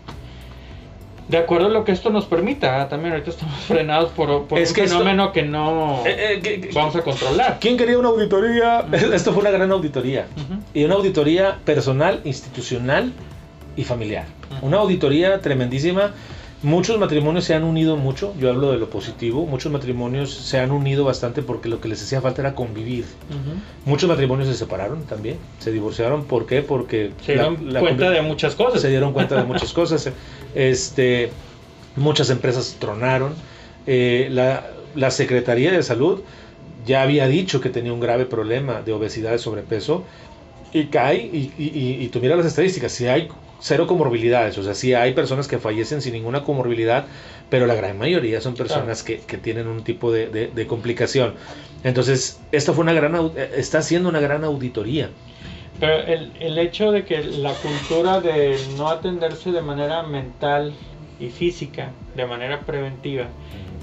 De 1.27 1.37
acuerdo 1.37 1.67
a 1.67 1.69
lo 1.69 1.83
que 1.83 1.91
esto 1.91 2.09
nos 2.09 2.25
permita, 2.25 2.81
¿eh? 2.81 2.85
también 2.89 3.11
ahorita 3.13 3.31
estamos 3.31 3.55
frenados 3.67 4.11
por, 4.11 4.45
por 4.47 4.59
Es 4.59 4.69
un 4.69 4.75
que 4.75 4.83
esto- 4.83 4.97
fenómeno 4.99 5.31
que 5.33 5.43
no 5.43 6.03
Eh, 6.05 6.39
eh, 6.43 6.69
vamos 6.73 6.95
a 6.95 7.01
controlar. 7.01 7.57
¿Quién 7.59 7.75
quería 7.77 7.97
una 7.97 8.09
auditoría? 8.09 8.85
Esto 9.13 9.33
fue 9.33 9.41
una 9.41 9.51
gran 9.51 9.71
auditoría. 9.71 10.27
Y 10.73 10.83
una 10.85 10.95
auditoría 10.95 11.57
personal, 11.65 12.21
institucional 12.23 13.11
y 13.75 13.83
familiar. 13.83 14.25
Una 14.61 14.77
auditoría 14.77 15.41
tremendísima. 15.41 16.13
Muchos 16.63 16.97
matrimonios 16.97 17.45
se 17.45 17.53
han 17.53 17.63
unido 17.63 17.97
mucho, 17.97 18.33
yo 18.39 18.49
hablo 18.49 18.71
de 18.71 18.77
lo 18.79 18.89
positivo, 18.89 19.45
muchos 19.45 19.71
matrimonios 19.71 20.33
se 20.33 20.57
han 20.59 20.71
unido 20.71 21.03
bastante 21.05 21.43
porque 21.43 21.69
lo 21.69 21.79
que 21.79 21.87
les 21.87 22.01
hacía 22.01 22.19
falta 22.19 22.41
era 22.41 22.55
convivir. 22.55 23.05
Muchos 23.85 24.09
matrimonios 24.09 24.49
se 24.49 24.55
separaron 24.55 25.05
también, 25.05 25.37
se 25.59 25.71
divorciaron, 25.71 26.25
¿por 26.25 26.47
qué? 26.47 26.63
Porque 26.63 27.11
Se 27.23 27.33
dieron 27.33 27.73
la 27.73 27.79
cuenta 27.79 28.09
de 28.09 28.21
muchas 28.23 28.55
cosas. 28.55 28.81
se 28.81 28.89
dieron 28.89 29.13
cuenta 29.13 29.35
de 29.35 29.43
muchas 29.43 29.71
cosas. 29.79 30.09
Este, 30.55 31.31
muchas 31.95 32.29
empresas 32.31 32.77
tronaron. 32.79 33.35
Eh, 33.85 34.27
la, 34.31 34.65
la 34.95 35.11
Secretaría 35.11 35.71
de 35.71 35.83
Salud 35.83 36.21
ya 36.85 37.03
había 37.03 37.27
dicho 37.27 37.61
que 37.61 37.69
tenía 37.69 37.93
un 37.93 37.99
grave 37.99 38.25
problema 38.25 38.81
de 38.81 38.93
obesidad 38.93 39.35
y 39.35 39.39
sobrepeso 39.39 40.05
y 40.73 40.85
cae 40.87 41.17
y, 41.17 41.53
y- 41.57 41.63
y- 41.69 42.03
y 42.03 42.07
tú 42.09 42.19
miras 42.19 42.37
las 42.37 42.47
estadísticas, 42.47 42.91
si 42.91 43.05
hay 43.07 43.29
cero 43.59 43.87
comorbilidades, 43.87 44.57
o 44.57 44.63
sea, 44.63 44.73
sí 44.73 44.93
hay 44.93 45.13
personas 45.13 45.47
que 45.47 45.57
fallecen 45.57 46.01
sin 46.01 46.13
ninguna 46.13 46.43
comorbilidad, 46.43 47.05
pero 47.49 47.65
la 47.65 47.75
gran 47.75 47.97
mayoría 47.97 48.39
son 48.41 48.53
personas 48.55 49.03
que, 49.03 49.19
que 49.19 49.37
tienen 49.37 49.67
un 49.67 49.83
tipo 49.83 50.11
de, 50.11 50.27
de- 50.29 50.47
de 50.47 50.67
complicación. 50.67 51.33
Entonces, 51.83 52.39
esta 52.51 52.73
fue 52.73 52.83
una 52.83 52.93
gran, 52.93 53.15
eh, 53.35 53.51
está 53.57 53.79
haciendo 53.79 54.09
una 54.09 54.19
gran 54.19 54.43
auditoría. 54.43 55.09
Pero 55.79 55.97
el, 56.05 56.31
el 56.39 56.57
hecho 56.57 56.91
de 56.91 57.03
que 57.05 57.23
la 57.23 57.53
cultura 57.53 58.19
de 58.19 58.57
no 58.77 58.89
atenderse 58.89 59.51
de 59.51 59.61
manera 59.61 60.01
mental 60.03 60.73
y 61.19 61.29
física, 61.29 61.91
de 62.15 62.25
manera 62.25 62.59
preventiva, 62.61 63.27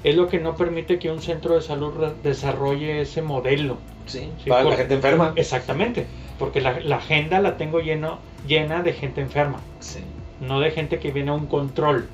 es 0.05 0.15
lo 0.15 0.29
que 0.29 0.39
no 0.39 0.55
permite 0.55 0.99
que 0.99 1.11
un 1.11 1.21
centro 1.21 1.55
de 1.55 1.63
salud 1.63 1.93
desarrolle 2.23 3.01
ese 3.01 3.23
modelo. 3.23 3.79
Sí, 4.07 4.31
Sí, 4.43 4.51
para 4.51 4.65
la 4.65 4.77
gente 4.77 4.95
enferma. 4.95 5.33
Exactamente, 5.35 6.07
porque 6.39 6.61
la, 6.61 6.79
la 6.81 6.97
agenda 6.97 7.41
la 7.41 7.57
tengo 7.57 7.81
lleno, 7.81 8.19
llena 8.47 8.83
de 8.83 8.93
gente 8.93 9.21
enferma, 9.23 9.61
Sí. 9.81 10.01
no 10.41 10.61
de 10.61 10.71
gente 10.71 10.99
que 10.99 11.11
viene 11.11 11.31
a 11.31 11.35
un 11.35 11.47
control, 11.47 12.07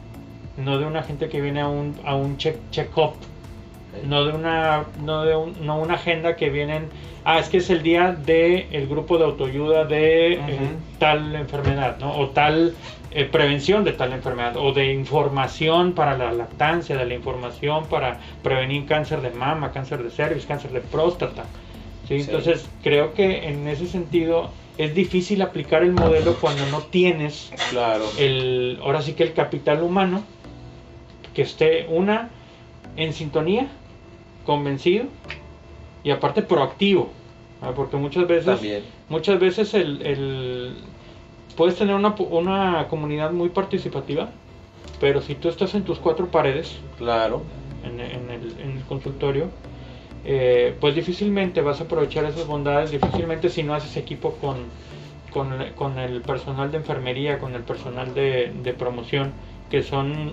no 0.56 0.78
de 0.78 0.86
una 0.86 1.02
gente 1.02 1.28
que 1.28 1.40
viene 1.40 1.60
a 1.60 1.68
un, 1.68 1.96
a 2.04 2.14
un 2.14 2.36
check, 2.38 2.56
check-up, 2.70 3.14
no 4.06 4.24
de 4.24 4.32
una 4.32 4.84
no 5.02 5.24
de 5.24 5.34
un- 5.34 5.66
no 5.66 5.80
una 5.80 5.94
agenda 5.94 6.36
que 6.36 6.48
vienen 6.48 6.84
ah 7.24 7.40
es 7.40 7.48
que 7.48 7.56
es 7.56 7.70
el 7.70 7.82
día 7.82 8.12
de 8.12 8.68
el 8.70 8.86
grupo 8.86 9.18
de 9.18 9.24
autoayuda 9.24 9.84
de 9.84 10.34
eh, 10.34 10.38
tal 11.00 11.34
enfermedad 11.34 11.98
no 11.98 12.16
o 12.16 12.28
tal 12.28 12.72
eh, 13.12 13.24
prevención 13.24 13.82
de 13.84 13.92
tal 13.92 14.12
enfermedad 14.12 14.56
o 14.56 14.72
de 14.72 14.92
información 14.92 15.92
para 15.94 16.16
la 16.16 16.32
lactancia 16.32 16.96
de 16.96 17.06
la 17.06 17.14
información 17.14 17.86
para 17.88 18.20
prevenir 18.42 18.86
cáncer 18.86 19.20
de 19.20 19.30
mama 19.30 19.72
cáncer 19.72 20.02
de 20.02 20.10
cervix 20.10 20.46
cáncer 20.46 20.70
de 20.70 20.80
próstata 20.80 21.46
¿sí? 22.06 22.20
Sí. 22.20 22.26
entonces 22.30 22.70
creo 22.82 23.12
que 23.14 23.48
en 23.48 23.66
ese 23.66 23.86
sentido 23.86 24.52
es 24.78 24.94
difícil 24.94 25.42
aplicar 25.42 25.82
el 25.82 25.92
modelo 25.92 26.36
cuando 26.36 26.66
no 26.66 26.78
tienes 26.84 27.50
Claro. 27.70 28.04
el 28.16 28.78
ahora 28.82 29.02
sí 29.02 29.14
que 29.14 29.24
el 29.24 29.32
capital 29.34 29.82
humano 29.82 30.22
que 31.34 31.42
esté 31.42 31.86
una 31.88 32.30
en 32.96 33.12
sintonía 33.12 33.66
convencido 34.44 35.06
y 36.04 36.10
aparte 36.10 36.42
proactivo 36.42 37.12
¿verdad? 37.60 37.74
porque 37.74 37.96
muchas 37.96 38.26
veces 38.26 38.46
También. 38.46 38.84
muchas 39.08 39.38
veces 39.40 39.74
el, 39.74 40.00
el- 40.02 40.76
puedes 41.60 41.76
tener 41.76 41.94
una, 41.94 42.14
una 42.30 42.88
comunidad 42.88 43.32
muy 43.32 43.50
participativa 43.50 44.30
pero 44.98 45.20
si 45.20 45.34
tú 45.34 45.50
estás 45.50 45.74
en 45.74 45.82
tus 45.84 45.98
cuatro 45.98 46.28
paredes 46.30 46.78
Claro. 46.96 47.42
en, 47.84 48.00
en 48.00 48.30
el, 48.30 48.58
en 48.60 48.78
el 48.78 48.82
consultorio 48.84 49.48
eh, 50.24 50.74
pues 50.80 50.94
difícilmente 50.94 51.60
vas 51.60 51.82
a 51.82 51.84
aprovechar 51.84 52.24
esas 52.24 52.46
bondades 52.46 52.90
difícilmente 52.90 53.50
si 53.50 53.62
no 53.62 53.74
haces 53.74 53.94
equipo 53.98 54.32
con, 54.40 54.56
con, 55.34 55.52
con 55.76 55.98
el 55.98 56.22
personal 56.22 56.70
de 56.70 56.78
enfermería 56.78 57.38
con 57.38 57.54
el 57.54 57.60
personal 57.62 58.14
de, 58.14 58.50
de 58.62 58.72
promoción 58.72 59.32
que 59.70 59.82
son 59.82 60.32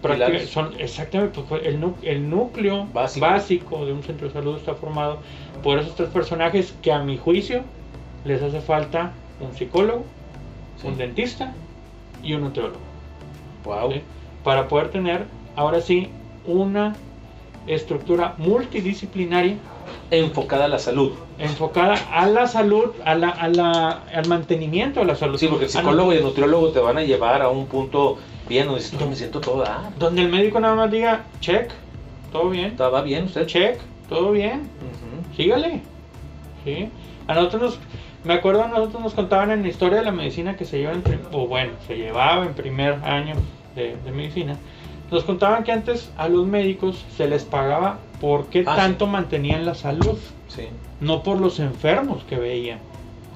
práctica- 0.00 0.26
Pilares. 0.28 0.50
son 0.50 0.74
exactamente 0.78 1.40
pues, 1.48 1.66
el, 1.66 1.82
el 2.04 2.30
núcleo 2.30 2.86
Básico. 2.94 3.26
básico. 3.26 3.86
de 3.86 3.92
un 3.92 4.04
centro 4.04 4.28
de 4.28 4.34
salud 4.34 4.56
está 4.56 4.74
formado 4.76 5.18
por 5.64 5.80
esos 5.80 5.96
tres 5.96 6.10
personajes 6.10 6.76
que 6.80 6.92
a 6.92 7.00
mi 7.00 7.18
juicio 7.18 7.62
les 8.24 8.40
hace 8.40 8.60
falta 8.60 9.14
un 9.40 9.52
psicólogo 9.52 10.04
Sí. 10.80 10.86
un 10.88 10.96
dentista 10.98 11.52
y 12.22 12.34
un 12.34 12.42
nutriólogo 12.42 12.78
Wow. 13.64 13.92
¿sí? 13.92 14.00
para 14.44 14.68
poder 14.68 14.90
tener 14.90 15.26
ahora 15.56 15.80
sí 15.80 16.08
una 16.46 16.94
estructura 17.66 18.34
multidisciplinaria 18.38 19.56
Enfocada 20.10 20.64
a 20.64 20.68
la 20.68 20.78
salud. 20.78 21.12
enfocada 21.38 21.94
a 22.12 22.26
la 22.26 22.46
salud, 22.46 22.90
a 23.04 23.14
la, 23.14 23.28
a 23.30 23.48
la, 23.48 23.90
al 24.14 24.26
mantenimiento 24.28 25.00
de 25.00 25.06
la 25.06 25.14
salud. 25.16 25.36
Sí, 25.38 25.46
porque 25.48 25.64
el 25.64 25.70
psicólogo 25.70 26.12
y 26.12 26.16
el 26.16 26.22
nutriólogo 26.22 26.68
te 26.70 26.78
van 26.80 26.98
a 26.98 27.02
llevar 27.02 27.42
a 27.42 27.48
un 27.48 27.66
punto 27.66 28.18
bien 28.48 28.66
donde 28.66 28.82
dices, 28.82 29.00
no, 29.00 29.06
me 29.06 29.16
siento 29.16 29.40
todo 29.40 29.62
dar. 29.62 29.96
Donde 29.98 30.22
el 30.22 30.28
médico 30.28 30.60
nada 30.60 30.74
más 30.74 30.90
diga, 30.90 31.24
check, 31.40 31.70
todo 32.32 32.50
bien, 32.50 32.76
¿Va 32.78 33.02
bien 33.02 33.24
usted? 33.24 33.46
check, 33.46 33.78
todo 34.08 34.30
bien, 34.32 34.68
sígale. 35.36 35.80
¿Sí? 36.64 36.88
A 37.26 37.34
nosotros 37.34 37.62
nos, 37.62 37.78
me 38.24 38.34
acuerdo 38.34 38.66
nosotros 38.68 39.02
nos 39.02 39.14
contaban 39.14 39.50
en 39.50 39.62
la 39.62 39.68
historia 39.68 39.98
de 39.98 40.04
la 40.04 40.12
medicina 40.12 40.56
que 40.56 40.64
se 40.64 40.78
lleva 40.78 40.92
en, 40.92 41.02
o 41.32 41.46
bueno, 41.46 41.72
se 41.86 41.96
llevaba 41.96 42.44
en 42.44 42.54
primer 42.54 42.94
año 43.04 43.34
de, 43.74 43.96
de 44.04 44.10
medicina. 44.12 44.56
Nos 45.10 45.24
contaban 45.24 45.64
que 45.64 45.72
antes 45.72 46.10
a 46.16 46.28
los 46.28 46.46
médicos 46.46 47.04
se 47.16 47.26
les 47.28 47.44
pagaba 47.44 47.98
por 48.20 48.46
qué 48.46 48.62
Ah, 48.66 48.76
tanto 48.76 49.06
mantenían 49.06 49.64
la 49.66 49.74
salud, 49.74 50.18
Sí. 50.48 50.68
no 51.00 51.22
por 51.22 51.40
los 51.40 51.58
enfermos 51.60 52.22
que 52.24 52.36
veían. 52.36 52.78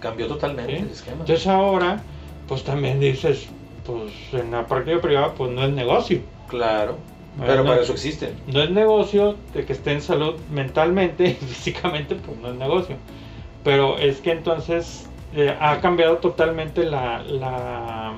Cambió 0.00 0.26
totalmente 0.26 0.76
¿sí? 0.76 0.82
el 0.82 0.88
esquema. 0.90 1.16
Entonces 1.20 1.46
ahora, 1.46 2.00
pues 2.46 2.62
también 2.62 3.00
dices, 3.00 3.48
pues 3.86 4.12
en 4.32 4.50
la 4.52 4.66
práctica 4.66 5.00
privada, 5.00 5.32
pues 5.34 5.50
no 5.50 5.64
es 5.64 5.72
negocio. 5.72 6.20
Claro. 6.48 6.96
Pero 7.40 7.64
no. 7.64 7.70
para 7.70 7.80
eso 7.82 7.92
existen. 7.94 8.34
No 8.46 8.60
es 8.62 8.70
negocio 8.70 9.34
de 9.54 9.64
que 9.64 9.72
esté 9.72 9.92
en 9.92 10.02
salud 10.02 10.34
mentalmente 10.52 11.24
y 11.30 11.32
físicamente, 11.46 12.14
pues 12.14 12.38
no 12.38 12.48
es 12.50 12.54
negocio. 12.54 12.96
Pero 13.64 13.98
es 13.98 14.20
que 14.20 14.30
entonces 14.32 15.08
eh, 15.34 15.54
ha 15.58 15.80
cambiado 15.80 16.18
totalmente 16.18 16.84
la, 16.84 17.22
la 17.22 18.12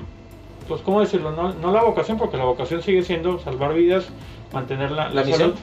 pues 0.67 0.81
cómo 0.81 0.99
decirlo, 0.99 1.31
no, 1.31 1.53
no 1.53 1.71
la 1.71 1.81
vocación, 1.83 2.17
porque 2.17 2.35
la 2.37 2.43
vocación 2.43 2.81
sigue 2.83 3.01
siendo 3.03 3.39
salvar 3.39 3.73
vidas, 3.73 4.05
mantener 4.51 4.91
la, 4.91 5.09
La 5.09 5.23
salud. 5.23 5.55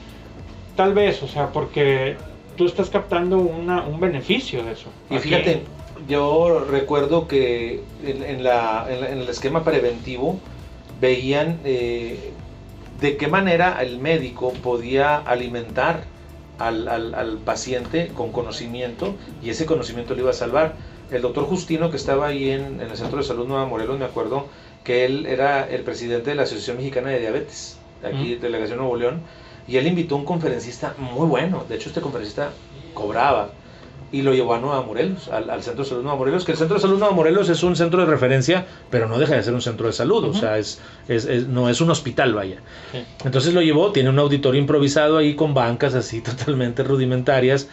Tal 0.75 0.93
vez, 0.93 1.21
o 1.23 1.27
sea, 1.27 1.51
porque 1.51 2.17
tú 2.57 2.65
estás 2.65 2.89
captando 2.89 3.37
una, 3.37 3.83
un 3.83 3.99
beneficio 3.99 4.63
de 4.63 4.71
eso. 4.73 4.89
Y 5.11 5.15
Aquí- 5.17 5.29
fíjate, 5.29 5.61
yo 6.09 6.65
recuerdo 6.69 7.27
que 7.27 7.81
en, 8.03 8.23
en 8.23 8.43
la- 8.43 8.85
en 8.89 9.01
la- 9.01 9.09
en 9.11 9.19
el 9.19 9.29
esquema 9.29 9.63
preventivo 9.63 10.39
veían 10.99 11.59
eh, 11.63 12.31
de 12.99 13.17
qué 13.17 13.27
manera 13.27 13.77
el 13.81 13.99
médico 13.99 14.51
podía 14.63 15.17
alimentar 15.17 16.03
al, 16.57 16.87
al- 16.87 17.13
al 17.15 17.37
paciente 17.39 18.09
con 18.13 18.31
conocimiento 18.31 19.17
y 19.41 19.49
ese 19.49 19.65
conocimiento 19.65 20.13
le 20.15 20.21
iba 20.21 20.31
a 20.31 20.33
salvar. 20.33 20.77
El 21.09 21.21
doctor 21.21 21.45
Justino 21.45 21.89
que 21.91 21.97
estaba 21.97 22.27
ahí 22.27 22.49
en, 22.49 22.81
en 22.81 22.89
el 22.89 22.97
Centro 22.97 23.17
de 23.19 23.23
Salud 23.25 23.47
Nueva 23.47 23.65
Morelos, 23.65 23.99
me 23.99 24.05
acuerdo 24.05 24.49
que 24.83 25.05
él 25.05 25.25
era 25.25 25.67
el 25.69 25.83
presidente 25.83 26.31
de 26.31 26.35
la 26.35 26.43
Asociación 26.43 26.77
Mexicana 26.77 27.09
de 27.09 27.19
Diabetes, 27.19 27.83
aquí 28.01 28.35
Mm. 28.35 28.41
Delegación 28.41 28.77
Nuevo 28.79 28.95
León, 28.97 29.21
y 29.67 29.77
él 29.77 29.87
invitó 29.87 30.15
a 30.15 30.19
un 30.19 30.25
conferencista 30.25 30.95
muy 30.97 31.27
bueno, 31.27 31.65
de 31.67 31.75
hecho 31.75 31.89
este 31.89 32.01
conferencista 32.01 32.51
cobraba, 32.93 33.57
y 34.15 34.21
lo 34.21 34.33
llevó 34.33 34.53
a 34.53 34.59
Nueva 34.59 34.81
Morelos, 34.81 35.27
al, 35.27 35.49
al 35.49 35.61
Centro 35.61 35.83
de 35.83 35.89
Salud 35.89 36.03
Nueva 36.03 36.17
Morelos, 36.17 36.45
que 36.45 36.53
el 36.53 36.57
Centro 36.57 36.75
de 36.75 36.81
Salud 36.81 36.97
Nueva 36.99 37.13
Morelos 37.13 37.49
es 37.49 37.61
un 37.63 37.75
centro 37.75 37.99
de 37.99 38.05
referencia, 38.05 38.65
pero 38.89 39.07
no 39.07 39.19
deja 39.19 39.35
de 39.35 39.43
ser 39.43 39.53
un 39.53 39.61
centro 39.61 39.87
de 39.87 39.93
salud, 39.93 40.23
o 40.23 40.33
sea, 40.33 40.57
es, 40.57 40.79
es- 41.07 41.25
es- 41.25 41.47
no 41.47 41.67
es 41.69 41.81
un 41.81 41.89
hospital, 41.91 42.33
vaya. 42.33 42.57
Sí. 42.91 42.99
Entonces 43.25 43.53
lo 43.53 43.61
llevó, 43.61 43.91
tiene 43.91 44.09
un 44.09 44.19
auditorio 44.19 44.61
improvisado 44.61 45.17
ahí 45.17 45.35
con 45.35 45.53
bancas 45.53 45.93
así 45.95 46.21
totalmente 46.29 46.83
rudimentarias, 46.83 47.67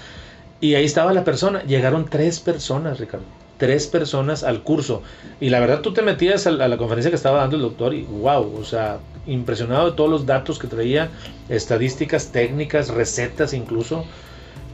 y 0.61 0.75
ahí 0.75 0.85
estaba 0.85 1.13
la 1.13 1.25
persona, 1.25 1.63
llegaron 1.65 2.07
tres 2.07 2.41
personas, 2.41 2.99
Ricardo, 2.99 3.25
tres 3.59 3.87
personas 3.87 4.43
al 4.43 4.63
curso, 4.63 5.03
y 5.41 5.51
la 5.51 5.61
verdad 5.61 5.81
tú 5.81 5.93
te 5.93 6.03
metías 6.03 6.47
a 6.47 6.51
la, 6.51 6.65
a 6.65 6.69
la 6.69 6.77
conferencia 6.77 7.11
que 7.11 7.17
estaba 7.17 7.39
dando 7.39 7.57
el 7.57 7.63
doctor 7.63 7.95
y 7.95 8.03
wow, 8.03 8.59
o 8.61 8.65
sea, 8.65 8.99
impresionado 9.27 9.91
de 9.91 9.97
todos 9.97 10.11
los 10.11 10.27
datos 10.27 10.59
que 10.59 10.67
traía, 10.67 11.11
estadísticas, 11.49 12.33
técnicas, 12.33 12.89
recetas 12.89 13.53
incluso, 13.55 14.05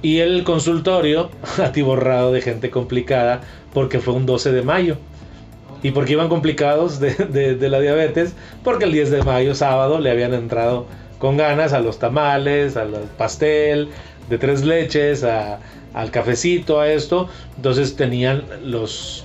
y 0.02 0.18
el 0.18 0.44
consultorio 0.44 1.30
atiborrado 1.62 2.32
de 2.32 2.40
gente 2.40 2.70
complicada 2.70 3.40
porque 3.72 4.00
fue 4.00 4.14
un 4.14 4.26
12 4.26 4.52
de 4.52 4.62
mayo. 4.62 4.96
¿Y 5.82 5.92
por 5.92 6.04
qué 6.06 6.12
iban 6.12 6.28
complicados 6.28 6.98
de, 6.98 7.14
de- 7.14 7.54
de 7.54 7.68
la 7.68 7.80
diabetes? 7.80 8.34
Porque 8.64 8.84
el 8.84 8.92
10 8.92 9.10
de 9.10 9.22
mayo, 9.22 9.54
sábado, 9.54 10.00
le 10.00 10.10
habían 10.10 10.34
entrado 10.34 10.86
con 11.18 11.36
ganas 11.36 11.72
a 11.72 11.80
los 11.80 11.98
tamales, 11.98 12.76
al 12.76 12.92
pastel 13.16 13.88
de 14.28 14.38
tres 14.38 14.64
leches, 14.64 15.22
a- 15.24 15.60
al 15.94 16.10
cafecito, 16.10 16.80
a 16.80 16.88
esto. 16.92 17.28
Entonces 17.56 17.94
tenían 17.96 18.42
los 18.64 19.24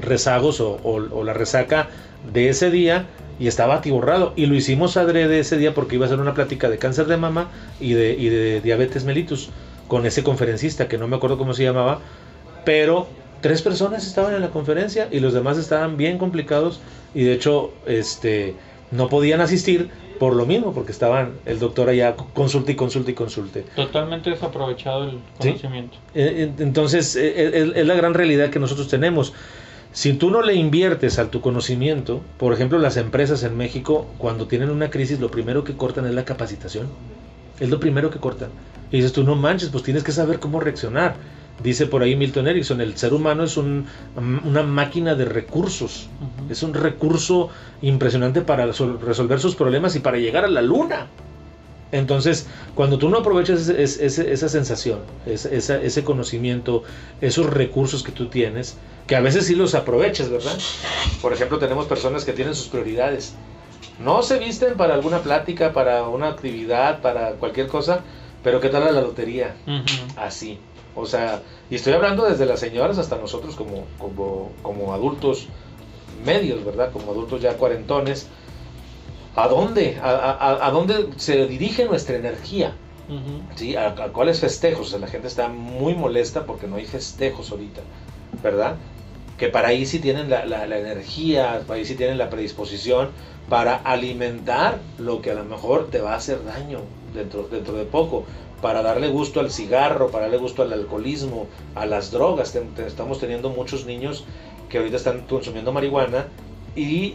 rezagos 0.00 0.60
o, 0.60 0.72
o- 0.82 1.08
o 1.10 1.24
la 1.24 1.32
resaca 1.32 1.88
de 2.32 2.48
ese 2.50 2.70
día 2.70 3.06
y 3.40 3.46
estaba 3.46 3.76
atiborrado. 3.76 4.34
Y 4.36 4.44
lo 4.46 4.54
hicimos 4.54 4.96
adrede 4.98 5.40
ese 5.40 5.56
día 5.56 5.72
porque 5.74 5.94
iba 5.96 6.04
a 6.04 6.08
ser 6.10 6.20
una 6.20 6.34
plática 6.34 6.68
de 6.68 6.76
cáncer 6.78 7.06
de 7.06 7.16
mama 7.16 7.48
y 7.80 7.94
de, 7.94 8.12
y 8.12 8.28
de 8.28 8.60
diabetes 8.60 9.04
mellitus 9.04 9.48
con 9.88 10.06
ese 10.06 10.22
conferencista 10.22 10.88
que 10.88 10.98
no 10.98 11.08
me 11.08 11.16
acuerdo 11.16 11.38
cómo 11.38 11.54
se 11.54 11.64
llamaba, 11.64 12.00
pero 12.64 13.06
tres 13.40 13.62
personas 13.62 14.06
estaban 14.06 14.34
en 14.34 14.40
la 14.40 14.50
conferencia 14.50 15.08
y 15.10 15.20
los 15.20 15.34
demás 15.34 15.58
estaban 15.58 15.96
bien 15.96 16.18
complicados 16.18 16.80
y 17.14 17.24
de 17.24 17.34
hecho 17.34 17.72
este 17.86 18.54
no 18.90 19.08
podían 19.08 19.40
asistir 19.40 19.90
por 20.18 20.34
lo 20.34 20.46
mismo 20.46 20.72
porque 20.72 20.92
estaban 20.92 21.34
el 21.44 21.58
doctor 21.58 21.88
allá 21.88 22.14
consulte 22.16 22.72
y 22.72 22.74
consulte 22.76 23.10
y 23.10 23.14
consulte. 23.14 23.64
Totalmente 23.74 24.30
desaprovechado 24.30 25.04
el 25.04 25.18
conocimiento. 25.38 25.96
Eh, 26.14 26.52
eh, 26.58 26.62
Entonces, 26.62 27.16
es, 27.16 27.54
es 27.74 27.86
la 27.86 27.94
gran 27.94 28.14
realidad 28.14 28.50
que 28.50 28.60
nosotros 28.60 28.88
tenemos. 28.88 29.32
Si 29.92 30.12
tú 30.12 30.30
no 30.30 30.42
le 30.42 30.54
inviertes 30.54 31.18
a 31.18 31.30
tu 31.30 31.40
conocimiento, 31.40 32.20
por 32.38 32.52
ejemplo, 32.52 32.78
las 32.78 32.96
empresas 32.96 33.44
en 33.44 33.56
México, 33.56 34.06
cuando 34.18 34.46
tienen 34.46 34.70
una 34.70 34.90
crisis, 34.90 35.20
lo 35.20 35.30
primero 35.30 35.62
que 35.62 35.76
cortan 35.76 36.06
es 36.06 36.14
la 36.14 36.24
capacitación. 36.24 36.88
Es 37.60 37.70
lo 37.70 37.78
primero 37.78 38.10
que 38.10 38.18
cortan. 38.18 38.50
Y 38.94 38.98
dices 38.98 39.12
tú, 39.12 39.24
no 39.24 39.34
manches, 39.34 39.70
pues 39.70 39.82
tienes 39.82 40.04
que 40.04 40.12
saber 40.12 40.38
cómo 40.38 40.60
reaccionar. 40.60 41.16
Dice 41.64 41.86
por 41.86 42.04
ahí 42.04 42.14
Milton 42.14 42.46
Erickson, 42.46 42.80
el 42.80 42.96
ser 42.96 43.12
humano 43.12 43.42
es 43.42 43.56
un- 43.56 43.88
una 44.44 44.62
máquina 44.62 45.16
de 45.16 45.24
recursos. 45.24 46.06
Ujú. 46.20 46.52
Es 46.52 46.62
un 46.62 46.74
recurso 46.74 47.48
impresionante 47.82 48.40
para 48.42 48.64
resol- 48.64 49.00
resolver 49.00 49.40
sus 49.40 49.56
problemas 49.56 49.96
y 49.96 49.98
para 49.98 50.18
llegar 50.18 50.44
a 50.44 50.48
la 50.48 50.62
luna. 50.62 51.08
Entonces, 51.90 52.46
cuando 52.76 52.96
tú 52.96 53.08
no 53.08 53.18
aprovechas 53.18 53.62
ese- 53.68 53.82
ese- 53.82 54.06
ese- 54.06 54.32
esa 54.32 54.48
sensación, 54.48 55.00
esa- 55.26 55.82
ese 55.82 56.04
conocimiento, 56.04 56.84
esos 57.20 57.46
recursos 57.46 58.04
que 58.04 58.12
tú 58.12 58.26
tienes, 58.28 58.76
que 59.08 59.16
a 59.16 59.20
veces 59.20 59.46
sí 59.46 59.56
los 59.56 59.74
aprovechas, 59.74 60.30
¿verdad? 60.30 60.56
Por 61.20 61.32
ejemplo, 61.32 61.58
tenemos 61.58 61.86
personas 61.86 62.24
que 62.24 62.32
tienen 62.32 62.54
sus 62.54 62.68
prioridades. 62.68 63.34
No 63.98 64.22
se 64.22 64.38
visten 64.38 64.74
para 64.74 64.94
alguna 64.94 65.18
plática, 65.18 65.72
para 65.72 66.06
una 66.08 66.28
actividad, 66.28 67.00
para 67.00 67.32
cualquier 67.32 67.66
cosa, 67.66 68.00
pero 68.44 68.60
¿qué 68.60 68.68
tal 68.68 68.84
a 68.84 68.92
la 68.92 69.00
lotería? 69.00 69.56
Así. 70.16 70.60
O 70.94 71.06
sea, 71.06 71.42
y 71.70 71.74
estoy 71.74 71.94
hablando 71.94 72.24
desde 72.28 72.46
las 72.46 72.60
señoras 72.60 72.98
hasta 72.98 73.16
nosotros 73.16 73.56
como, 73.56 73.86
como, 73.98 74.52
como 74.62 74.94
adultos 74.94 75.48
medios, 76.24 76.64
¿verdad? 76.64 76.92
Como 76.92 77.10
adultos 77.10 77.42
ya 77.42 77.54
cuarentones. 77.56 78.28
¿A 79.34 79.48
dónde? 79.48 79.98
¿A, 80.00 80.10
a- 80.10 80.66
a 80.66 80.70
dónde 80.70 81.08
se 81.16 81.46
dirige 81.48 81.86
nuestra 81.86 82.16
energía? 82.16 82.76
¿Sí? 83.56 83.74
¿A, 83.74 83.88
a 83.88 84.08
cuáles 84.12 84.38
festejos? 84.40 84.86
O 84.86 84.90
sea, 84.90 84.98
la 85.00 85.08
gente 85.08 85.26
está 85.26 85.48
muy 85.48 85.94
molesta 85.94 86.44
porque 86.46 86.68
no 86.68 86.76
hay 86.76 86.84
festejos 86.84 87.50
ahorita, 87.50 87.82
¿verdad? 88.42 88.76
Que 89.36 89.48
para 89.48 89.68
ahí 89.68 89.86
sí 89.86 89.98
tienen 89.98 90.30
la, 90.30 90.46
la- 90.46 90.66
la 90.68 90.78
energía, 90.78 91.62
para 91.66 91.78
ahí 91.80 91.84
sí 91.84 91.96
tienen 91.96 92.18
la 92.18 92.30
predisposición 92.30 93.10
para 93.48 93.74
alimentar 93.74 94.78
lo 94.98 95.20
que 95.20 95.32
a 95.32 95.34
lo 95.34 95.44
mejor 95.44 95.90
te 95.90 96.00
va 96.00 96.12
a 96.14 96.16
hacer 96.16 96.44
daño 96.44 96.78
dentro, 97.14 97.48
dentro 97.50 97.74
de 97.74 97.84
poco, 97.84 98.24
para 98.60 98.82
darle 98.82 99.08
gusto 99.08 99.40
al 99.40 99.50
cigarro, 99.50 100.08
para 100.08 100.24
darle 100.24 100.38
gusto 100.38 100.62
al 100.62 100.72
alcoholismo, 100.72 101.46
a 101.74 101.86
las 101.86 102.10
drogas. 102.10 102.54
Estamos 102.54 103.20
teniendo 103.20 103.50
muchos 103.50 103.86
niños 103.86 104.24
que 104.68 104.78
ahorita 104.78 104.96
están 104.96 105.26
consumiendo 105.26 105.72
marihuana 105.72 106.26
y 106.74 107.14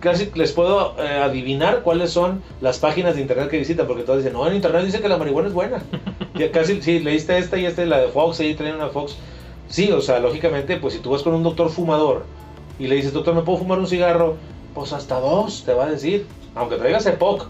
casi 0.00 0.30
les 0.34 0.52
puedo 0.52 0.94
eh, 0.98 1.20
adivinar 1.22 1.82
cuáles 1.82 2.10
son 2.10 2.42
las 2.60 2.78
páginas 2.78 3.16
de 3.16 3.22
internet 3.22 3.48
que 3.48 3.58
visitan, 3.58 3.86
porque 3.86 4.02
todos 4.02 4.18
dicen, 4.18 4.32
no, 4.32 4.46
en 4.46 4.54
internet 4.54 4.84
dice 4.84 5.00
que 5.00 5.08
la 5.08 5.18
marihuana 5.18 5.48
es 5.48 5.54
buena. 5.54 5.82
Ya 6.36 6.50
casi, 6.52 6.82
sí, 6.82 6.98
leíste 6.98 7.38
esta 7.38 7.56
y 7.56 7.64
esta 7.64 7.82
y 7.82 7.86
la 7.86 7.98
de 7.98 8.08
Fox, 8.08 8.40
ahí 8.40 8.54
traen 8.54 8.74
una 8.74 8.90
Fox. 8.90 9.16
Sí, 9.68 9.90
o 9.90 10.02
sea, 10.02 10.20
lógicamente, 10.20 10.76
pues 10.76 10.92
si 10.92 11.00
tú 11.00 11.10
vas 11.10 11.22
con 11.22 11.32
un 11.32 11.42
doctor 11.42 11.70
fumador 11.70 12.26
y 12.78 12.88
le 12.88 12.96
dices, 12.96 13.14
doctor, 13.14 13.34
¿me 13.34 13.40
puedo 13.40 13.56
fumar 13.56 13.78
un 13.78 13.86
cigarro? 13.86 14.36
Pues 14.74 14.92
hasta 14.92 15.18
dos, 15.18 15.62
te 15.64 15.72
va 15.72 15.86
a 15.86 15.90
decir. 15.90 16.26
Aunque 16.56 16.76
traigas 16.76 17.04
EPOC, 17.06 17.46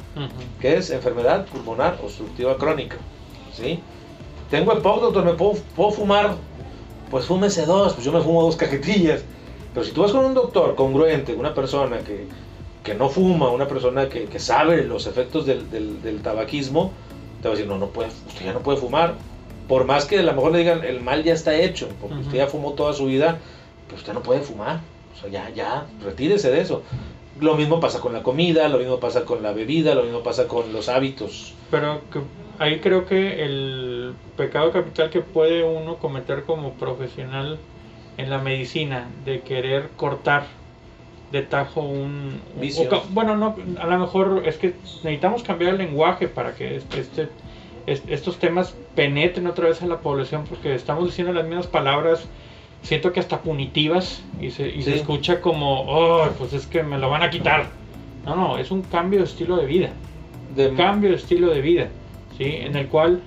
que 0.60 0.76
es 0.76 0.90
enfermedad 0.90 1.46
pulmonar 1.46 1.98
obstructiva 2.02 2.56
crónica. 2.56 2.96
¿Sí? 3.54 3.80
Tengo 4.50 4.72
EPOC, 4.72 5.00
doctor, 5.00 5.24
¿me 5.24 5.32
puedo, 5.34 5.54
puedo 5.74 5.90
fumar? 5.92 6.34
Pues 7.10 7.24
fúmese 7.24 7.64
dos, 7.66 7.94
pues 7.94 8.04
yo 8.04 8.12
me 8.12 8.20
fumo 8.20 8.42
dos 8.42 8.56
cajetillas. 8.56 9.22
Pero 9.72 9.86
si 9.86 9.92
tú 9.92 10.02
vas 10.02 10.12
con 10.12 10.24
un 10.24 10.34
doctor 10.34 10.74
congruente, 10.74 11.34
una 11.34 11.54
persona 11.54 11.98
que, 11.98 12.26
que 12.82 12.94
no 12.94 13.08
fuma, 13.08 13.50
una 13.50 13.68
persona 13.68 14.08
que, 14.08 14.24
que 14.24 14.38
sabe 14.38 14.84
los 14.84 15.06
efectos 15.06 15.46
del, 15.46 15.70
del- 15.70 16.02
del 16.02 16.20
tabaquismo, 16.22 16.92
te 17.42 17.48
va 17.48 17.54
a 17.54 17.56
decir, 17.56 17.70
no, 17.70 17.78
no 17.78 17.88
puede, 17.88 18.08
usted 18.26 18.44
ya 18.44 18.52
no 18.52 18.60
puede 18.60 18.78
fumar. 18.78 19.14
Por 19.68 19.84
más 19.84 20.04
que 20.04 20.18
a 20.18 20.22
lo 20.22 20.32
mejor 20.32 20.52
le 20.52 20.58
digan, 20.58 20.82
el 20.84 21.00
mal 21.00 21.22
ya 21.24 21.34
está 21.34 21.54
hecho, 21.54 21.88
porque 22.00 22.14
usted 22.22 22.38
ya 22.38 22.46
fumó 22.46 22.72
toda 22.72 22.92
su 22.92 23.06
vida, 23.06 23.38
pero 23.86 23.98
usted 23.98 24.12
no 24.14 24.22
puede 24.22 24.40
fumar. 24.40 24.80
O 25.16 25.20
sea, 25.20 25.30
ya, 25.30 25.50
ya, 25.54 25.86
retírese 26.02 26.50
de 26.50 26.60
eso. 26.60 26.82
Lo 27.40 27.54
mismo 27.54 27.80
pasa 27.80 28.00
con 28.00 28.12
la 28.12 28.22
comida, 28.22 28.68
lo 28.68 28.78
mismo 28.78 28.98
pasa 28.98 29.24
con 29.24 29.42
la 29.42 29.52
bebida, 29.52 29.94
lo 29.94 30.02
mismo 30.02 30.22
pasa 30.22 30.46
con 30.48 30.72
los 30.72 30.88
hábitos. 30.88 31.54
Pero 31.70 32.00
que- 32.10 32.20
ahí 32.58 32.78
creo 32.80 33.04
que 33.04 33.44
el 33.44 34.14
pecado 34.36 34.70
capital 34.72 35.10
que 35.10 35.20
puede 35.20 35.62
uno 35.62 35.96
cometer 35.96 36.44
como 36.44 36.72
profesional 36.72 37.58
en 38.16 38.30
la 38.30 38.38
medicina 38.38 39.08
de 39.24 39.40
querer 39.42 39.90
cortar 39.96 40.44
de 41.30 41.42
tajo 41.42 41.82
un 41.82 42.40
Vicio. 42.54 42.88
bueno, 43.10 43.36
no, 43.36 43.54
a 43.80 43.86
lo 43.86 43.98
mejor 43.98 44.42
es 44.46 44.56
que 44.56 44.68
necesitamos 45.02 45.42
cambiar 45.42 45.72
el 45.72 45.78
lenguaje 45.78 46.28
para 46.28 46.54
que 46.54 46.76
este, 46.76 47.00
este- 47.00 47.28
est- 47.86 48.08
estos 48.08 48.38
temas 48.38 48.74
penetren 48.94 49.46
otra 49.46 49.66
vez 49.68 49.82
a 49.82 49.86
la 49.86 49.98
población 49.98 50.44
porque 50.48 50.74
estamos 50.74 51.04
diciendo 51.04 51.32
las 51.32 51.44
mismas 51.44 51.66
palabras 51.66 52.26
siento 52.86 53.12
que 53.12 53.20
hasta 53.20 53.42
punitivas 53.42 54.22
y 54.40 54.50
se, 54.50 54.68
y 54.68 54.82
se 54.82 54.94
escucha 54.94 55.40
como, 55.40 55.82
oh, 55.82 56.28
pues 56.38 56.52
es 56.52 56.66
que 56.66 56.84
me 56.84 56.98
lo 56.98 57.10
van 57.10 57.22
a 57.22 57.30
quitar. 57.30 57.66
No, 58.24 58.36
no, 58.36 58.58
es 58.58 58.70
un 58.70 58.82
cambio 58.82 59.20
de 59.20 59.24
estilo 59.24 59.56
de 59.56 59.66
vida 59.66 59.90
De, 60.54 60.72
cambio 60.74 61.10
de 61.10 61.16
estilo 61.16 61.50
de 61.50 61.60
vida, 61.60 61.88
¿sí? 62.38 62.44
en 62.44 62.76
el 62.76 62.86
cual 62.86 63.20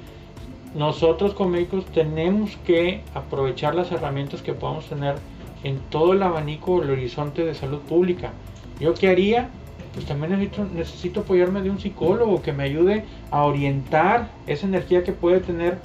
nosotros 0.75 1.33
como 1.33 1.51
médicos 1.51 1.85
tenemos 1.87 2.55
que 2.65 3.01
aprovechar 3.13 3.75
las 3.75 3.91
herramientas 3.91 4.41
que 4.41 4.53
podamos 4.53 4.85
tener 4.85 5.15
en 5.63 5.79
todo 5.89 6.13
el 6.13 6.23
abanico, 6.23 6.81
el 6.81 6.91
horizonte 6.91 7.43
de 7.43 7.53
salud 7.53 7.79
pública. 7.79 8.31
¿Yo 8.79 8.93
qué 8.93 9.09
haría? 9.09 9.49
Pues 9.93 10.05
también 10.05 10.31
necesito, 10.31 10.65
necesito 10.73 11.19
apoyarme 11.21 11.61
de 11.61 11.69
un 11.69 11.79
psicólogo 11.79 12.41
que 12.41 12.53
me 12.53 12.63
ayude 12.63 13.03
a 13.31 13.43
orientar 13.43 14.29
esa 14.47 14.67
energía 14.67 15.03
que 15.03 15.11
puede 15.11 15.41
tener 15.41 15.79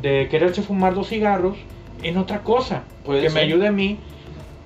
de 0.00 0.28
quererse 0.28 0.62
fumar 0.62 0.94
dos 0.94 1.08
cigarros 1.08 1.56
en 2.02 2.16
otra 2.18 2.42
cosa, 2.42 2.84
que 3.22 3.30
ser. 3.30 3.34
me 3.34 3.40
ayude 3.52 3.66
a 3.68 3.72
mí 3.72 3.98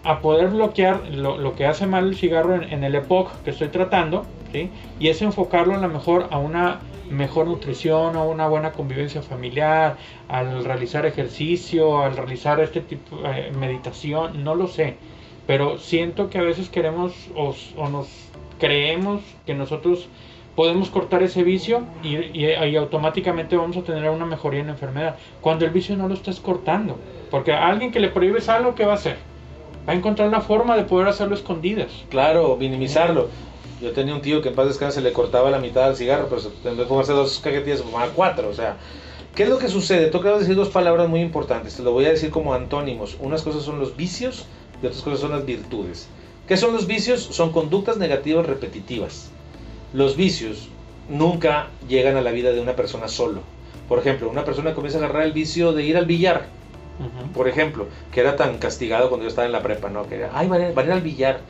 a 0.05 0.21
poder 0.21 0.49
bloquear 0.49 1.09
lo, 1.11 1.37
lo 1.39 1.55
que 1.57 1.67
hace 1.67 1.87
mal 1.87 2.07
el 2.09 2.17
cigarro 2.17 2.55
en, 2.55 2.65
en 2.73 2.85
el 2.85 2.95
EPOC 2.95 3.43
que 3.43 3.51
estoy 3.51 3.69
tratando, 3.69 4.25
¿sí? 4.53 4.71
y 5.01 5.09
es 5.09 5.21
enfocarlo 5.23 5.75
a 5.75 5.79
lo 5.79 5.89
mejor 5.89 6.29
a 6.31 6.39
una 6.39 6.81
mejor 7.11 7.47
nutrición, 7.47 8.17
a 8.17 8.23
una 8.23 8.47
buena 8.49 8.73
convivencia 8.73 9.23
familiar, 9.23 9.97
al 10.29 10.65
realizar 10.65 11.07
ejercicio, 11.07 12.03
al 12.03 12.17
realizar 12.17 12.61
este 12.61 12.81
tipo 12.81 13.17
de 13.19 13.51
meditación, 13.53 14.43
no 14.45 14.55
lo 14.55 14.67
sé, 14.69 14.95
pero 15.47 15.79
siento 15.79 16.31
que 16.31 16.39
a 16.39 16.43
veces 16.43 16.69
queremos 16.69 17.13
o, 17.37 17.55
o 17.77 17.89
nos 17.89 18.09
creemos 18.59 19.21
que 19.45 19.55
nosotros 19.55 20.09
podemos 20.57 20.89
cortar 20.89 21.23
ese 21.23 21.43
vicio 21.45 21.83
y, 22.03 22.17
y- 22.17 22.47
y 22.47 22.77
automáticamente 22.77 23.57
vamos 23.57 23.77
a 23.77 23.83
tener 23.83 24.09
una 24.11 24.25
mejoría 24.25 24.61
en 24.61 24.67
la 24.67 24.73
enfermedad, 24.73 25.17
cuando 25.41 25.65
el 25.65 25.71
vicio 25.71 25.97
no 25.97 26.09
lo 26.09 26.15
estás 26.15 26.41
cortando, 26.41 26.99
porque 27.37 27.53
a 27.53 27.69
alguien 27.69 27.93
que 27.93 28.01
le 28.01 28.09
prohíbes 28.09 28.49
algo, 28.49 28.75
¿qué 28.75 28.87
va 28.87 28.93
a 28.93 28.95
hacer? 28.95 29.19
Va 29.87 29.93
a 29.93 29.95
encontrar 29.95 30.31
la 30.31 30.41
forma 30.41 30.75
de 30.75 30.85
poder 30.85 31.07
hacerlo 31.07 31.35
escondidas. 31.35 31.93
Claro, 32.09 32.57
minimizarlo. 32.59 33.29
Yo 33.79 33.93
tenía 33.93 34.15
un 34.15 34.23
tío 34.23 34.41
que 34.41 34.49
en 34.49 34.55
paz 34.55 34.69
descanse 34.69 35.03
le 35.03 35.13
cortaba 35.13 35.51
la 35.51 35.59
mitad 35.59 35.85
al 35.85 35.97
cigarro, 35.97 36.29
pero 36.31 36.41
en 36.41 36.63
vez 36.65 36.79
de 36.79 36.87
fumarse 36.87 37.13
dos 37.13 37.39
cajetillas, 37.41 37.83
fumaba 37.83 38.11
cuatro. 38.15 38.49
O 38.49 38.55
sea, 38.55 38.79
¿qué 39.35 39.43
es 39.43 39.51
lo 39.51 39.59
que 39.59 39.69
sucede? 39.69 40.07
Tú 40.07 40.17
acabas 40.17 40.39
de 40.39 40.45
decir 40.45 40.57
dos 40.57 40.71
palabras 40.71 41.11
muy 41.11 41.21
importantes. 41.21 41.77
Te 41.77 41.83
lo 41.83 41.93
voy 41.93 42.07
a 42.07 42.09
decir 42.09 42.31
como 42.31 42.55
antónimos. 42.55 43.19
Unas 43.21 43.43
cosas 43.43 43.65
son 43.65 43.81
los 43.81 43.99
vicios 43.99 44.47
y 44.83 44.87
otras 44.87 45.03
cosas 45.03 45.21
son 45.21 45.33
las 45.33 45.45
virtudes. 45.45 46.09
¿Qué 46.49 46.57
son 46.57 46.73
los 46.73 46.87
vicios? 46.87 47.21
Son 47.21 47.53
conductas 47.53 47.99
negativas 47.99 48.47
repetitivas. 48.47 49.31
Los 49.93 50.17
vicios 50.17 50.71
nunca 51.11 51.69
llegan 51.87 52.17
a 52.17 52.23
la 52.23 52.31
vida 52.31 52.53
de 52.53 52.63
una 52.63 52.77
persona 52.77 53.09
solo. 53.09 53.43
Por 53.91 53.99
ejemplo, 53.99 54.31
una 54.31 54.47
persona 54.47 54.73
comienza 54.73 55.01
a 55.01 55.05
agarrar 55.05 55.25
el 55.25 55.33
vicio 55.33 55.75
de 55.75 55.85
ir 55.85 55.99
al 55.99 56.07
billar 56.07 56.57
Por 57.35 57.49
ejemplo, 57.49 57.87
que 58.13 58.21
era 58.21 58.37
tan 58.37 58.59
castigado 58.59 59.09
cuando 59.09 59.25
yo 59.25 59.29
estaba 59.29 59.47
en 59.47 59.53
la 59.53 59.63
prepa, 59.63 59.91
¿no? 59.91 60.09
Que 60.09 60.17
era, 60.17 60.31
ay, 60.33 60.49
van 60.49 60.63
a, 60.63 60.85
ir 60.85 60.93
al 60.93 61.03
billar. 61.03 61.41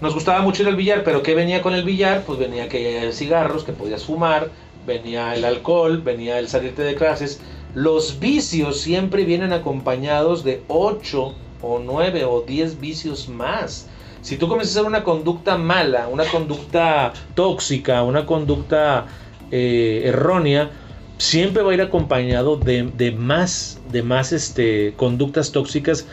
Nos 0.00 0.14
gustaba 0.14 0.40
mucho 0.40 0.62
ir 0.62 0.68
al 0.68 0.76
billar, 0.76 1.04
pero 1.04 1.22
¿qué 1.22 1.34
venía 1.34 1.62
con 1.62 1.74
el 1.74 1.84
billar? 1.84 2.24
Pues 2.24 2.38
venía 2.38 2.68
que 2.68 3.10
cigarros, 3.12 3.64
que 3.64 3.72
podías 3.72 4.04
fumar, 4.04 4.48
venía 4.86 5.34
el 5.34 5.44
alcohol, 5.44 6.00
venía 6.02 6.38
el 6.38 6.48
salirte 6.48 6.82
de 6.82 6.94
clases. 6.94 7.40
Los 7.74 8.18
vicios 8.18 8.80
siempre 8.80 9.24
vienen 9.24 9.52
acompañados 9.52 10.44
de 10.44 10.62
8 10.68 11.34
o 11.62 11.78
9 11.78 12.24
o 12.24 12.40
10 12.42 12.80
vicios 12.80 13.28
más. 13.28 13.88
Si 14.22 14.36
tú 14.36 14.48
comienzas 14.48 14.76
a 14.76 14.80
hacer 14.80 14.88
una 14.88 15.02
conducta 15.02 15.58
mala, 15.58 16.08
una 16.08 16.24
conducta 16.24 17.12
tóxica, 17.34 18.02
una 18.02 18.24
conducta 18.24 19.06
eh, 19.50 20.02
errónea, 20.06 20.70
siempre 21.18 21.62
va 21.62 21.70
a 21.72 21.74
ir 21.74 21.82
acompañado 21.82 22.56
de, 22.56 22.90
de 22.96 23.12
más, 23.12 23.80
de 23.90 24.02
más 24.02 24.32
este, 24.32 24.94
conductas 24.96 25.52
tóxicas 25.52 26.06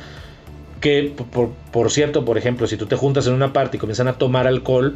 que, 0.82 1.14
por, 1.32 1.50
por 1.72 1.92
cierto, 1.92 2.26
por 2.26 2.38
ejemplo, 2.38 2.68
si 2.68 2.78
tú 2.78 2.86
te 2.86 2.96
juntas 2.96 3.28
en 3.28 3.34
una 3.34 3.54
parte 3.54 3.78
y 3.78 3.80
comienzan 3.80 4.08
a 4.08 4.14
tomar 4.14 4.48
alcohol, 4.48 4.96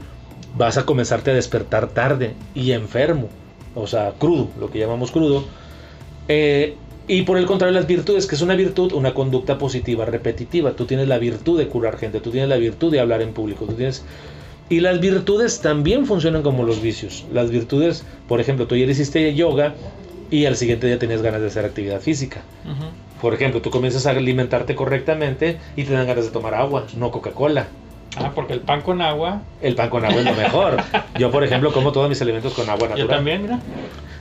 vas 0.56 0.78
a 0.78 0.86
comenzarte 0.86 1.32
a 1.32 1.34
despertar 1.34 1.88
tarde 1.88 2.34
y 2.54 2.72
enfermo, 2.72 3.30
o 3.76 3.88
sea, 3.88 4.14
crudo, 4.18 4.50
lo 4.60 4.70
que 4.72 4.80
llamamos 4.80 5.12
crudo. 5.12 5.46
Eh, 6.28 6.76
y 7.08 7.24
por 7.24 7.38
el 7.38 7.46
contrario, 7.46 7.74
las 7.74 7.88
virtudes, 7.88 8.28
que 8.28 8.36
es 8.36 8.42
una 8.42 8.56
virtud, 8.56 8.94
una 8.94 9.14
conducta 9.14 9.58
positiva, 9.58 10.06
repetitiva. 10.06 10.72
Tú 10.72 10.86
tienes 10.86 11.08
la 11.08 11.18
virtud 11.18 11.58
de 11.58 11.68
curar 11.68 11.98
gente, 11.98 12.22
tú 12.22 12.32
tienes 12.32 12.50
la 12.50 12.56
virtud 12.56 12.92
de 12.92 13.02
hablar 13.02 13.22
en 13.22 13.34
público, 13.34 13.66
tú 13.66 13.74
tienes... 13.74 14.04
Y 14.74 14.80
las 14.80 15.00
virtudes 15.00 15.62
también 15.62 16.08
funcionan 16.08 16.42
como 16.42 16.64
los 16.64 16.82
vicios. 16.82 17.26
Las 17.32 17.52
virtudes, 17.52 18.08
por 18.28 18.42
ejemplo, 18.42 18.66
tú 18.66 18.74
ayer 18.74 18.90
hiciste 18.90 19.36
yoga 19.36 19.76
y 20.32 20.48
al 20.48 20.56
siguiente 20.56 20.88
día 20.88 20.98
tenías 20.98 21.22
ganas 21.22 21.42
de 21.42 21.48
hacer 21.48 21.64
actividad 21.64 22.02
física. 22.02 22.42
Ujú. 22.66 22.86
Por 23.22 23.36
ejemplo, 23.36 23.62
tú 23.62 23.70
comienzas 23.70 24.08
a 24.08 24.10
alimentarte 24.10 24.74
correctamente 24.74 25.60
y 25.76 25.84
te 25.84 25.94
dan 25.94 26.08
ganas 26.08 26.26
de 26.26 26.32
tomar 26.32 26.56
agua, 26.56 26.88
no 26.98 27.12
Coca-Cola. 27.12 27.68
Ah, 28.16 28.32
porque 28.34 28.54
el 28.54 28.62
pan 28.62 28.82
con 28.82 29.00
agua, 29.04 29.44
El 29.62 29.76
pan 29.76 29.92
con 29.92 30.06
agua 30.06 30.18
es 30.22 30.26
lo 30.26 30.34
mejor. 30.34 30.78
Yo, 31.20 31.30
por 31.30 31.44
ejemplo, 31.44 31.72
como 31.72 31.92
todos 31.92 32.10
mis 32.10 32.20
alimentos 32.24 32.56
con 32.56 32.68
agua 32.68 32.88
natural. 32.88 32.98
yo 32.98 33.08
también, 33.08 33.44
mira. 33.44 33.60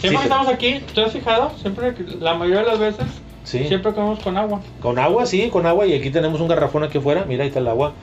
Siempre 0.00 0.10
Sí, 0.10 0.16
que 0.16 0.22
estamos 0.24 0.48
aquí, 0.48 0.80
¿te 0.94 1.02
has 1.02 1.12
fijado? 1.12 1.52
Siempre, 1.62 1.94
la 2.20 2.34
mayoría 2.34 2.60
de 2.60 2.66
las 2.66 2.78
veces, 2.78 3.06
Sí. 3.44 3.64
Siempre 3.68 3.94
comemos 3.94 4.18
con 4.20 4.36
agua. 4.36 4.60
Con 4.82 4.98
agua, 4.98 5.24
sí, 5.24 5.48
con 5.48 5.64
agua. 5.64 5.86
Y 5.86 5.94
aquí 5.94 6.10
tenemos 6.10 6.42
un 6.42 6.48
garrafón 6.48 6.84
aquí 6.84 6.98
afuera. 6.98 7.24
Mira, 7.26 7.42
ahí 7.42 7.48
está 7.48 7.60
el 7.60 7.68
agua. 7.68 7.94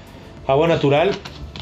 Agua 0.47 0.67
natural. 0.67 1.11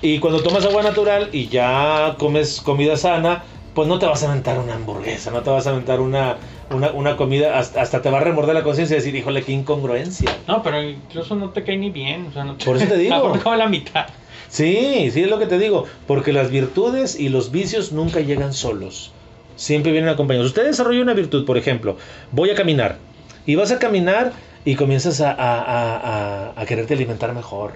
Y 0.01 0.19
cuando 0.19 0.41
tomas 0.41 0.63
agua 0.65 0.83
natural 0.83 1.29
y 1.33 1.47
ya 1.47 2.15
comes 2.19 2.61
comida 2.61 2.97
sana, 2.97 3.43
pues 3.73 3.87
no 3.87 3.99
te 3.99 4.05
vas 4.05 4.23
a 4.23 4.31
aventar 4.31 4.59
una 4.59 4.75
hamburguesa, 4.75 5.31
no 5.31 5.41
te 5.41 5.49
vas 5.49 5.65
a 5.67 5.71
aventar 5.71 5.99
una, 5.99 6.37
una, 6.71 6.91
una 6.91 7.17
comida, 7.17 7.57
hasta, 7.59 7.81
hasta 7.81 8.01
te 8.01 8.09
va 8.09 8.17
a 8.19 8.21
remorder 8.21 8.55
la 8.55 8.63
conciencia 8.63 8.95
y 8.95 8.99
decir, 8.99 9.15
híjole, 9.15 9.43
qué 9.43 9.51
incongruencia. 9.51 10.31
No, 10.47 10.61
pero 10.63 10.81
incluso 10.81 11.35
no 11.35 11.49
te 11.51 11.63
cae 11.63 11.77
ni 11.77 11.89
bien. 11.89 12.27
O 12.27 12.31
sea, 12.31 12.43
no 12.43 12.55
te... 12.55 12.65
Por 12.65 12.77
eso 12.77 12.87
te 12.87 12.97
digo. 12.97 13.29
Mejor 13.33 13.57
la 13.57 13.67
mitad. 13.67 14.05
Sí, 14.49 15.09
sí 15.11 15.23
es 15.23 15.29
lo 15.29 15.39
que 15.39 15.45
te 15.45 15.57
digo, 15.59 15.85
porque 16.05 16.31
las 16.31 16.49
virtudes 16.51 17.19
y 17.19 17.29
los 17.29 17.51
vicios 17.51 17.91
nunca 17.91 18.19
llegan 18.21 18.53
solos, 18.53 19.11
siempre 19.55 19.91
vienen 19.91 20.09
acompañados. 20.09 20.47
Usted 20.47 20.65
desarrolla 20.65 21.01
una 21.01 21.13
virtud, 21.13 21.43
por 21.45 21.57
ejemplo, 21.57 21.97
voy 22.31 22.49
a 22.51 22.55
caminar, 22.55 22.99
y 23.45 23.55
vas 23.55 23.71
a 23.71 23.79
caminar 23.79 24.31
y 24.63 24.75
comienzas 24.75 25.19
a, 25.21 25.31
a- 25.31 25.61
a- 25.61 25.97
a- 25.97 26.53
a 26.61 26.65
quererte 26.65 26.93
alimentar 26.93 27.33
mejor, 27.33 27.73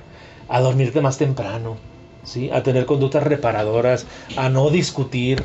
a 0.47 0.61
dormirte 0.61 1.01
más 1.01 1.17
temprano, 1.17 1.77
¿sí? 2.23 2.49
a 2.51 2.63
tener 2.63 2.85
conductas 2.85 3.23
reparadoras, 3.23 4.05
a 4.37 4.49
no 4.49 4.69
discutir, 4.69 5.43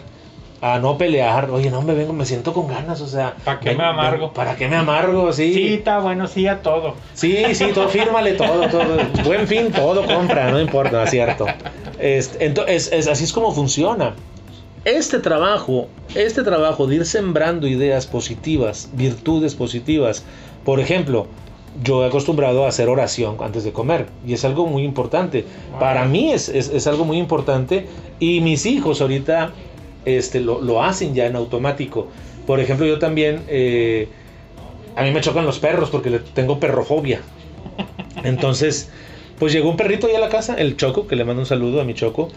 a 0.61 0.79
no 0.79 0.99
pelear. 0.99 1.51
Oye, 1.51 1.71
no 1.71 1.83
me 1.83 1.95
vengo, 1.95 2.13
me 2.13 2.25
siento 2.25 2.53
con 2.53 2.69
ganas, 2.69 3.01
o 3.01 3.07
sea. 3.07 3.35
¿Pa' 3.45 3.61
qué 3.61 3.75
me 3.75 3.85
amargo? 3.85 4.33
¿Para 4.33 4.57
qué 4.57 4.69
me 4.69 4.77
amargo? 4.77 5.33
Sí, 5.33 5.75
está 5.75 5.99
bueno, 5.99 6.27
sí 6.27 6.47
a 6.47 6.63
todo. 6.63 6.95
Sí, 7.15 7.55
sí, 7.55 7.67
todo, 7.75 7.89
fírmale 7.89 8.33
todo, 8.33 8.69
todo. 8.69 8.99
Buen 9.25 9.47
fin, 9.47 9.73
todo 9.73 10.05
compra, 10.07 10.51
no 10.51 10.61
importa, 10.61 11.03
es 11.05 11.11
cierto. 11.11 11.47
Este, 11.99 12.45
entonces, 12.47 12.91
es, 12.93 13.09
así 13.09 13.25
es 13.25 13.33
como 13.33 13.53
funciona. 13.53 14.15
Este 14.85 15.19
trabajo, 15.19 15.89
este 16.15 16.45
trabajo 16.45 16.87
de 16.87 16.97
ir 16.97 17.07
sembrando 17.07 17.67
ideas 17.67 18.07
positivas, 18.07 18.89
virtudes 18.93 19.55
positivas. 19.55 20.25
Por 20.65 20.79
ejemplo, 20.79 21.27
yo 21.83 22.05
he 22.05 22.09
acostumbrado 22.09 22.65
a 22.65 22.69
hacer 22.69 22.89
oración 22.89 23.37
antes 23.41 23.65
de 23.65 23.73
comer 23.73 24.07
y 24.27 24.33
es 24.35 24.45
algo 24.45 24.67
muy 24.67 24.83
importante. 24.85 25.45
Para 25.79 26.05
mí 26.07 26.33
es, 26.33 26.49
es- 26.49 26.69
es 26.71 26.87
algo 26.87 27.05
muy 27.05 27.19
importante 27.19 27.87
y 28.19 28.41
mis 28.41 28.67
hijos 28.67 29.01
ahorita 29.01 29.53
este, 30.05 30.41
lo, 30.41 30.61
lo 30.61 30.83
hacen 30.83 31.15
ya 31.15 31.27
en 31.27 31.37
automático. 31.37 32.09
Por 32.47 32.61
ejemplo, 32.61 32.87
yo 32.87 32.99
también, 32.99 33.43
eh, 33.49 34.09
a 34.95 35.03
mí 35.03 35.11
me 35.11 35.21
chocan 35.21 35.45
los 35.45 35.59
perros 35.59 35.91
porque 35.91 36.11
tengo 36.33 36.61
perrofobia. 36.61 37.21
Entonces, 38.25 38.91
pues 39.39 39.53
llegó 39.53 39.69
un 39.69 39.77
perrito 39.77 40.07
ahí 40.07 40.15
a 40.15 40.21
la 40.21 40.29
casa, 40.29 40.55
el 40.55 40.77
Choco, 40.77 41.07
que 41.07 41.17
le 41.17 41.25
mando 41.25 41.43
un 41.43 41.47
saludo 41.47 41.81
a 41.81 41.85
mi 41.85 41.95
Choco. 41.95 42.29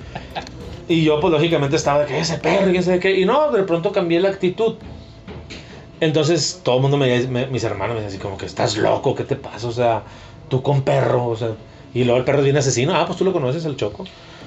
Y 0.88 1.04
yo, 1.04 1.20
pues 1.22 1.32
lógicamente 1.32 1.76
estaba 1.76 2.00
de 2.00 2.06
que 2.08 2.20
ese 2.20 2.38
perro, 2.40 2.72
y 2.72 2.78
ese 2.78 2.94
de 2.94 3.00
qué. 3.00 3.20
Y 3.20 3.26
no, 3.26 3.52
de 3.52 3.64
pronto 3.64 3.92
cambié 3.92 4.20
la 4.20 4.30
actitud. 4.30 4.76
Entonces, 6.02 6.62
todo 6.64 6.76
el 6.78 6.82
mundo 6.82 6.98
me, 6.98 7.28
me- 7.28 7.48
mis 7.48 7.64
hermanos 7.64 7.96
me 7.96 8.02
decían 8.02 8.16
así 8.16 8.24
como 8.24 8.38
que 8.38 8.46
estás 8.46 8.78
loco, 8.78 9.16
¿qué 9.16 9.24
te 9.24 9.36
pasa? 9.36 9.68
O 9.68 9.72
sea, 9.72 10.04
tú 10.50 10.62
con 10.62 10.82
perro, 10.84 11.28
o 11.28 11.36
sea. 11.36 11.50
Y 11.94 12.04
luego 12.04 12.20
el 12.20 12.24
perro 12.26 12.40
es 12.40 12.44
bien 12.46 12.58
asesino. 12.58 12.96
Ah, 12.96 13.06
pues 13.06 13.18
tú 13.18 13.26
lo 13.26 13.34
conoces, 13.34 13.66
el 13.66 13.76
Choco. 13.76 14.06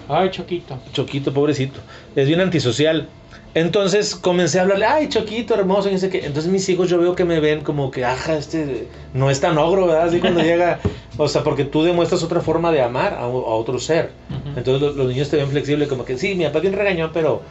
Ay, 0.09 0.31
Choquito. 0.31 0.79
Choquito, 0.93 1.33
pobrecito. 1.33 1.81
Es 2.15 2.27
bien 2.29 2.41
antisocial. 2.41 3.09
Entonces 3.55 4.15
comencé 4.15 4.59
a 4.59 4.63
hablarle, 4.63 4.87
ay, 4.87 5.09
Choquito, 5.09 5.55
hermoso, 5.55 5.91
y 5.91 5.99
sé 5.99 6.09
qué. 6.09 6.25
Entonces 6.25 6.51
mis 6.51 6.67
hijos 6.69 6.89
yo 6.89 6.99
veo 6.99 7.15
que 7.15 7.25
me 7.25 7.41
ven 7.41 7.63
como 7.63 7.91
que, 7.91 8.05
ajá, 8.05 8.37
este 8.37 8.89
no 9.13 9.29
es 9.31 9.41
tan 9.41 9.59
ogro, 9.59 9.87
¿verdad? 9.87 10.07
Así 10.09 10.21
cuando 10.21 10.41
llega, 10.43 10.79
o 11.19 11.29
sea, 11.29 11.43
porque 11.43 11.65
tú 11.65 11.83
demuestras 11.83 12.23
otra 12.23 12.41
forma 12.41 12.73
de 12.73 12.81
amar 12.81 13.15
a, 13.15 13.23
a 13.25 13.27
otro 13.29 13.79
ser. 13.79 14.13
Entonces 14.57 14.81
los, 14.81 14.97
los 14.97 15.09
niños 15.09 15.29
te 15.29 15.37
ven 15.37 15.49
flexible, 15.49 15.87
como 15.89 16.05
que, 16.05 16.17
sí, 16.17 16.35
mi 16.35 16.45
papá 16.45 16.61
bien 16.61 16.73
regañón, 16.75 17.11
pero, 17.13 17.43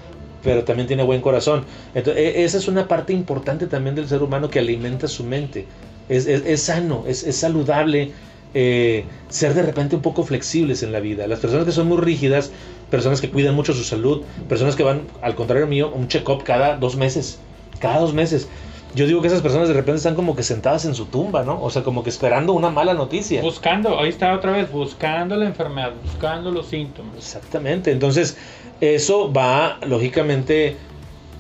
pero 0.41 0.63
también 0.63 0.87
tiene 0.87 1.03
buen 1.03 1.21
corazón. 1.21 1.65
Entonces, 1.93 2.23
e- 2.23 2.43
esa 2.43 2.57
es 2.57 2.67
una 2.67 2.87
parte 2.87 3.13
importante 3.13 3.67
también 3.67 3.95
del 3.95 4.07
ser 4.07 4.23
humano 4.23 4.49
que 4.49 4.59
alimenta 4.59 5.07
su 5.07 5.23
mente. 5.23 5.67
Es, 6.07 6.25
es- 6.27 6.45
es 6.45 6.63
sano, 6.63 7.05
es, 7.07 7.23
es 7.23 7.37
saludable 7.37 8.13
eh, 8.53 9.07
ser 9.29 9.53
de 9.53 9.61
repente 9.61 9.95
un 9.95 10.01
poco 10.01 10.23
flexibles 10.23 10.83
en 10.83 10.91
la 10.91 10.99
vida. 10.99 11.27
Las 11.27 11.39
personas 11.39 11.65
que 11.65 11.71
son 11.71 11.87
muy 11.87 11.97
rígidas, 11.97 12.51
personas 12.89 13.21
que 13.21 13.31
cuidan 13.31 13.55
mucho 13.55 13.73
su 13.73 13.83
salud, 13.83 14.25
personas 14.47 14.75
que 14.75 14.83
van, 14.83 15.07
al 15.21 15.35
contrario 15.35 15.67
mío, 15.67 15.91
un 15.93 16.07
check-up 16.07 16.43
cada 16.43 16.75
dos 16.77 16.95
meses, 16.97 17.39
cada 17.79 17.99
dos 17.99 18.13
meses. 18.13 18.49
Yo 18.93 19.07
digo 19.07 19.21
que 19.21 19.27
esas 19.27 19.41
personas 19.41 19.69
de 19.69 19.73
repente 19.73 19.97
están 19.97 20.15
como 20.15 20.35
que 20.35 20.43
sentadas 20.43 20.83
en 20.85 20.95
su 20.95 21.05
tumba, 21.05 21.43
¿no? 21.43 21.61
O 21.63 21.69
sea, 21.69 21.83
como 21.83 22.03
que 22.03 22.09
esperando 22.09 22.51
una 22.53 22.69
mala 22.69 22.93
noticia. 22.93 23.41
Buscando, 23.41 23.97
ahí 23.99 24.09
está 24.09 24.33
otra 24.33 24.51
vez, 24.51 24.69
buscando 24.71 25.35
la 25.37 25.45
enfermedad, 25.45 25.93
buscando 26.03 26.51
los 26.51 26.67
síntomas. 26.67 27.15
Exactamente. 27.17 27.91
Entonces, 27.91 28.35
eso 28.81 29.31
va, 29.31 29.79
lógicamente, 29.87 30.75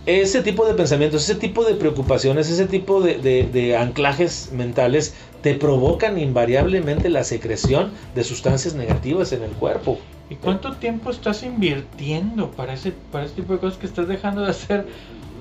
ese 0.05 0.41
tipo 0.41 0.65
de 0.65 0.75
pensamientos, 0.75 1.23
ese 1.23 1.35
tipo 1.35 1.65
de 1.65 1.75
preocupaciones, 1.75 2.49
ese 2.49 2.65
tipo 2.67 3.01
de, 3.01 3.17
de- 3.17 3.43
de 3.51 3.75
anclajes 3.75 4.49
mentales 4.53 5.13
te 5.41 5.53
provocan 5.55 6.17
invariablemente 6.19 7.09
la 7.09 7.23
secreción 7.23 7.91
de 8.15 8.23
sustancias 8.23 8.75
negativas 8.75 9.33
en 9.33 9.43
el 9.43 9.51
cuerpo. 9.51 9.99
¿Y 10.31 10.35
cuánto 10.35 10.71
tiempo 10.77 11.11
estás 11.11 11.43
invirtiendo 11.43 12.51
para 12.51 12.73
ese, 12.73 12.93
para 13.11 13.25
ese 13.25 13.35
tipo 13.35 13.51
de 13.53 13.59
cosas 13.59 13.77
que 13.77 13.85
estás 13.85 14.07
dejando 14.07 14.41
de 14.43 14.51
hacer? 14.51 14.87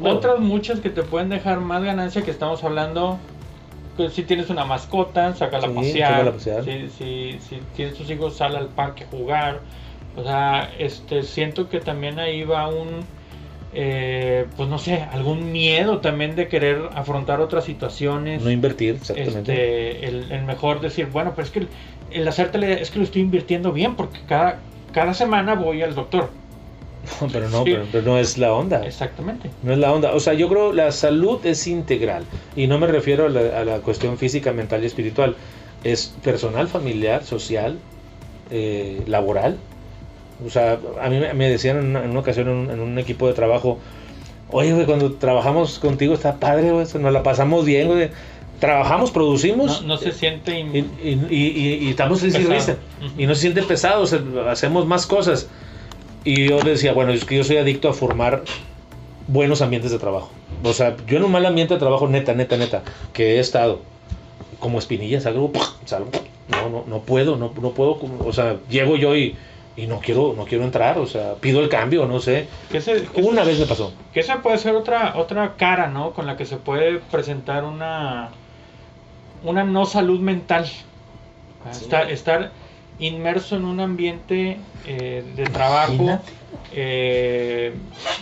Otras 0.03 0.41
muchas 0.41 0.81
que 0.81 0.91
te 0.91 1.03
pueden 1.05 1.29
dejar 1.29 1.61
más 1.61 1.83
ganancia 1.85 2.23
que 2.23 2.31
estamos 2.33 2.65
hablando. 2.65 3.19
Que 3.97 4.11
si 4.11 4.23
tienes 4.25 4.51
una 4.51 4.65
mascota, 4.65 5.33
sácala 5.37 5.67
a 5.69 5.71
Sí, 5.71 5.77
pasear. 5.77 6.11
sácala 6.11 6.31
a 6.31 6.33
pasear. 6.33 6.65
Si, 6.65 6.89
si, 6.89 7.39
si 7.39 7.59
tienes 7.77 7.95
tus 7.95 8.11
hijos, 8.11 8.35
sal 8.37 8.57
al 8.57 8.67
parque 8.67 9.05
a 9.05 9.07
jugar. 9.07 9.61
O 10.17 10.25
sea, 10.25 10.69
este, 10.79 11.23
siento 11.23 11.69
que 11.69 11.79
también 11.79 12.19
ahí 12.19 12.43
va 12.43 12.67
un, 12.67 12.89
eh, 13.73 14.47
pues 14.57 14.69
no 14.69 14.79
sé, 14.79 15.03
algún 15.13 15.53
miedo 15.53 15.99
también 15.99 16.35
de 16.35 16.49
querer 16.49 16.89
afrontar 16.97 17.41
otras 17.41 17.63
situaciones. 17.65 18.43
No 18.43 18.51
invertir, 18.51 18.97
exactamente. 18.97 19.53
Este, 19.93 20.07
el, 20.09 20.33
el 20.33 20.43
mejor 20.45 20.81
decir, 20.81 21.07
bueno, 21.13 21.33
pero 21.37 21.47
es 21.47 21.53
que 21.53 21.61
el, 21.61 21.69
el 22.11 22.27
hacerte 22.27 22.59
la 22.59 22.67
idea 22.67 22.79
es 22.79 22.91
que 22.91 22.99
lo 22.99 23.05
estoy 23.05 23.23
invirtiendo 23.23 23.71
bien 23.73 23.95
porque 23.95 24.19
cada, 24.27 24.59
cada 24.93 25.15
semana 25.15 25.55
voy 25.55 25.83
al 25.83 25.95
doctor. 25.95 26.29
pero 27.33 27.49
no, 27.49 27.65
sí. 27.65 27.73
pero, 27.73 27.85
pero 27.91 28.05
no 28.05 28.19
es 28.19 28.37
la 28.39 28.53
onda. 28.53 28.85
Exactamente. 28.87 29.51
No 29.63 29.73
es 29.73 29.79
la 29.79 29.93
onda. 29.93 30.13
O 30.13 30.21
sea, 30.21 30.35
yo 30.35 30.49
creo 30.49 30.73
la 30.73 30.93
salud 30.93 31.45
es 31.45 31.67
integral. 31.67 32.25
Y 32.57 32.67
no 32.67 32.79
me 32.79 32.87
refiero 32.87 33.27
a 33.27 33.29
la, 33.29 33.61
a 33.61 33.65
la 33.65 33.79
cuestión 33.79 34.19
física, 34.19 34.53
mental 34.53 34.83
y 34.83 34.87
espiritual. 34.87 35.35
Es 35.85 36.15
personal, 36.23 36.69
familiar, 36.69 37.25
social, 37.25 37.79
eh, 38.51 39.03
laboral. 39.07 39.57
O 40.47 40.51
sea, 40.51 40.79
a 41.01 41.09
mí 41.09 41.19
me- 41.19 41.33
me 41.35 41.49
decían 41.49 41.79
en 41.79 41.87
una, 41.87 42.05
en 42.05 42.11
una 42.11 42.21
ocasión 42.21 42.49
en 42.49 42.55
un, 42.55 42.71
en 42.71 42.81
un 42.81 42.99
equipo 42.99 43.27
de 43.27 43.35
trabajo, 43.35 43.79
oye, 44.51 44.73
güey, 44.73 44.87
cuando 44.87 45.13
trabajamos 45.15 45.79
contigo 45.79 46.15
está 46.15 46.37
padre, 46.37 46.71
güey, 46.73 46.87
nos 46.99 47.13
la 47.13 47.23
pasamos 47.23 47.65
bien, 47.65 47.89
güey. 47.89 48.11
Trabajamos, 48.61 49.11
producimos. 49.11 49.81
No, 49.83 49.89
no 49.89 49.97
se 49.97 50.13
siente... 50.13 50.59
in- 50.59 50.77
Y, 51.03 51.09
y- 51.09 51.19
y- 51.31 51.75
y- 51.87 51.91
estamos 51.91 52.21
Pesado. 52.21 52.49
¿viste? 52.51 52.73
Ujú. 53.05 53.21
Y 53.23 53.27
no 53.27 53.35
se 53.35 53.41
siente 53.41 53.63
pesado, 53.63 54.03
o 54.03 54.07
sea, 54.07 54.21
hacemos 54.51 54.87
más 54.87 55.07
cosas. 55.07 55.49
Y 56.25 56.49
yo 56.49 56.61
decía, 56.61 56.93
bueno, 56.93 57.13
es 57.13 57.25
que 57.25 57.37
yo 57.39 57.45
soy 57.45 57.57
adicto 57.57 57.89
a 57.89 57.95
formar 57.95 58.43
buenos 59.27 59.63
ambientes 59.63 59.91
de 59.91 59.99
trabajo. 59.99 60.31
O 60.63 60.73
sea, 60.75 60.97
yo 61.07 61.17
en 61.17 61.25
un 61.25 61.33
mal 61.33 61.47
ambiente 61.47 61.75
de 61.75 61.81
trabajo, 61.81 62.07
neta, 62.09 62.35
neta, 62.35 62.57
neta, 62.59 62.83
que 63.15 63.37
he 63.37 63.39
estado 63.41 63.81
como 64.59 64.79
espinilla, 64.79 65.21
salgo, 65.23 65.51
salgo, 65.87 66.11
no, 66.49 66.69
no, 66.69 66.85
no 66.87 66.99
puedo, 67.01 67.37
no, 67.37 67.51
no 67.63 67.71
puedo, 67.71 67.99
o 68.23 68.33
sea, 68.35 68.59
llego 68.69 68.97
yo 68.97 69.17
y, 69.17 69.35
y 69.75 69.87
no 69.87 70.01
quiero, 70.01 70.35
no 70.37 70.45
quiero 70.45 70.65
entrar, 70.65 70.99
o 70.99 71.07
sea, 71.07 71.35
pido 71.41 71.61
el 71.61 71.71
cambio, 71.71 72.05
no 72.05 72.21
sé. 72.21 72.47
que 72.71 72.79
que 72.81 73.23
Una 73.23 73.41
ese- 73.41 73.51
vez 73.53 73.61
me 73.61 73.65
pasó. 73.67 73.95
Que 74.13 74.21
esa 74.21 74.43
puede 74.43 74.59
ser 74.59 74.75
otra, 74.75 75.15
otra 75.17 75.55
cara, 75.57 75.87
¿no? 75.87 76.11
Con 76.11 76.27
la 76.27 76.37
que 76.37 76.45
se 76.45 76.59
puede 76.59 76.99
presentar 76.99 77.65
una, 77.65 78.29
una 79.43 79.65
no 79.65 79.85
salud 79.87 80.21
mental. 80.21 80.67
Ah, 81.65 81.73
Sí. 81.73 81.85
Estar, 81.85 82.11
estar 82.11 82.53
inmerso 82.99 83.57
en 83.57 83.65
un 83.65 83.81
ambiente 83.81 84.59
eh, 84.87 85.23
de 85.37 85.45
trabajo 85.45 86.21
eh, 86.73 87.73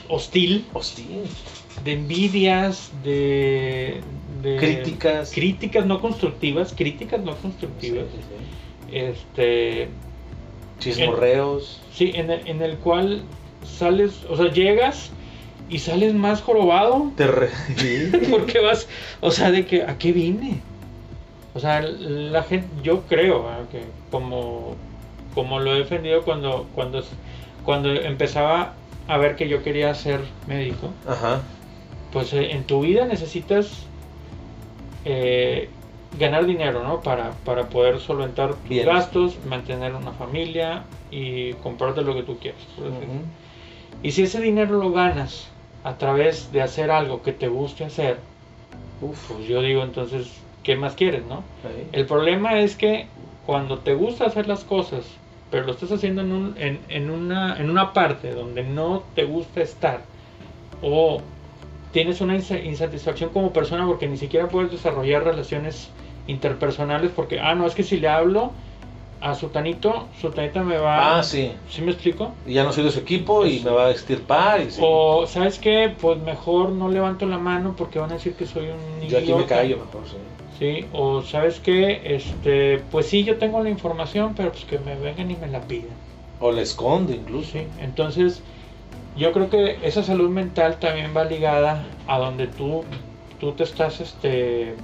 hostil, 0.08 0.64
Hostil. 0.72 1.22
de 1.84 1.92
envidias, 1.92 2.90
de, 3.04 4.00
de 4.42 4.56
Críticas. 4.56 5.32
críticas 5.32 5.86
no 5.86 6.00
constructivas, 6.00 6.72
críticas 6.76 7.20
no 7.20 7.34
constructivas. 7.36 8.06
Este, 8.90 9.88
Chismorreos. 10.80 11.80
Sí, 11.92 12.12
en 12.14 12.30
el, 12.30 12.46
en 12.48 12.62
el 12.62 12.76
cual 12.78 13.22
sales, 13.78 14.12
o 14.28 14.36
sea, 14.36 14.52
llegas 14.52 15.10
y 15.68 15.78
sales 15.80 16.14
más 16.14 16.40
jorobado 16.40 17.12
Te 17.16 17.26
re- 17.26 17.50
porque 18.30 18.60
vas, 18.60 18.88
o 19.20 19.30
sea, 19.30 19.50
de 19.50 19.66
que 19.66 19.82
a 19.82 19.98
qué 19.98 20.12
vine. 20.12 20.60
O 21.58 21.60
sea, 21.60 21.80
la 21.82 22.44
gente, 22.44 22.68
yo 22.84 23.00
creo 23.08 23.42
¿verdad? 23.42 23.68
que 23.72 23.80
como, 24.12 24.76
como 25.34 25.58
lo 25.58 25.74
he 25.74 25.78
defendido 25.80 26.22
cuando, 26.22 26.68
cuando, 26.72 27.02
cuando 27.64 27.92
empezaba 27.92 28.74
a 29.08 29.18
ver 29.18 29.34
que 29.34 29.48
yo 29.48 29.60
quería 29.64 29.92
ser 29.92 30.20
médico, 30.46 30.90
Ajá. 31.08 31.40
pues 32.12 32.32
eh, 32.32 32.52
en 32.52 32.62
tu 32.62 32.82
vida 32.82 33.06
necesitas 33.06 33.86
eh, 35.04 35.68
ganar 36.20 36.46
dinero, 36.46 36.84
¿no? 36.84 37.02
Para, 37.02 37.32
para 37.44 37.68
poder 37.68 37.98
solventar 37.98 38.54
tus 38.54 38.68
Bien. 38.68 38.86
gastos, 38.86 39.44
mantener 39.44 39.96
una 39.96 40.12
familia 40.12 40.84
y 41.10 41.54
comprarte 41.54 42.02
lo 42.02 42.14
que 42.14 42.22
tú 42.22 42.38
quieras. 42.38 42.62
Y 44.04 44.12
si 44.12 44.22
ese 44.22 44.40
dinero 44.40 44.78
lo 44.78 44.92
ganas 44.92 45.48
a 45.82 45.98
través 45.98 46.52
de 46.52 46.62
hacer 46.62 46.92
algo 46.92 47.20
que 47.20 47.32
te 47.32 47.48
guste 47.48 47.84
hacer, 47.84 48.20
Uf. 49.00 49.32
pues 49.32 49.48
yo 49.48 49.60
digo 49.60 49.82
entonces, 49.82 50.46
¿qué 50.68 50.76
más 50.76 50.94
quieres, 50.94 51.24
no? 51.24 51.38
El 51.92 52.04
problema 52.06 52.60
es 52.60 52.76
que 52.76 53.08
cuando 53.46 53.78
te 53.78 53.94
gusta 53.94 54.26
hacer 54.26 54.46
las 54.46 54.64
cosas, 54.64 55.04
pero 55.50 55.64
lo 55.64 55.72
estás 55.72 55.92
haciendo 55.92 56.20
en, 56.22 56.32
un- 56.32 56.54
en, 56.58 56.74
en 56.88 57.10
una, 57.10 57.56
en 57.58 57.70
una 57.70 57.92
parte 57.94 58.32
donde 58.34 58.62
no 58.64 59.00
te 59.14 59.24
gusta 59.24 59.62
estar, 59.62 60.00
o 60.82 61.22
tienes 61.90 62.20
una 62.20 62.36
insa- 62.36 62.62
insatisfacción 62.64 63.30
como 63.30 63.52
persona 63.52 63.86
porque 63.86 64.08
ni 64.08 64.16
siquiera 64.18 64.48
puedes 64.48 64.70
desarrollar 64.70 65.24
relaciones 65.24 65.90
interpersonales 66.26 67.10
porque, 67.12 67.40
ah, 67.40 67.54
no, 67.54 67.66
es 67.66 67.74
que 67.74 67.82
si 67.82 67.98
le 67.98 68.08
hablo 68.08 68.52
a 69.20 69.34
Sutanito, 69.34 70.08
Sutanita 70.20 70.62
me 70.62 70.78
va... 70.78 71.18
Ah, 71.18 71.22
sí. 71.22 71.52
¿Sí 71.68 71.82
me 71.82 71.92
explico? 71.92 72.32
Y 72.46 72.54
ya 72.54 72.64
no 72.64 72.72
soy 72.72 72.84
de 72.84 72.90
su 72.90 73.00
equipo 73.00 73.44
y 73.44 73.60
me 73.60 73.70
va 73.70 73.86
a 73.86 73.90
extirpar. 73.90 74.60
Y 74.60 74.70
sí. 74.70 74.80
O, 74.84 75.26
¿sabes 75.26 75.58
qué? 75.58 75.94
Pues 76.00 76.18
mejor 76.18 76.70
no 76.70 76.88
levanto 76.88 77.26
la 77.26 77.38
mano 77.38 77.74
porque 77.76 77.98
van 77.98 78.10
a 78.10 78.14
decir 78.14 78.34
que 78.34 78.46
soy 78.46 78.68
un 78.68 79.08
Yo 79.08 79.18
aquí 79.18 79.32
me 79.32 79.44
callo 79.46 79.78
mejor, 79.78 80.02
sí. 80.06 80.16
Sí, 80.58 80.86
o 80.92 81.22
sabes 81.22 81.60
qué, 81.60 82.16
este, 82.16 82.82
pues 82.90 83.06
sí, 83.06 83.22
yo 83.22 83.36
tengo 83.38 83.62
la 83.62 83.70
información, 83.70 84.34
pero 84.36 84.50
pues 84.50 84.64
que 84.64 84.80
me 84.80 84.96
vengan 84.96 85.30
y 85.30 85.36
me 85.36 85.46
la 85.46 85.60
pidan. 85.60 85.96
O 86.40 86.50
la 86.50 86.62
escondo 86.62 87.12
incluso. 87.12 87.52
Sí, 87.52 87.60
entonces 87.80 88.42
yo 89.16 89.32
creo 89.32 89.50
que 89.50 89.78
esa 89.82 90.02
salud 90.02 90.30
mental 90.30 90.78
también 90.78 91.12
va 91.16 91.24
ligada 91.24 91.84
a 92.08 92.18
donde 92.18 92.48
tú, 92.48 92.82
tú 93.38 93.52
te 93.52 93.62
estás, 93.62 94.00
este, 94.00 94.74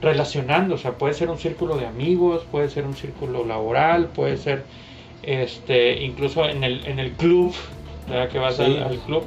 relacionando, 0.00 0.74
o 0.74 0.78
sea, 0.78 0.92
puede 0.98 1.14
ser 1.14 1.28
un 1.30 1.38
círculo 1.38 1.76
de 1.76 1.86
amigos, 1.86 2.44
puede 2.50 2.68
ser 2.68 2.84
un 2.86 2.94
círculo 2.94 3.44
laboral, 3.44 4.06
puede 4.08 4.36
ser, 4.36 4.64
este, 5.22 6.02
incluso 6.02 6.44
en 6.48 6.62
el, 6.64 6.86
en 6.86 6.98
el 6.98 7.12
club, 7.12 7.54
¿verdad? 8.08 8.28
Que 8.28 8.38
vas 8.38 8.56
Sí. 8.56 8.62
al, 8.62 8.82
al 8.82 8.98
club. 8.98 9.24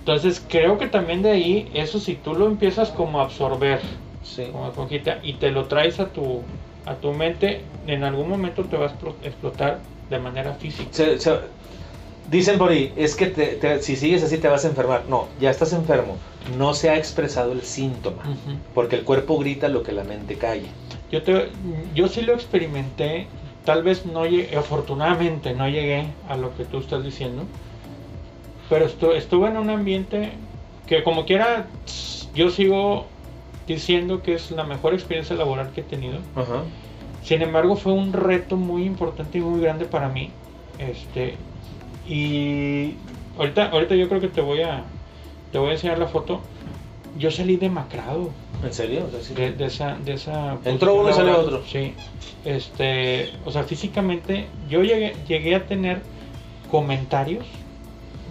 Entonces 0.00 0.44
creo 0.48 0.78
que 0.78 0.86
también 0.86 1.22
de 1.22 1.30
ahí, 1.30 1.70
eso 1.74 2.00
si 2.00 2.14
tú 2.14 2.34
lo 2.34 2.46
empiezas 2.46 2.90
como 2.90 3.20
a 3.20 3.24
absorber, 3.24 3.80
Sí. 4.22 4.46
como 4.50 4.68
esponjita, 4.68 5.18
y 5.22 5.34
te 5.34 5.50
lo 5.50 5.66
traes 5.66 6.00
a 6.00 6.08
tu, 6.12 6.42
a 6.84 6.94
tu 6.96 7.12
mente, 7.12 7.64
en 7.86 8.04
algún 8.04 8.28
momento 8.28 8.64
te 8.64 8.76
va 8.76 8.86
a 8.86 8.90
explo- 8.90 9.14
explotar 9.22 9.82
de 10.08 10.18
manera 10.18 10.54
física. 10.54 10.88
Se- 10.92 11.18
se- 11.18 11.38
dicen 12.30 12.58
por 12.58 12.70
ahí, 12.70 12.92
es 12.96 13.14
que 13.16 13.26
te- 13.26 13.56
te- 13.56 13.82
si 13.82 13.96
sigues 13.96 14.22
así 14.22 14.38
te 14.38 14.48
vas 14.48 14.64
a 14.64 14.68
enfermar. 14.68 15.04
No, 15.08 15.26
ya 15.40 15.50
estás 15.50 15.72
enfermo. 15.72 16.16
No 16.56 16.74
se 16.74 16.88
ha 16.90 16.96
expresado 16.96 17.52
el 17.52 17.62
síntoma. 17.62 18.22
Ujú. 18.22 18.56
Porque 18.74 18.96
el 18.96 19.04
cuerpo 19.04 19.38
grita 19.38 19.68
lo 19.68 19.82
que 19.82 19.92
la 19.92 20.04
mente 20.04 20.36
calla. 20.36 20.68
Yo, 21.10 21.22
te, 21.22 21.48
yo 21.94 22.06
sí 22.08 22.22
lo 22.22 22.34
experimenté, 22.34 23.26
tal 23.64 23.82
vez 23.82 24.06
no 24.06 24.26
llegué, 24.26 24.56
afortunadamente 24.56 25.54
no 25.54 25.68
llegué 25.68 26.06
a 26.28 26.36
lo 26.36 26.56
que 26.56 26.64
tú 26.64 26.78
estás 26.78 27.02
diciendo, 27.04 27.42
pero 28.68 28.86
estu- 28.86 29.14
estuve 29.14 29.48
en 29.48 29.56
un 29.56 29.70
ambiente 29.70 30.30
que 30.86 31.02
como 31.02 31.24
quiera, 31.26 31.66
yo 32.34 32.50
sigo 32.50 33.06
diciendo 33.66 34.22
que 34.22 34.34
es 34.34 34.50
la 34.52 34.64
mejor 34.64 34.94
experiencia 34.94 35.34
laboral 35.36 35.70
que 35.74 35.80
he 35.80 35.84
tenido. 35.84 36.18
Ajá. 36.36 36.62
Sin 37.24 37.42
embargo, 37.42 37.76
fue 37.76 37.92
un 37.92 38.12
reto 38.12 38.56
muy 38.56 38.84
importante 38.84 39.38
y 39.38 39.40
muy 39.40 39.60
grande 39.60 39.84
para 39.84 40.08
mí. 40.08 40.30
Este, 40.78 41.34
y 42.10 42.96
ahorita, 43.38 43.70
ahorita 43.70 43.94
yo 43.94 44.08
creo 44.08 44.20
que 44.20 44.28
te 44.28 44.40
voy 44.40 44.62
a, 44.62 44.84
te 45.52 45.58
voy 45.58 45.70
a 45.70 45.72
enseñar 45.72 45.98
la 45.98 46.08
foto. 46.08 46.40
Yo 47.16 47.30
salí 47.30 47.56
demacrado 47.56 48.30
¿En 48.64 48.72
serio? 48.72 49.06
O 49.06 49.10
sea, 49.10 49.22
sí. 49.22 49.34
de, 49.34 49.52
de 49.52 49.64
esa, 49.66 49.96
de 50.04 50.12
esa 50.12 50.58
Entró 50.64 50.94
uno 50.94 51.10
y 51.10 51.12
salió 51.12 51.38
otro. 51.38 51.62
Sí. 51.64 51.94
Este, 52.44 53.30
o 53.44 53.50
sea, 53.50 53.64
físicamente 53.64 54.46
yo 54.68 54.82
llegué, 54.82 55.14
llegué 55.26 55.54
a 55.54 55.66
tener 55.66 56.02
comentarios 56.70 57.46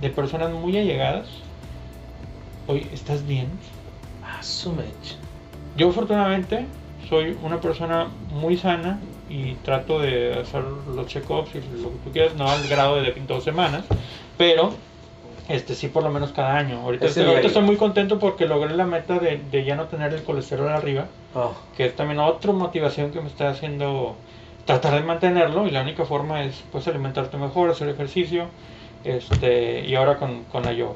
de 0.02 0.10
personas 0.10 0.52
muy 0.52 0.78
allegadas. 0.78 1.28
Oye, 2.68 2.86
¿estás 2.94 3.26
bien? 3.26 3.48
Ah, 4.24 4.42
mecha. 4.76 5.16
Yo 5.76 5.90
afortunadamente 5.90 6.66
soy 7.10 7.36
una 7.42 7.60
persona 7.60 8.08
muy 8.32 8.58
sana 8.58 9.00
y 9.30 9.54
trato 9.64 10.00
de 10.00 10.34
hacer 10.34 10.64
los 10.64 11.08
check-ups 11.08 11.52
y 11.56 11.82
lo 11.82 11.92
que 11.92 11.98
tú 12.04 12.12
quieras, 12.12 12.36
no 12.36 12.50
al 12.50 12.68
grado 12.68 12.96
de 13.02 13.14
dos 13.28 13.44
semanas, 13.44 13.84
pero 14.38 14.74
este 15.48 15.76
sí 15.76 15.88
por 15.88 16.04
lo 16.04 16.10
menos 16.12 16.32
cada 16.32 16.58
año. 16.58 16.80
Ahorita, 16.82 17.06
estoy, 17.06 17.26
ahorita 17.26 17.48
estoy 17.48 17.64
muy 17.64 17.76
contento 17.76 18.20
porque 18.20 18.46
logré 18.46 18.76
la 18.76 18.86
meta 18.86 19.20
de, 19.20 19.42
de 19.52 19.64
ya 19.64 19.76
no 19.76 19.86
tener 19.86 20.14
el 20.14 20.24
colesterol 20.24 20.70
arriba, 20.70 21.06
Ah, 21.36 21.52
que 21.78 21.86
es 21.86 21.96
también 21.96 22.20
otra 22.20 22.52
motivación 22.54 23.12
que 23.12 23.22
me 23.22 23.28
está 23.28 23.50
haciendo 23.50 24.16
tratar 24.66 24.94
de 24.96 25.02
mantenerlo 25.02 25.68
y 25.68 25.72
la 25.72 25.82
única 25.82 26.06
forma 26.06 26.44
es 26.44 26.64
pues 26.72 26.88
alimentarte 26.88 27.38
mejor, 27.38 27.70
hacer 27.70 27.90
ejercicio 27.90 28.46
este 29.04 29.86
y 29.86 29.96
ahora 29.96 30.18
con, 30.18 30.44
con 30.46 30.64
la 30.64 30.74
yoga. 30.74 30.96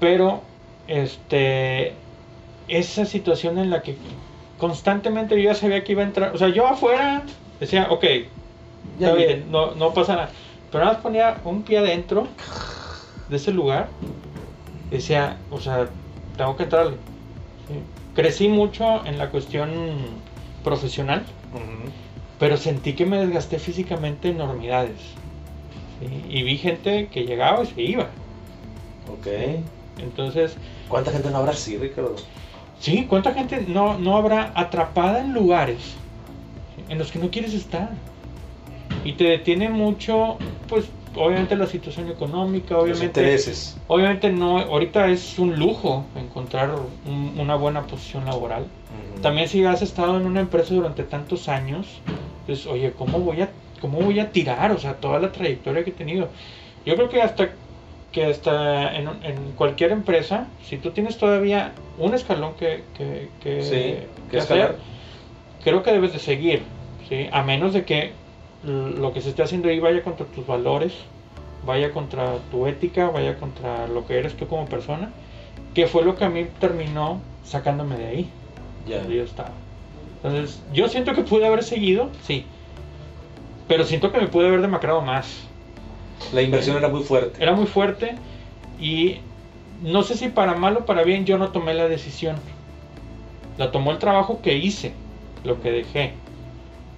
Pero 0.00 0.42
este 0.86 1.94
esa 2.68 3.04
situación 3.04 3.58
en 3.58 3.70
la 3.70 3.82
que 3.82 3.96
constantemente 4.58 5.36
yo 5.36 5.50
ya 5.50 5.54
sabía 5.54 5.84
que 5.84 5.92
iba 5.92 6.02
a 6.02 6.06
entrar, 6.06 6.34
o 6.34 6.38
sea, 6.38 6.48
yo 6.48 6.66
afuera 6.66 7.22
decía, 7.60 7.88
ok, 7.90 8.04
Ya 8.98 9.08
está 9.08 9.14
bien, 9.14 9.50
no, 9.50 9.74
no 9.74 9.92
pasa 9.92 10.14
nada. 10.14 10.30
Pero 10.70 10.84
nada 10.84 10.94
más 10.94 11.02
ponía 11.02 11.40
un 11.44 11.62
pie 11.62 11.78
adentro 11.78 12.28
de 13.28 13.36
ese 13.36 13.52
lugar, 13.52 13.88
decía, 14.90 15.38
o 15.50 15.60
sea, 15.60 15.88
tengo 16.36 16.56
que 16.56 16.64
entrarle. 16.64 16.96
¿sí? 17.68 17.74
Crecí 18.14 18.48
mucho 18.48 19.04
en 19.06 19.18
la 19.18 19.30
cuestión 19.30 19.70
profesional, 20.64 21.24
pero 22.38 22.56
sentí 22.56 22.92
que 22.94 23.06
me 23.06 23.18
desgasté 23.18 23.58
físicamente 23.58 24.28
enormidades. 24.28 24.98
¿sí? 26.00 26.24
Y 26.28 26.42
vi 26.42 26.58
gente 26.58 27.08
que 27.08 27.24
llegaba 27.24 27.62
y 27.62 27.66
se 27.66 27.82
iba. 27.82 28.08
Ok. 29.10 29.26
Entonces, 29.98 30.56
¿Cuánta 30.88 31.10
gente 31.10 31.30
no 31.30 31.38
habrá 31.38 31.52
así, 31.52 31.76
Ricardo? 31.76 32.16
sí, 32.78 33.06
¿cuánta 33.08 33.32
gente 33.34 33.64
no, 33.66 33.98
no 33.98 34.16
habrá 34.16 34.52
atrapada 34.54 35.20
en 35.20 35.32
lugares. 35.32 35.78
En 36.88 36.98
los 36.98 37.10
que 37.12 37.18
no 37.18 37.30
quieres 37.30 37.54
estar? 37.54 37.90
Y 39.04 39.12
te 39.12 39.24
detiene 39.24 39.68
mucho, 39.68 40.38
pues, 40.68 40.86
obviamente 41.14 41.56
la 41.56 41.66
situación 41.66 42.08
económica, 42.10 42.74
Los 42.74 42.84
obviamente... 42.84 43.20
intereses. 43.20 43.76
Obviamente 43.86 44.30
no, 44.30 44.58
ahorita 44.58 45.08
es 45.08 45.38
un 45.38 45.58
lujo 45.58 46.04
encontrar 46.16 46.70
un- 47.06 47.34
una 47.38 47.54
buena 47.54 47.82
posición 47.82 48.24
laboral. 48.26 48.66
También 49.22 49.48
si 49.48 49.64
has 49.64 49.82
estado 49.82 50.16
en 50.18 50.26
una 50.26 50.40
empresa 50.40 50.74
durante 50.74 51.02
tantos 51.04 51.48
años, 51.48 51.86
pues 52.46 52.66
oye, 52.66 52.92
¿cómo 52.96 53.18
voy 53.20 53.42
a, 53.42 53.48
cómo 53.80 54.00
voy 54.00 54.20
a 54.20 54.30
tirar? 54.30 54.70
O 54.72 54.78
sea, 54.78 54.94
toda 54.94 55.18
la 55.18 55.32
trayectoria 55.32 55.82
que 55.84 55.90
he 55.90 55.94
tenido. 55.94 56.28
Yo 56.86 56.94
creo 56.96 57.08
que 57.08 57.20
hasta 57.22 57.50
que 58.12 58.24
hasta 58.24 58.94
en, 58.96 59.08
en 59.22 59.52
cualquier 59.56 59.90
empresa, 59.92 60.46
si 60.64 60.78
tú 60.78 60.90
tienes 60.92 61.18
todavía 61.18 61.72
un 61.98 62.14
escalón 62.14 62.54
que, 62.54 62.84
que, 62.96 63.28
que- 63.42 63.62
Sí, 63.62 63.70
que 63.70 64.06
que 64.30 64.38
hacer, 64.38 64.56
escalar. 64.58 64.76
creo 65.64 65.82
que 65.82 65.92
debes 65.92 66.12
de 66.12 66.18
seguir, 66.18 66.62
¿sí? 67.08 67.28
A 67.32 67.42
menos 67.42 67.72
de 67.72 67.84
que 67.84 68.12
lo 68.64 69.12
que 69.12 69.20
se 69.20 69.30
esté 69.30 69.42
haciendo 69.42 69.68
ahí 69.68 69.78
vaya 69.78 70.02
contra 70.02 70.26
tus 70.26 70.46
valores, 70.46 70.92
vaya 71.64 71.92
contra 71.92 72.38
tu 72.50 72.66
ética, 72.66 73.08
vaya 73.10 73.38
contra 73.38 73.86
lo 73.88 74.06
que 74.06 74.18
eres 74.18 74.36
tú 74.36 74.46
como 74.46 74.66
persona, 74.66 75.10
que 75.74 75.86
fue 75.86 76.04
lo 76.04 76.16
que 76.16 76.24
a 76.24 76.28
mí 76.28 76.46
terminó 76.58 77.20
sacándome 77.44 77.96
de 77.96 78.06
ahí, 78.06 78.30
Ya. 78.86 79.06
yo 79.06 79.22
estaba. 79.22 79.50
Entonces, 80.22 80.60
yo 80.72 80.88
siento 80.88 81.14
que 81.14 81.22
pude 81.22 81.46
haber 81.46 81.62
seguido, 81.62 82.10
sí, 82.22 82.44
pero 83.68 83.84
siento 83.84 84.10
que 84.10 84.18
me 84.18 84.26
pude 84.28 84.48
haber 84.48 84.60
demacrado 84.60 85.00
más. 85.02 85.44
La 86.32 86.42
inversión 86.42 86.76
era 86.76 86.88
muy 86.88 87.02
fuerte. 87.04 87.40
Era 87.40 87.52
muy 87.52 87.66
fuerte 87.66 88.16
y 88.80 89.18
no 89.82 90.02
sé 90.02 90.16
si 90.16 90.28
para 90.28 90.54
mal 90.54 90.76
o 90.78 90.84
para 90.86 91.04
bien 91.04 91.24
yo 91.24 91.38
no 91.38 91.50
tomé 91.50 91.74
la 91.74 91.86
decisión. 91.86 92.36
La 93.56 93.70
tomó 93.70 93.92
el 93.92 93.98
trabajo 93.98 94.40
que 94.42 94.56
hice, 94.56 94.92
lo 95.44 95.60
que 95.60 95.70
dejé. 95.70 96.14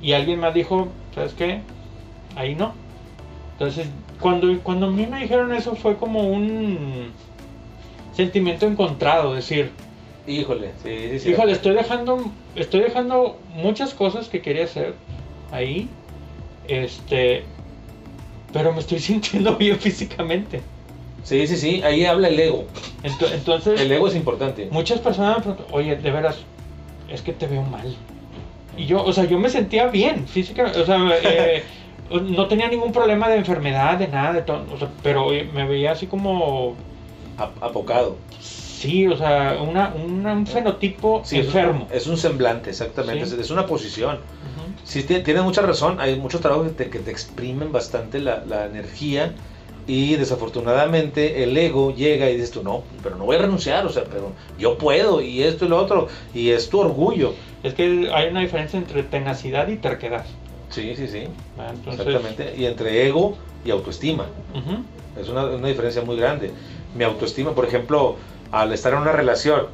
Y 0.03 0.13
alguien 0.13 0.41
más 0.41 0.55
dijo, 0.55 0.89
¿sabes 1.15 1.33
qué? 1.35 1.61
Ahí 2.37 2.55
no. 2.55 2.73
Entonces, 3.53 3.89
cuando, 4.21 4.59
cuando 4.63 4.87
a 4.87 4.91
mí 4.91 5.07
me 5.07 5.21
dijeron 5.21 5.53
eso 5.53 5.75
fue 5.77 5.97
como 5.97 6.29
un 6.29 7.13
sentimiento 8.15 8.67
encontrado, 8.67 9.35
decir, 9.35 9.71
Híjole, 10.27 10.73
sí, 10.83 11.09
sí, 11.13 11.19
sí. 11.19 11.31
híjole, 11.31 11.53
estoy 11.53 11.75
dejando, 11.75 12.31
estoy 12.55 12.81
dejando 12.81 13.39
muchas 13.55 13.95
cosas 13.95 14.29
que 14.29 14.41
quería 14.43 14.65
hacer 14.65 14.95
ahí, 15.51 15.89
este, 16.69 17.45
pero 18.53 18.73
me 18.73 18.81
estoy 18.81 18.99
sintiendo 19.01 19.57
bien 19.57 19.79
físicamente. 19.79 20.61
Sí, 21.25 21.47
sí, 21.47 21.57
sí. 21.57 21.83
Ahí 21.83 22.05
habla 22.07 22.29
el 22.29 22.39
ego. 22.41 22.65
Ento- 23.03 23.31
Entonces, 23.33 23.81
El 23.81 23.93
ego 23.93 24.09
es 24.09 24.15
importante. 24.15 24.69
muchas 24.71 25.01
personas 25.01 25.37
me 25.39 25.43
preguntan, 25.43 25.67
oye, 25.73 25.97
de 25.97 26.11
veras, 26.11 26.39
es 27.11 27.21
que 27.23 27.33
te 27.33 27.47
veo 27.47 27.63
mal. 27.63 27.95
Y 28.81 28.87
yo, 28.87 29.05
o 29.05 29.13
sea, 29.13 29.25
yo 29.25 29.39
me 29.39 29.51
sentía 29.51 29.87
bien 29.89 30.27
físicamente, 30.27 30.81
o 30.81 30.87
sea, 30.87 30.99
eh, 31.23 31.63
no 32.11 32.47
tenía 32.49 32.69
ningún 32.69 32.93
problema 32.93 33.29
de 33.29 33.37
enfermedad, 33.37 33.99
de 33.99 34.09
nada, 34.09 34.33
de 34.33 34.43
todo, 34.43 34.65
o 34.73 34.79
sea, 34.79 34.91
pero 35.03 35.29
me 35.53 35.67
veía 35.67 35.93
así 35.93 36.07
como, 36.07 36.77
Ap- 37.37 37.63
apocado. 37.63 38.17
sí, 38.41 39.07
o 39.07 39.17
sea, 39.17 39.59
una, 39.61 39.93
una- 39.95 40.33
un 40.33 40.47
fenotipo 40.47 41.21
Sí, 41.25 41.39
es 41.39 41.43
un- 41.43 41.47
enfermo. 41.49 41.89
Es 41.93 42.07
un 42.07 42.17
semblante, 42.17 42.71
exactamente. 42.71 43.27
Sí. 43.27 43.35
Es, 43.35 43.41
es 43.41 43.51
una 43.51 43.67
posición. 43.67 44.17
Ujú. 44.17 44.73
Sí, 44.83 45.03
ti- 45.03 45.21
tienes 45.23 45.43
mucha 45.43 45.61
razón. 45.61 46.01
Hay 46.01 46.17
muchos 46.17 46.41
trabajos 46.41 46.69
que 46.69 46.85
te, 46.85 46.91
que 46.91 46.99
te 47.01 47.11
exprimen 47.11 47.71
bastante 47.73 48.19
la, 48.19 48.43
la 48.47 48.65
energía. 48.65 49.35
Y 49.87 50.15
desafortunadamente 50.17 51.43
el 51.43 51.57
ego 51.57 51.93
llega 51.95 52.31
y 52.31 52.35
dices 52.35 52.53
tú, 52.53 52.63
no, 52.63 52.85
pero 53.03 53.17
no 53.17 53.25
voy 53.25 53.37
a 53.37 53.41
renunciar, 53.41 53.85
o 53.87 53.91
sea, 53.91 54.05
pero 54.05 54.33
yo 54.59 54.79
puedo, 54.79 55.21
y 55.21 55.43
esto 55.43 55.65
y 55.65 55.69
lo 55.69 55.79
otro, 55.79 56.07
y 56.33 56.51
es 56.51 56.69
tu 56.71 56.79
orgullo. 56.81 57.35
Es 57.63 57.75
que 57.75 58.11
hay 58.15 58.29
una 58.29 58.41
diferencia 58.41 58.79
entre 58.79 59.03
tenacidad 59.03 59.69
y 59.69 59.77
terquedad. 59.77 60.25
Sí, 60.71 60.95
sí, 60.97 61.09
sí. 61.09 61.25
¿verdad? 61.57 61.75
Entonces, 61.75 62.07
Exactamente. 62.07 62.55
Y 62.57 62.67
entre 62.67 63.07
ego 63.07 63.37
y 63.65 63.71
autoestima. 63.71 64.25
ujú, 64.55 65.21
Es 65.21 65.29
una, 65.29 65.45
una 65.47 65.69
diferencia 65.69 66.03
muy 66.03 66.17
grande. 66.17 66.53
Mi 66.95 67.05
autoestima, 67.05 67.53
por 67.53 67.67
ejemplo, 67.67 68.17
al 68.53 68.73
estar 68.73 68.93
en 68.95 69.01
una 69.01 69.13
relación, 69.13 69.67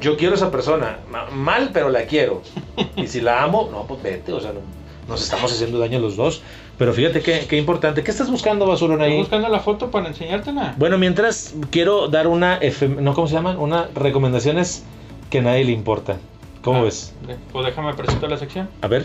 yo 0.00 0.16
quiero 0.16 0.32
a 0.34 0.36
esa 0.36 0.50
persona, 0.50 0.98
ma- 1.10 1.26
mal, 1.30 1.70
pero 1.72 1.88
la 1.90 2.04
quiero. 2.04 2.42
Y 2.96 3.06
si 3.08 3.20
la 3.20 3.42
amo, 3.42 3.68
no, 3.70 3.82
pues 3.86 4.02
vete, 4.02 4.32
o 4.32 4.40
sea, 4.40 4.52
no- 4.52 4.60
nos 5.08 5.22
estamos 5.22 5.52
haciendo 5.52 5.78
daño 5.78 5.98
los 5.98 6.16
dos. 6.16 6.40
Pero 6.78 6.92
fíjate 6.94 7.20
qué, 7.20 7.46
qué 7.48 7.58
importante. 7.58 8.02
¿Qué 8.02 8.10
estás 8.10 8.30
buscando, 8.30 8.66
Basurón, 8.66 9.00
Estoy 9.02 9.12
ahí? 9.12 9.18
buscando 9.20 9.48
la 9.48 9.60
foto 9.60 9.90
para 9.90 10.08
enseñártela. 10.08 10.74
Bueno, 10.78 10.96
mientras 10.98 11.54
quiero 11.70 12.08
dar 12.08 12.26
una, 12.26 12.58
no, 13.00 13.12
¿cómo 13.14 13.26
se 13.28 13.34
llaman? 13.34 13.58
Una 13.58 13.88
recomendaciones 13.94 14.82
que 15.30 15.38
a 15.38 15.42
nadie 15.42 15.64
le 15.64 15.72
importa. 15.72 16.16
¿Cómo 16.64 16.80
Ah, 16.80 16.84
ves? 16.84 17.12
Pues 17.52 17.66
déjame 17.66 17.92
presento 17.92 18.26
la 18.26 18.38
sección. 18.38 18.68
A 18.80 18.88
ver. 18.88 19.04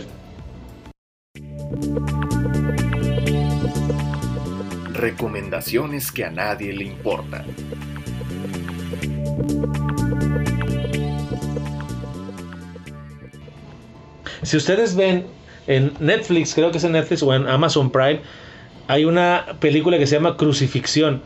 Recomendaciones 4.94 6.10
que 6.10 6.24
a 6.24 6.30
nadie 6.30 6.72
le 6.72 6.84
importan. 6.84 7.44
Si 14.42 14.56
ustedes 14.56 14.96
ven 14.96 15.26
en 15.66 15.92
Netflix, 16.00 16.54
creo 16.54 16.70
que 16.70 16.78
es 16.78 16.84
en 16.84 16.92
Netflix 16.92 17.22
o 17.22 17.34
en 17.34 17.46
Amazon 17.46 17.90
Prime, 17.90 18.20
hay 18.88 19.04
una 19.04 19.44
película 19.60 19.98
que 19.98 20.06
se 20.06 20.16
llama 20.16 20.36
Crucifixión. 20.36 21.22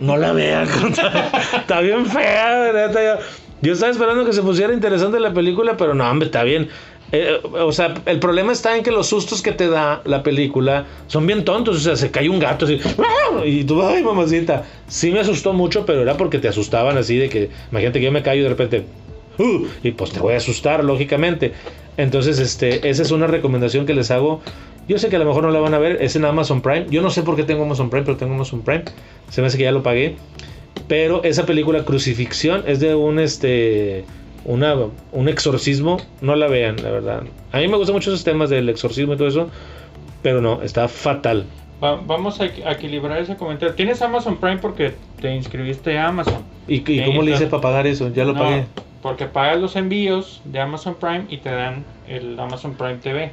No 0.00 0.16
la 0.16 0.32
vean, 0.32 0.68
está, 0.88 1.30
está 1.58 1.80
bien 1.80 2.06
fea, 2.06 2.72
neta, 2.72 3.20
yo, 3.64 3.72
estaba 3.72 3.90
esperando 3.90 4.24
que 4.24 4.32
se 4.32 4.42
pusiera 4.42 4.72
interesante 4.72 5.18
la 5.18 5.32
película, 5.32 5.76
pero 5.76 5.94
no, 5.94 6.08
hombre, 6.08 6.26
está 6.26 6.44
bien. 6.44 6.68
Eh, 7.12 7.40
o 7.42 7.70
sea, 7.72 7.94
el 8.06 8.18
problema 8.18 8.52
está 8.52 8.76
en 8.76 8.82
que 8.82 8.90
los 8.90 9.06
sustos 9.06 9.42
que 9.42 9.52
te 9.52 9.68
da 9.68 10.02
la 10.04 10.22
película 10.22 10.86
son 11.06 11.26
bien 11.26 11.44
tontos. 11.44 11.76
O 11.76 11.80
sea, 11.80 11.96
se 11.96 12.10
cae 12.10 12.28
un 12.28 12.38
gato 12.38 12.64
así, 12.64 12.80
¡ah! 12.98 13.44
y 13.44 13.64
tú, 13.64 13.82
ay, 13.82 14.02
mamacita. 14.02 14.64
Sí 14.88 15.10
me 15.10 15.20
asustó 15.20 15.52
mucho, 15.52 15.86
pero 15.86 16.02
era 16.02 16.16
porque 16.16 16.38
te 16.38 16.48
asustaban 16.48 16.98
así 16.98 17.16
de 17.16 17.28
que, 17.28 17.50
imagínate 17.70 18.00
que 18.00 18.04
yo 18.06 18.12
me 18.12 18.22
callo 18.22 18.40
y 18.40 18.44
de 18.44 18.48
repente, 18.48 18.84
"Uh", 19.38 19.66
y 19.82 19.92
pues 19.92 20.10
te 20.12 20.20
voy 20.20 20.34
a 20.34 20.38
asustar, 20.38 20.82
lógicamente. 20.84 21.52
Entonces, 21.96 22.38
este, 22.40 22.88
esa 22.88 23.02
es 23.02 23.10
una 23.12 23.26
recomendación 23.26 23.86
que 23.86 23.94
les 23.94 24.10
hago. 24.10 24.40
Yo 24.88 24.98
sé 24.98 25.08
que 25.08 25.16
a 25.16 25.18
lo 25.18 25.24
mejor 25.24 25.44
no 25.44 25.50
la 25.50 25.60
van 25.60 25.72
a 25.74 25.78
ver, 25.78 26.02
es 26.02 26.16
en 26.16 26.24
Amazon 26.24 26.60
Prime. 26.60 26.86
Yo 26.90 27.00
no 27.00 27.10
sé 27.10 27.22
por 27.22 27.36
qué 27.36 27.44
tengo 27.44 27.62
Amazon 27.64 27.88
Prime, 27.90 28.04
pero 28.04 28.16
tengo 28.16 28.34
Amazon 28.34 28.62
Prime. 28.62 28.84
Se 29.30 29.40
me 29.40 29.46
hace 29.46 29.56
que 29.56 29.64
ya 29.64 29.72
lo 29.72 29.82
pagué. 29.82 30.16
Pero 30.88 31.22
esa 31.24 31.46
película 31.46 31.84
Crucifixión 31.84 32.62
es 32.66 32.80
de 32.80 32.94
un 32.94 33.18
este 33.18 34.04
una, 34.44 34.74
un 35.12 35.28
exorcismo. 35.28 35.96
No 36.20 36.36
la 36.36 36.46
vean, 36.48 36.76
la 36.82 36.90
verdad. 36.90 37.22
A 37.52 37.58
mí 37.58 37.68
me 37.68 37.76
gustan 37.76 37.94
mucho 37.94 38.10
esos 38.10 38.24
temas 38.24 38.50
del 38.50 38.68
exorcismo 38.68 39.14
y 39.14 39.16
todo 39.16 39.28
eso. 39.28 39.48
Pero 40.22 40.40
no, 40.40 40.62
está 40.62 40.88
fatal. 40.88 41.44
Va- 41.82 41.96
vamos 41.96 42.40
a, 42.40 42.46
equi- 42.46 42.64
a 42.64 42.72
equilibrar 42.72 43.18
ese 43.20 43.36
comentario. 43.36 43.74
Tienes 43.74 44.00
Amazon 44.02 44.36
Prime 44.36 44.58
porque 44.58 44.94
te 45.20 45.34
inscribiste 45.34 45.98
a 45.98 46.08
Amazon. 46.08 46.42
¿Y, 46.68 46.80
cómo 47.04 47.22
le 47.22 47.32
hice 47.32 47.46
para 47.46 47.62
pagar 47.62 47.86
eso? 47.86 48.10
Ya 48.12 48.24
lo 48.24 48.32
No, 48.32 48.40
pagué. 48.40 48.64
Porque 49.02 49.26
pagas 49.26 49.60
los 49.60 49.76
envíos 49.76 50.40
de 50.44 50.60
Amazon 50.60 50.94
Prime 50.98 51.24
y 51.28 51.38
te 51.38 51.50
dan 51.50 51.84
el 52.08 52.38
Amazon 52.40 52.74
Prime 52.74 52.96
TV 52.96 53.32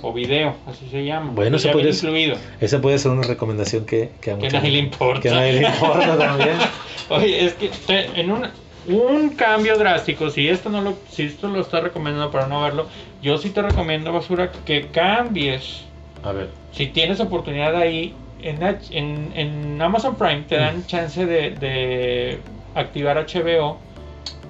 o 0.00 0.12
video, 0.12 0.54
así 0.66 0.88
se 0.90 1.04
llama. 1.04 1.32
Bueno, 1.34 1.56
ya 1.58 1.72
puede 1.72 1.92
ser- 1.92 2.08
incluido. 2.10 2.36
Esa 2.60 2.80
puede 2.80 2.98
ser 2.98 3.10
una 3.12 3.22
recomendación 3.22 3.84
que, 3.84 4.10
que 4.20 4.32
a 4.32 4.38
Que 4.38 4.48
nadie 4.50 4.70
le 4.70 4.78
importa. 4.78 5.20
Que 5.20 5.30
a 5.30 5.34
nadie 5.34 5.52
le 5.60 5.66
importa 5.68 6.16
también. 6.18 6.56
Oye, 7.10 7.44
es 7.44 7.54
que 7.54 7.68
te- 7.86 8.20
en 8.20 8.30
un, 8.30 8.46
un 8.88 9.30
cambio 9.30 9.76
drástico, 9.76 10.30
si 10.30 10.48
esto 10.48 10.70
no 10.70 10.80
lo, 10.80 10.94
si 11.10 11.24
esto 11.24 11.48
lo 11.48 11.60
estás 11.60 11.82
recomendando 11.82 12.30
para 12.30 12.46
no 12.46 12.62
verlo, 12.62 12.86
yo 13.22 13.38
sí 13.38 13.50
te 13.50 13.62
recomiendo, 13.62 14.12
basura, 14.12 14.50
que 14.64 14.86
cambies. 14.88 15.82
A 16.24 16.32
ver. 16.32 16.48
Si 16.72 16.86
tienes 16.86 17.20
oportunidad 17.20 17.76
ahí, 17.76 18.14
en, 18.40 18.60
en, 18.90 19.32
en 19.36 19.82
Amazon 19.82 20.14
Prime 20.16 20.42
te 20.48 20.56
Mm. 20.56 20.60
dan 20.60 20.86
chance 20.86 21.26
de, 21.26 21.50
de 21.50 22.38
activar 22.74 23.16
HBO 23.18 23.78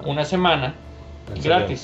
una 0.05 0.25
semana 0.25 0.73
¿En 1.35 1.41
serio? 1.41 1.77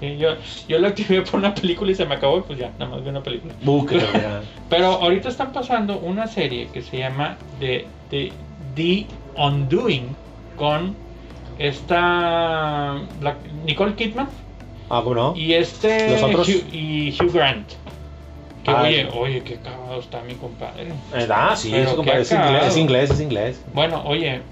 Sí, 0.00 0.16
yo, 0.18 0.30
yo 0.68 0.78
lo 0.78 0.88
activé 0.88 1.22
por 1.22 1.36
una 1.40 1.54
película 1.54 1.90
y 1.90 1.94
se 1.94 2.04
me 2.04 2.14
acabó 2.16 2.38
y 2.38 2.42
pues 2.42 2.58
ya, 2.58 2.70
nada 2.78 2.90
más 2.90 3.02
vi 3.02 3.08
una 3.10 3.22
película. 3.22 3.54
Pero 4.68 4.86
ahorita 4.86 5.28
están 5.28 5.52
pasando 5.52 5.98
una 5.98 6.26
serie 6.26 6.68
que 6.72 6.82
se 6.82 6.98
llama 6.98 7.36
The, 7.60 7.86
The, 8.10 8.32
The 8.74 9.06
Undoing 9.36 10.14
con 10.56 10.94
esta 11.58 12.94
la- 13.20 13.36
Nicole 13.64 13.94
Kidman 13.94 14.28
Ah, 14.88 15.00
¿cómo 15.02 15.14
no? 15.14 15.34
y 15.36 15.54
este 15.54 16.10
¿Los 16.10 16.22
otros? 16.22 16.48
Hugh, 16.48 16.74
y 16.74 17.10
Hugh 17.20 17.32
Grant. 17.32 17.68
Que 18.62 18.70
Ah, 18.70 18.82
oye, 18.82 19.08
oye, 19.14 19.42
qué 19.42 19.56
cagado 19.56 20.00
está 20.00 20.22
mi 20.22 20.34
compadre. 20.34 20.88
Eh, 21.14 21.26
ah, 21.32 21.54
sí, 21.56 21.70
compadre, 21.96 22.20
es, 22.22 22.30
inglés, 22.32 22.48
acabado. 22.50 22.66
es 22.68 22.76
inglés, 22.76 23.10
es 23.10 23.20
inglés. 23.20 23.64
Bueno, 23.72 24.02
oye, 24.04 24.42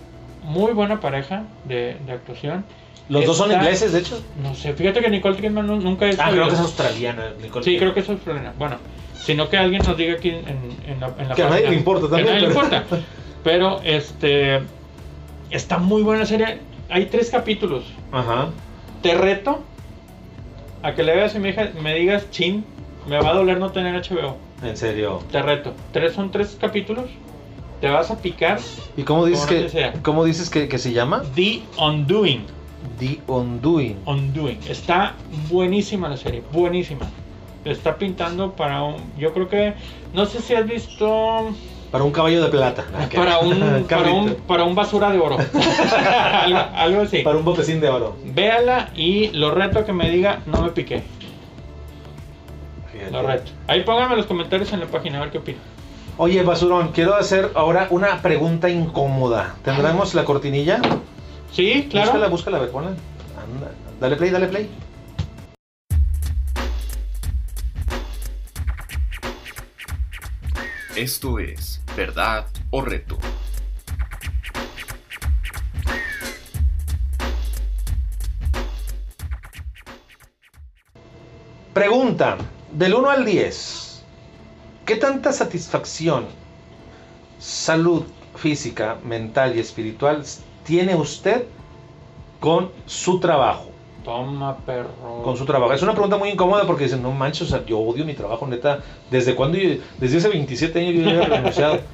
muy 0.42 0.72
buena 0.72 1.01
pareja 1.01 1.45
de, 1.64 1.97
de 2.07 2.12
actuación. 2.12 2.64
Los 3.09 3.26
dos 3.26 3.36
son 3.36 3.52
ingleses, 3.52 3.92
de 3.92 3.98
hecho. 4.00 4.22
No 4.42 4.55
sé, 4.55 4.72
fíjate 4.72 5.00
que 5.00 5.11
Nicole 5.11 5.36
Kidman 5.36 5.66
nu- 5.66 5.80
nunca 5.80 6.07
es 6.09 6.18
Ah, 6.18 6.30
creo 6.30 6.48
que 6.48 6.55
es 6.55 6.61
australiana. 6.61 7.32
Nicole 7.42 7.64
Sí, 7.64 7.72
Kidman. 7.72 7.92
creo 7.92 8.07
que 8.07 8.12
es 8.12 8.20
problema. 8.20 8.52
Bueno, 8.59 8.76
sino 9.22 9.48
que 9.48 9.57
alguien 9.59 9.82
nos 9.82 9.96
diga 9.96 10.14
aquí 10.14 10.30
en, 10.30 10.46
en 10.86 11.00
la, 11.00 11.14
en 11.18 11.28
la 11.28 11.34
Que 11.34 11.42
a 11.42 11.50
nadie 11.50 11.68
le 11.68 11.76
importa 11.76 12.09
también, 12.09 12.24
Que 12.26 12.30
a 12.30 12.34
nadie 12.34 12.48
le 12.48 12.55
pero- 12.55 12.64
importa. 12.66 13.02
Pero, 13.42 13.80
este. 13.84 14.61
Está 15.50 15.78
muy 15.78 16.02
buena 16.02 16.20
la 16.20 16.26
serie. 16.26 16.59
Hay 16.88 17.07
tres 17.07 17.30
capítulos. 17.30 17.84
Ajá. 18.11 18.48
Te 19.02 19.14
reto 19.14 19.61
a 20.82 20.94
que 20.94 21.02
le 21.02 21.14
veas 21.14 21.34
y 21.34 21.38
me, 21.38 21.52
me 21.82 21.94
digas, 21.94 22.30
chin, 22.30 22.64
me 23.07 23.18
va 23.20 23.30
a 23.30 23.34
doler 23.34 23.59
no 23.59 23.70
tener 23.70 23.94
HBO. 23.94 24.36
En 24.62 24.76
serio. 24.76 25.22
Te 25.30 25.42
reto. 25.42 25.74
Tres, 25.92 26.14
son 26.14 26.30
tres 26.30 26.57
capítulos. 26.61 27.05
Te 27.80 27.88
vas 27.90 28.11
a 28.11 28.16
picar 28.18 28.59
¿Y 28.96 29.02
cómo 29.02 29.26
dices, 29.26 29.46
que, 29.72 29.92
cómo 30.00 30.24
dices 30.24 30.48
que, 30.48 30.68
que 30.68 30.78
se 30.78 30.92
llama? 30.92 31.22
The 31.34 31.61
Undoing. 31.78 32.46
The 32.99 33.20
Undoing. 33.26 33.97
Undoing. 34.07 34.61
Está 34.68 35.14
buenísima 35.49 36.09
la 36.09 36.16
serie, 36.16 36.43
buenísima. 36.53 37.07
Está 37.64 37.97
pintando 37.97 38.53
para 38.53 38.82
un. 38.82 38.97
Yo 39.18 39.32
creo 39.32 39.49
que. 39.49 39.74
No 40.12 40.26
sé 40.26 40.41
si 40.41 40.55
has 40.55 40.66
visto. 40.66 41.51
Para 41.91 42.05
un 42.05 42.12
caballo 42.12 42.43
de 42.43 42.51
plata. 42.51 42.85
Para 43.14 43.39
un, 43.41 43.85
para 43.89 44.11
un, 44.11 44.35
para 44.47 44.64
un 44.64 44.74
basura 44.74 45.11
de 45.11 45.18
oro. 45.18 45.39
algo, 46.32 46.59
algo 46.74 47.03
así. 47.03 47.22
Para 47.22 47.39
un 47.39 47.45
botecín 47.45 47.80
de 47.80 47.89
oro. 47.89 48.16
Véala 48.24 48.91
y 48.95 49.28
lo 49.28 49.51
reto 49.51 49.85
que 49.85 49.93
me 49.93 50.11
diga, 50.11 50.41
no 50.47 50.62
me 50.62 50.70
piqué. 50.70 51.03
Fíjate. 52.93 53.12
Lo 53.12 53.22
reto. 53.22 53.51
Ahí 53.66 53.82
pónganme 53.82 54.16
los 54.16 54.26
comentarios 54.26 54.72
en 54.72 54.80
la 54.80 54.87
página 54.87 55.18
a 55.18 55.20
ver 55.22 55.30
qué 55.30 55.39
opinan. 55.39 55.62
Oye, 56.16 56.43
Basurón, 56.43 56.93
quiero 56.93 57.16
hacer 57.16 57.51
ahora 57.55 57.89
una 57.91 58.22
pregunta 58.22 58.68
incómoda. 58.68 59.57
¿Tendremos 59.64 60.14
la 60.14 60.24
cortinilla? 60.24 60.80
Sí, 61.55 61.86
claro. 61.88 62.11
Búscala, 62.11 62.28
búscala, 62.28 62.57
a 62.57 62.61
ver, 62.62 62.70
ponla. 62.70 62.88
Anda. 62.90 63.70
Dale 64.00 64.16
play, 64.16 64.30
dale 64.30 64.48
play. 64.48 64.68
Esto 70.96 71.38
es 71.38 71.80
Verdad 71.96 72.46
o 72.70 72.82
Reto. 72.82 73.18
Pregunta, 81.72 82.36
del 82.72 82.94
1 82.94 83.11
al 83.11 83.24
10, 83.24 84.05
¿qué 84.86 84.96
tanta 84.96 85.32
satisfacción, 85.32 86.26
salud 87.38 88.05
física, 88.36 88.98
mental 89.05 89.57
y 89.57 89.61
espiritual 89.61 90.24
tiene 90.64 90.94
usted 90.96 91.44
con 92.40 92.70
su 92.86 93.20
trabajo? 93.20 93.70
Toma, 94.04 94.56
perro. 94.66 95.22
Con 95.22 95.36
su 95.36 95.46
trabajo. 95.46 95.72
Es 95.72 95.80
una 95.82 95.92
pregunta 95.92 96.18
muy 96.18 96.28
incómoda 96.28 96.64
porque 96.66 96.84
dicen, 96.84 97.02
no 97.02 97.10
manches, 97.12 97.42
o 97.42 97.46
sea, 97.56 97.64
yo 97.64 97.78
odio 97.78 98.04
mi 98.04 98.12
trabajo, 98.12 98.46
neta. 98.46 98.80
¿Desde 99.10 99.34
cuándo? 99.34 99.56
yo- 99.56 99.80
Desde 99.98 100.18
hace 100.18 100.28
27 100.28 100.78
años 100.78 100.94
yo 101.04 101.10
he 101.10 101.24
renunciado. 101.26 101.78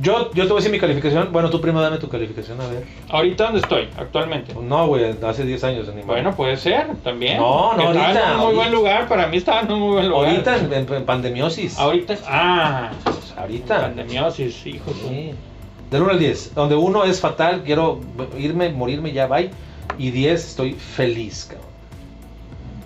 Yo, 0.00 0.30
yo 0.32 0.44
te 0.44 0.48
voy 0.50 0.52
a 0.52 0.54
decir 0.58 0.70
mi 0.70 0.78
calificación. 0.78 1.30
Bueno, 1.32 1.50
tú 1.50 1.60
primo 1.60 1.80
dame 1.80 1.98
tu 1.98 2.08
calificación, 2.08 2.60
a 2.60 2.68
ver. 2.68 2.84
Ahorita 3.08 3.42
dónde 3.46 3.58
estoy, 3.58 3.88
actualmente. 3.98 4.54
No, 4.54 4.86
güey, 4.86 5.12
hace 5.26 5.44
10 5.44 5.64
años. 5.64 5.92
ni 5.92 6.02
Bueno, 6.02 6.36
puede 6.36 6.56
ser, 6.56 6.94
también. 7.02 7.38
No, 7.38 7.72
no, 7.72 7.78
Que 7.78 7.82
estaba 7.88 8.04
ahorita, 8.06 8.20
en 8.26 8.30
un 8.30 8.36
muy 8.36 8.44
ahorita. 8.44 8.60
buen 8.62 8.72
lugar, 8.74 9.08
para 9.08 9.26
mí 9.26 9.36
estaba 9.38 9.62
en 9.62 9.72
un 9.72 9.80
muy 9.80 9.94
buen 9.94 10.08
lugar. 10.08 10.28
Ahorita 10.30 10.56
en, 10.56 10.72
en- 10.72 10.92
en 10.94 11.04
pandemiosis. 11.04 11.76
Ahorita, 11.80 12.14
ah, 12.28 12.90
Ahorita. 13.36 13.80
pandemiosis, 13.80 14.66
hijo. 14.68 14.92
Sí. 15.08 15.32
Del 15.90 16.02
1 16.02 16.10
al 16.10 16.18
10. 16.18 16.54
Donde 16.54 16.74
1 16.74 17.04
es 17.04 17.20
fatal, 17.20 17.62
quiero 17.64 18.00
irme, 18.38 18.70
morirme, 18.70 19.12
ya 19.12 19.26
bye. 19.26 19.50
Y 19.98 20.10
10, 20.10 20.46
estoy 20.48 20.74
feliz, 20.74 21.46
cabrón. 21.50 21.68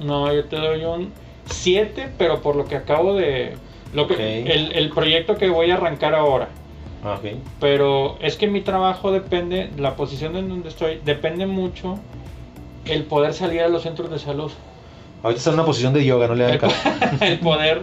No, 0.01 0.33
yo 0.33 0.45
te 0.45 0.57
doy 0.57 0.85
un 0.85 1.13
7, 1.47 2.11
pero 2.19 2.41
por 2.41 2.57
lo 2.57 2.67
que 2.67 2.77
acabo 2.77 3.15
de... 3.15 3.55
Lo 3.93 4.09
que, 4.09 4.43
el, 4.43 4.73
el 4.73 4.91
proyecto 4.91 5.37
que 5.37 5.51
voy 5.51 5.71
a 5.71 5.75
arrancar 5.75 6.15
ahora. 6.15 6.49
Ah, 7.05 7.19
ok. 7.19 7.37
Pero 7.61 8.17
es 8.21 8.37
que 8.37 8.47
mi 8.47 8.61
trabajo 8.61 9.13
depende, 9.13 9.71
la 9.77 9.97
posición 9.97 10.37
en 10.37 10.49
donde 10.49 10.69
estoy, 10.69 11.01
depende 11.05 11.47
mucho 11.47 11.99
el 12.87 13.05
poder 13.05 13.35
salir 13.35 13.61
a 13.63 13.69
los 13.69 13.83
centros 13.83 14.11
de 14.11 14.19
salud. 14.19 14.51
Ahorita 15.23 15.39
está 15.39 15.51
en 15.51 15.55
una 15.55 15.65
posición 15.65 15.93
de 15.93 16.05
yoga, 16.05 16.27
no 16.29 16.35
le 16.35 16.45
hagan 16.45 16.59
caso. 16.59 16.77
el 17.21 17.39
poder 17.39 17.83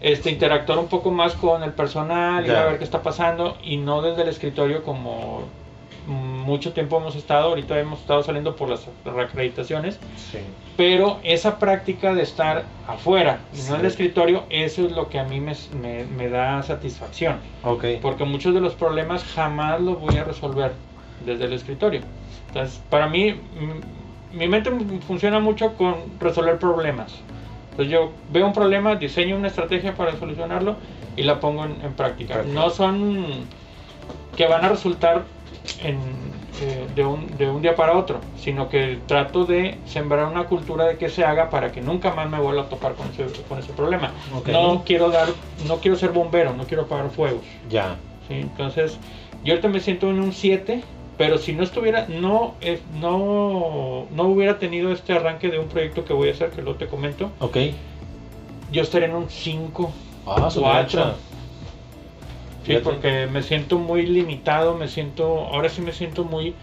este, 0.00 0.30
interactuar 0.30 0.78
un 0.78 0.86
poco 0.88 1.10
más 1.10 1.34
con 1.34 1.62
el 1.62 1.72
personal, 1.72 2.44
ir 2.44 2.52
Ya. 2.52 2.62
a 2.62 2.66
ver 2.66 2.78
qué 2.78 2.84
está 2.84 3.02
pasando 3.02 3.56
y 3.62 3.76
no 3.78 4.00
desde 4.02 4.22
el 4.22 4.28
escritorio 4.28 4.82
como 4.84 5.42
mucho 6.06 6.72
tiempo 6.72 6.96
hemos 6.96 7.16
estado, 7.16 7.48
ahorita 7.50 7.78
hemos 7.78 8.00
estado 8.00 8.22
saliendo 8.22 8.56
por 8.56 8.70
las 8.70 8.86
reacreditaciones, 9.04 9.98
Sí. 10.16 10.38
pero 10.76 11.18
esa 11.22 11.58
práctica 11.58 12.14
de 12.14 12.22
estar 12.22 12.64
afuera 12.86 13.40
y 13.52 13.56
Sí. 13.58 13.68
no 13.68 13.74
en 13.74 13.80
el 13.82 13.86
escritorio, 13.88 14.44
eso 14.48 14.86
es 14.86 14.92
lo 14.92 15.08
que 15.10 15.18
a 15.18 15.24
mí 15.24 15.38
me, 15.40 15.52
me- 15.82 16.04
me 16.04 16.28
da 16.30 16.62
satisfacción, 16.62 17.36
Ok. 17.62 17.84
porque 18.00 18.24
muchos 18.24 18.54
de 18.54 18.60
los 18.62 18.74
problemas 18.74 19.22
jamás 19.24 19.82
los 19.82 20.00
voy 20.00 20.16
a 20.16 20.24
resolver 20.24 20.72
desde 21.26 21.44
el 21.44 21.52
escritorio. 21.52 22.00
Entonces, 22.48 22.80
para 22.88 23.06
mí, 23.08 23.34
mi 24.32 24.48
mente 24.48 24.70
funciona 25.06 25.40
mucho 25.40 25.74
con 25.74 25.94
resolver 26.20 26.58
problemas. 26.58 27.14
Entonces 27.78 27.92
yo 27.92 28.10
veo 28.32 28.44
un 28.44 28.52
problema, 28.52 28.96
diseño 28.96 29.36
una 29.36 29.46
estrategia 29.46 29.94
para 29.94 30.18
solucionarlo 30.18 30.74
y 31.16 31.22
la 31.22 31.38
pongo 31.38 31.64
en, 31.64 31.80
en 31.80 31.92
práctica. 31.92 32.34
Perfecto. 32.34 32.60
No 32.60 32.70
son 32.70 33.24
que 34.34 34.48
van 34.48 34.64
a 34.64 34.68
resultar 34.68 35.22
en, 35.84 36.00
eh, 36.60 36.88
de, 36.96 37.04
un, 37.04 37.38
de 37.38 37.48
un 37.48 37.62
día 37.62 37.76
para 37.76 37.96
otro, 37.96 38.18
sino 38.36 38.68
que 38.68 38.98
trato 39.06 39.44
de 39.44 39.78
sembrar 39.86 40.26
una 40.26 40.46
cultura 40.46 40.86
de 40.86 40.98
que 40.98 41.08
se 41.08 41.24
haga 41.24 41.50
para 41.50 41.70
que 41.70 41.80
nunca 41.80 42.12
más 42.12 42.28
me 42.28 42.40
vuelva 42.40 42.62
a 42.62 42.68
topar 42.68 42.94
con 42.94 43.10
ese, 43.10 43.26
con 43.48 43.60
ese 43.60 43.72
problema. 43.72 44.10
Ok. 44.34 44.48
No 44.48 44.82
quiero 44.84 45.10
dar, 45.10 45.28
no 45.68 45.76
quiero 45.76 45.96
ser 45.96 46.10
bombero, 46.10 46.54
no 46.54 46.64
quiero 46.64 46.82
apagar 46.82 47.10
fuegos. 47.10 47.44
Ya. 47.70 47.94
¿sí? 48.26 48.34
Entonces, 48.34 48.98
yo 49.44 49.52
ahorita 49.52 49.68
me 49.68 49.78
siento 49.78 50.10
en 50.10 50.18
un 50.18 50.32
7, 50.32 50.82
pero 51.18 51.36
si 51.36 51.52
no 51.52 51.64
estuviera, 51.64 52.06
no, 52.08 52.54
es- 52.60 52.80
no, 53.00 54.06
no 54.10 54.22
hubiera 54.24 54.58
tenido 54.58 54.92
este 54.92 55.12
arranque 55.12 55.48
de 55.48 55.58
un 55.58 55.66
proyecto 55.66 56.04
que 56.04 56.12
voy 56.14 56.28
a 56.28 56.32
hacer, 56.32 56.50
que 56.50 56.62
lo 56.62 56.76
te 56.76 56.86
comento, 56.86 57.32
Ok. 57.40 57.56
yo 58.72 58.82
estaría 58.82 59.08
en 59.08 59.16
un 59.16 59.28
5, 59.28 59.90
Ah, 60.26 60.48
su 60.50 60.60
4. 60.60 61.00
mecha. 61.06 61.14
Sí, 62.64 62.74
Fíjate. 62.74 62.84
porque 62.84 63.26
me 63.26 63.42
siento 63.42 63.78
muy 63.78 64.06
limitado, 64.06 64.74
me 64.76 64.88
siento, 64.88 65.24
ahora 65.52 65.68
sí 65.68 65.80
me 65.80 65.92
siento 65.92 66.22
muy, 66.24 66.54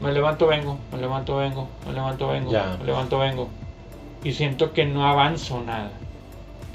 me 0.00 0.12
levanto, 0.12 0.46
vengo, 0.46 0.78
me 0.92 0.98
levanto, 0.98 1.36
vengo, 1.36 1.68
me 1.86 1.92
levanto, 1.92 2.28
vengo, 2.28 2.52
Ya. 2.52 2.76
me 2.78 2.84
levanto, 2.84 3.18
vengo. 3.18 3.48
Y 4.22 4.32
siento 4.32 4.72
que 4.72 4.84
no 4.84 5.06
avanzo 5.06 5.62
nada. 5.64 5.90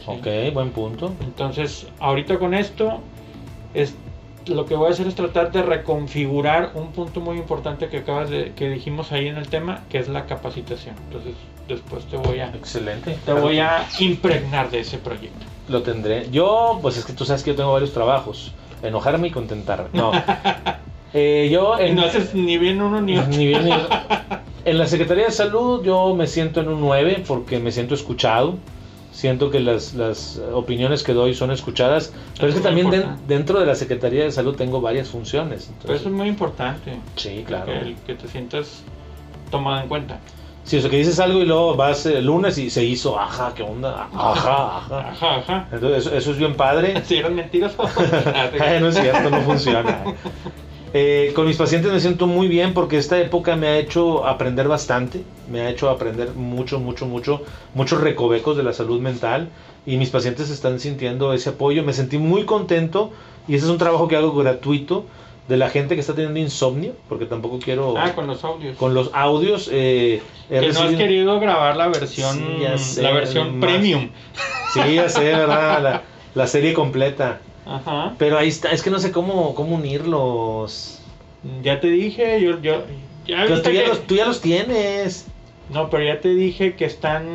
¿sí? 0.03 0.11
Ok, 0.11 0.53
buen 0.53 0.71
punto. 0.71 1.13
Entonces, 1.21 1.87
ahorita 1.99 2.39
con 2.39 2.53
esto, 2.53 2.99
es, 3.73 3.95
lo 4.47 4.65
que 4.65 4.75
voy 4.75 4.87
a 4.89 4.91
hacer 4.91 5.07
es 5.07 5.15
tratar 5.15 5.51
de 5.51 5.61
reconfigurar 5.61 6.71
un 6.75 6.91
punto 6.91 7.19
muy 7.21 7.37
importante 7.37 7.87
que 7.87 7.97
acabas 7.99 8.29
de, 8.29 8.53
que 8.55 8.69
dijimos 8.69 9.11
ahí 9.11 9.27
en 9.27 9.37
el 9.37 9.47
tema, 9.47 9.81
que 9.89 9.97
es 9.99 10.07
la 10.09 10.25
capacitación. 10.25 10.95
Entonces, 11.07 11.33
después 11.67 12.05
te 12.05 12.17
voy 12.17 12.39
a, 12.39 12.47
Excelente. 12.49 13.17
te 13.25 13.33
voy 13.33 13.59
a 13.59 13.87
impregnar 13.99 14.69
de 14.71 14.79
ese 14.81 14.97
proyecto. 14.97 15.45
Lo 15.69 15.81
tendré. 15.81 16.29
Yo, 16.31 16.79
pues 16.81 16.97
es 16.97 17.05
que 17.05 17.13
tú 17.13 17.23
sabes 17.25 17.43
que 17.43 17.51
yo 17.51 17.55
tengo 17.55 17.71
varios 17.71 17.93
trabajos. 17.93 18.53
Enojarme 18.81 19.27
y 19.27 19.31
contentarme. 19.31 19.89
No. 19.93 20.11
Eh, 21.15 21.49
yo 21.51 21.77
en, 21.77 21.95
no 21.95 22.05
haces 22.05 22.33
ni 22.33 22.57
bien 22.57 22.81
uno 22.81 22.99
ni 22.99 23.15
otro. 23.15 23.29
ni 23.29 23.45
bien 23.45 23.65
ni- 23.65 23.71
en 24.65 24.77
la 24.79 24.87
Secretaría 24.87 25.25
de 25.25 25.31
Salud 25.31 25.83
yo 25.83 26.15
me 26.15 26.25
siento 26.25 26.59
en 26.61 26.69
un 26.69 26.81
9 26.81 27.23
porque 27.27 27.59
me 27.59 27.71
siento 27.71 27.93
escuchado. 27.93 28.55
Siento 29.13 29.51
que 29.51 29.59
las, 29.59 29.93
las 29.93 30.41
opiniones 30.53 31.03
que 31.03 31.13
doy 31.13 31.35
son 31.35 31.51
escuchadas. 31.51 32.11
Pero 32.35 32.49
es 32.49 32.55
que 32.55 32.61
también 32.61 32.87
importante. 32.87 33.21
dentro 33.27 33.59
de 33.59 33.65
la 33.67 33.75
Secretaría 33.75 34.23
de 34.23 34.31
Salud 34.31 34.55
tengo 34.55 34.81
varias 34.81 35.07
funciones. 35.09 35.65
Pero 35.65 35.93
entonces- 35.93 36.01
eso 36.01 36.09
es 36.09 36.15
muy 36.15 36.27
importante. 36.27 36.97
sí, 37.15 37.43
claro. 37.47 37.65
Que, 37.67 37.77
el- 37.77 37.95
que 38.07 38.15
te 38.15 38.27
sientas 38.27 38.81
tomado 39.51 39.81
en 39.83 39.87
cuenta. 39.87 40.19
Sí, 40.63 40.77
o 40.77 40.81
sea, 40.81 40.89
que 40.89 40.97
dices 40.97 41.19
algo 41.19 41.41
y 41.41 41.45
luego 41.45 41.75
vas 41.75 42.05
el 42.05 42.25
lunes 42.25 42.57
y 42.57 42.69
se 42.69 42.83
hizo, 42.85 43.19
ajá, 43.19 43.51
qué 43.53 43.63
onda, 43.63 44.07
ajá, 44.11 44.31
ajá. 44.31 44.99
Ajá, 45.09 45.35
ajá. 45.35 45.67
Entonces, 45.71 46.05
eso, 46.07 46.15
eso 46.15 46.31
es 46.31 46.37
bien 46.37 46.55
padre. 46.55 47.03
Si 47.05 47.17
eran 47.17 47.35
mentiras. 47.35 47.73
No 47.77 48.87
es 48.87 48.95
cierto, 48.95 49.29
no 49.29 49.41
funciona. 49.41 50.03
Eh, 50.95 51.31
con 51.33 51.47
mis 51.47 51.57
pacientes 51.57 51.91
me 51.91 51.99
siento 51.99 52.27
muy 52.27 52.47
bien 52.47 52.75
porque 52.75 52.99
esta 52.99 53.19
época 53.19 53.55
me 53.55 53.65
ha 53.65 53.77
hecho 53.79 54.27
aprender 54.27 54.67
bastante, 54.67 55.23
me 55.49 55.61
ha 55.61 55.69
hecho 55.69 55.89
aprender 55.89 56.33
mucho, 56.35 56.79
mucho, 56.79 57.05
mucho, 57.05 57.41
muchos 57.73 58.01
recovecos 58.01 58.55
de 58.57 58.63
la 58.63 58.73
salud 58.73 58.99
mental 59.01 59.49
y 59.85 59.97
mis 59.97 60.09
pacientes 60.09 60.49
están 60.49 60.79
sintiendo 60.79 61.33
ese 61.33 61.49
apoyo. 61.49 61.83
Me 61.83 61.93
sentí 61.93 62.17
muy 62.17 62.45
contento 62.45 63.11
y 63.47 63.55
ese 63.55 63.65
es 63.65 63.71
un 63.71 63.77
trabajo 63.77 64.07
que 64.07 64.15
hago 64.15 64.33
gratuito 64.33 65.05
de 65.47 65.57
la 65.57 65.69
gente 65.69 65.95
que 65.95 66.01
está 66.01 66.13
teniendo 66.15 66.39
insomnio, 66.39 66.93
porque 67.09 67.25
tampoco 67.25 67.59
quiero... 67.59 67.97
ah, 67.97 68.13
con 68.15 68.27
los 68.27 68.43
audios. 68.45 68.77
con 68.77 68.93
los 68.93 69.09
audios... 69.13 69.67
eh, 69.71 70.21
que 70.49 70.71
no 70.71 70.79
has 70.83 70.93
querido 70.95 71.39
grabar 71.41 71.75
la 71.75 71.87
versión, 71.89 72.37
Sí, 72.37 72.57
ya 72.61 72.77
sé, 72.77 73.01
la 73.01 73.11
versión 73.11 73.59
más. 73.59 73.69
premium. 73.69 74.09
Sí, 74.73 74.95
ya 74.95 75.09
sé, 75.09 75.19
¿verdad? 75.23 75.83
La, 75.83 76.01
la 76.33 76.47
serie 76.47 76.73
completa. 76.73 77.41
Ajá. 77.65 78.13
Pero 78.17 78.37
ahí 78.37 78.47
está, 78.47 78.71
es 78.71 78.81
que 78.81 78.89
no 78.89 78.99
sé 78.99 79.11
cómo, 79.11 79.53
cómo 79.53 79.75
unirlos. 79.75 81.01
Ya 81.61 81.81
te 81.81 81.87
dije, 81.89 82.41
yo, 82.41 82.61
yo 82.61 82.85
ya 83.27 83.43
Pero 83.43 83.55
viste 83.55 83.69
tú 83.69 83.75
ya, 83.75 83.81
que- 83.83 83.87
los, 83.89 84.07
tú 84.07 84.15
ya 84.15 84.25
los 84.25 84.39
tienes. 84.41 85.27
No, 85.73 85.89
pero 85.89 86.03
ya 86.03 86.19
te 86.21 86.29
dije 86.35 86.75
que 86.75 86.85
están, 86.85 87.25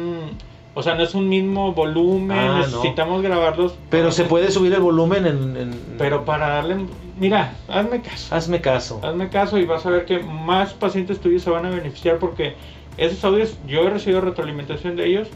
o 0.74 0.82
sea, 0.82 0.94
no 0.94 1.02
es 1.02 1.14
un 1.14 1.28
mismo 1.28 1.72
volumen, 1.72 2.38
Ah, 2.38 2.48
no. 2.60 2.66
necesitamos 2.78 3.22
grabarlos. 3.22 3.74
Pero 3.90 4.12
se 4.12 4.24
puede 4.24 4.50
subir 4.50 4.72
el 4.74 4.80
volumen 4.80 5.26
en... 5.26 5.56
en- 5.56 5.80
Pero 5.98 6.24
para 6.24 6.48
darle, 6.48 6.76
mira, 7.18 7.54
hazme 7.68 8.00
caso. 8.00 8.34
Hazme 8.34 8.60
caso. 8.60 9.00
Hazme 9.02 9.28
caso 9.28 9.58
y 9.58 9.64
vas 9.64 9.84
a 9.86 9.90
ver 9.90 10.04
que 10.04 10.20
más 10.20 10.72
pacientes 10.74 11.20
tuyos 11.20 11.42
se 11.42 11.50
van 11.50 11.66
a 11.66 11.70
beneficiar 11.70 12.18
porque 12.18 12.54
esos 12.96 13.22
audios, 13.24 13.56
yo 13.66 13.82
he 13.86 13.90
recibido 13.90 14.20
retroalimentación 14.20 14.96
de 14.96 15.06
ellos 15.06 15.28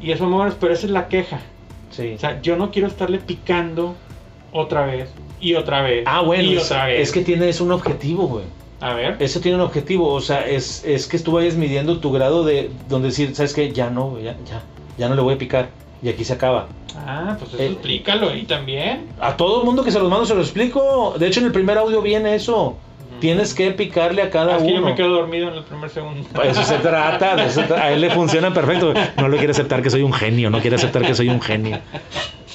y 0.00 0.10
eso 0.12 0.24
muy 0.26 0.36
buenos, 0.36 0.54
pero 0.60 0.72
esa 0.74 0.86
es 0.86 0.92
la 0.92 1.08
queja. 1.08 1.40
Sí. 1.90 2.12
O 2.14 2.18
sea, 2.18 2.42
yo 2.42 2.56
no 2.56 2.70
quiero 2.70 2.88
estarle 2.88 3.18
picando 3.18 3.94
otra 4.52 4.84
vez 4.84 5.10
y 5.40 5.54
otra 5.54 5.82
vez. 5.82 6.04
Ah, 6.06 6.20
bueno, 6.22 6.42
y 6.44 6.56
es, 6.56 6.64
otra 6.66 6.86
vez. 6.86 7.00
es 7.00 7.12
que 7.12 7.22
tienes 7.22 7.60
un 7.60 7.72
objetivo, 7.72 8.26
güey. 8.26 8.44
A 8.80 8.92
ver. 8.94 9.16
Eso 9.20 9.40
tiene 9.40 9.56
un 9.56 9.62
objetivo, 9.62 10.12
o 10.12 10.20
sea, 10.20 10.46
es, 10.46 10.84
es 10.84 11.06
que 11.06 11.18
tú 11.18 11.32
vayas 11.32 11.54
midiendo 11.54 11.98
tu 11.98 12.12
grado 12.12 12.44
de 12.44 12.70
donde 12.88 13.08
decir, 13.08 13.34
¿sabes 13.34 13.54
qué? 13.54 13.72
Ya 13.72 13.88
no, 13.90 14.18
ya, 14.20 14.36
ya, 14.46 14.62
ya 14.98 15.08
no 15.08 15.14
le 15.14 15.22
voy 15.22 15.34
a 15.34 15.38
picar. 15.38 15.70
Y 16.02 16.08
aquí 16.10 16.24
se 16.24 16.34
acaba. 16.34 16.66
Ah, 17.06 17.36
pues 17.38 17.54
eso 17.54 17.62
Eh, 17.62 17.66
explícalo 17.68 18.28
ahí 18.28 18.42
también. 18.44 19.06
A 19.20 19.36
todo 19.36 19.60
el 19.60 19.64
mundo 19.66 19.82
que 19.82 19.90
se 19.90 19.98
los 19.98 20.10
mando 20.10 20.26
se 20.26 20.34
lo 20.34 20.42
explico. 20.42 21.14
De 21.18 21.26
hecho, 21.26 21.40
en 21.40 21.46
el 21.46 21.52
primer 21.52 21.78
audio 21.78 22.02
viene 22.02 22.34
eso. 22.34 22.76
Tienes 23.18 23.54
que 23.54 23.70
picarle 23.70 24.20
a 24.20 24.28
cada 24.28 24.54
Ah, 24.54 24.58
es 24.58 24.62
que 24.64 24.74
yo 24.74 24.82
me 24.82 24.94
quedo 24.94 25.08
dormido 25.08 25.48
en 25.48 25.54
el 25.54 25.64
primer 25.64 25.88
segundo. 25.88 26.28
Eso 26.42 26.62
se 26.62 26.76
trata, 26.76 27.34
de 27.34 27.46
eso 27.46 27.62
tra- 27.62 27.78
a 27.80 27.90
él 27.92 28.02
le 28.02 28.10
funciona 28.10 28.52
perfecto. 28.52 28.92
No 29.16 29.28
lo 29.28 29.38
quiere 29.38 29.52
aceptar 29.52 29.80
que 29.82 29.88
soy 29.88 30.02
un 30.02 30.12
genio, 30.12 30.50
no 30.50 30.60
quiere 30.60 30.76
aceptar 30.76 31.00
que 31.00 31.14
soy 31.14 31.30
un 31.30 31.40
genio. 31.40 31.78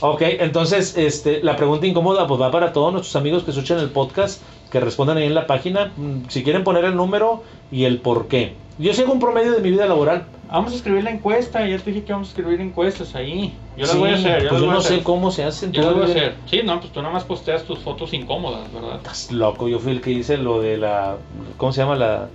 Ok, 0.02 0.22
entonces 0.24 0.96
este, 0.98 1.42
la 1.44 1.56
pregunta 1.56 1.88
incómoda 1.88 2.28
pues 2.28 2.40
va 2.40 2.52
para 2.52 2.74
todos 2.74 2.94
nuestros 2.94 3.16
amigos 3.16 3.42
que 3.44 3.50
escuchan 3.52 3.80
el 3.80 3.90
podcast, 3.90 4.42
que 4.72 4.80
respondan 4.80 5.18
ahí 5.18 5.26
en 5.26 5.36
la 5.36 5.46
página, 5.48 5.92
mm, 5.96 6.30
si 6.30 6.44
quieren 6.44 6.64
poner 6.64 6.86
el 6.86 6.96
número 6.96 7.44
y 7.72 7.84
el 7.86 8.00
por 8.00 8.28
qué. 8.28 8.54
Yo 8.80 8.94
sigo 8.94 9.12
un 9.12 9.20
promedio 9.20 9.52
de 9.52 9.62
mi 9.62 9.70
vida 9.70 9.86
laboral. 9.86 10.26
Vamos 10.50 10.74
a 10.74 10.76
escribir 10.76 11.04
la 11.04 11.12
encuesta, 11.12 11.66
ya 11.68 11.78
te 11.78 11.92
dije 11.92 12.04
que 12.06 12.14
vamos 12.14 12.30
a 12.30 12.32
escribir 12.32 12.60
encuestas 12.62 13.14
ahí. 13.16 13.54
Yo 13.78 13.84
las 13.84 13.92
Sí, 13.92 13.98
voy 14.00 14.10
a 14.10 14.16
hacer, 14.16 14.44
yo 14.44 14.50
pues 14.50 14.62
yo 14.62 14.72
no 14.72 14.78
hacer. 14.80 14.98
sé 14.98 15.04
cómo 15.04 15.30
se 15.32 15.44
hacen. 15.44 15.72
Yo 15.72 15.84
las 15.84 15.94
voy 15.94 16.02
a 16.04 16.06
hacer. 16.06 16.36
Sí, 16.46 16.62
no, 16.64 16.80
pues 16.80 16.92
tú 16.92 17.02
nada 17.02 17.14
más 17.14 17.24
posteas 17.26 17.64
tus 17.64 17.80
fotos 17.80 18.14
incómodas, 18.14 18.72
¿verdad? 18.74 18.96
Estás 18.98 19.32
loco, 19.32 19.68
yo 19.68 19.80
fui 19.80 19.92
el 19.92 20.02
que 20.02 20.12
hice 20.12 20.38
lo 20.38 20.60
de 20.62 20.78
la... 20.78 21.18
¿Cómo 21.58 21.72
se 21.72 21.82
llama 21.82 21.96
la...? 21.96 22.28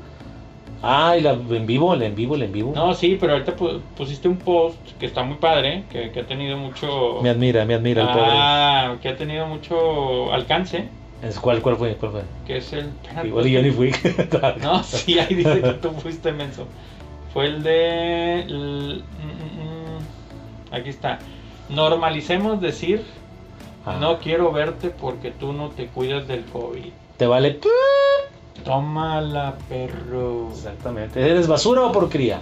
Ah, 0.82 1.16
y 1.18 1.22
la 1.22 1.32
en 1.32 1.66
vivo, 1.66 1.94
el 1.94 2.02
en 2.02 2.14
vivo, 2.14 2.36
el 2.36 2.42
en 2.42 2.52
vivo. 2.52 2.72
No, 2.74 2.94
sí, 2.94 3.16
pero 3.18 3.32
ahorita 3.32 3.56
pu- 3.56 3.80
pusiste 3.96 4.28
un 4.28 4.36
post 4.36 4.76
que 5.00 5.06
está 5.06 5.22
muy 5.22 5.36
padre, 5.38 5.84
que, 5.90 6.10
que 6.10 6.20
ha 6.20 6.26
tenido 6.26 6.56
mucho... 6.58 7.18
Me 7.22 7.30
admira, 7.30 7.64
me 7.64 7.74
admira 7.74 8.02
el 8.02 8.08
pobre. 8.08 8.22
Ah, 8.30 8.94
que 9.02 9.08
ha 9.08 9.16
tenido 9.16 9.46
mucho 9.46 10.32
alcance, 10.32 10.88
¿Cuál, 11.40 11.62
¿Cuál 11.62 11.76
fue? 11.76 11.94
¿Cuál 11.96 12.12
fue? 12.12 12.22
que 12.46 12.58
es 12.58 12.72
el... 12.72 12.92
Igual 13.24 13.46
yo 13.46 13.62
ni 13.62 13.70
fui. 13.70 13.92
No, 14.62 14.82
sí, 14.82 15.18
ahí 15.18 15.34
dice 15.34 15.60
que 15.62 15.72
tú 15.74 15.90
fuiste 15.92 16.30
menso. 16.32 16.66
Fue 17.32 17.46
el 17.46 17.62
de... 17.62 18.40
el- 18.42 19.02
mm, 19.22 19.26
mm, 19.26 19.98
mm. 20.70 20.74
aquí 20.74 20.90
está. 20.90 21.18
Normalicemos 21.68 22.60
decir, 22.60 23.04
Ah. 23.84 23.98
no 24.00 24.18
quiero 24.18 24.50
verte 24.52 24.90
porque 24.90 25.30
tú 25.30 25.52
no 25.52 25.68
te 25.70 25.86
cuidas 25.86 26.26
del 26.26 26.44
COVID. 26.46 26.92
Te 27.16 27.26
vale... 27.26 27.60
Tómala, 28.64 29.54
perro. 29.68 30.48
Exactamente. 30.50 31.20
¿Eres 31.20 31.46
basura 31.46 31.82
o 31.82 31.92
porquería? 31.92 32.40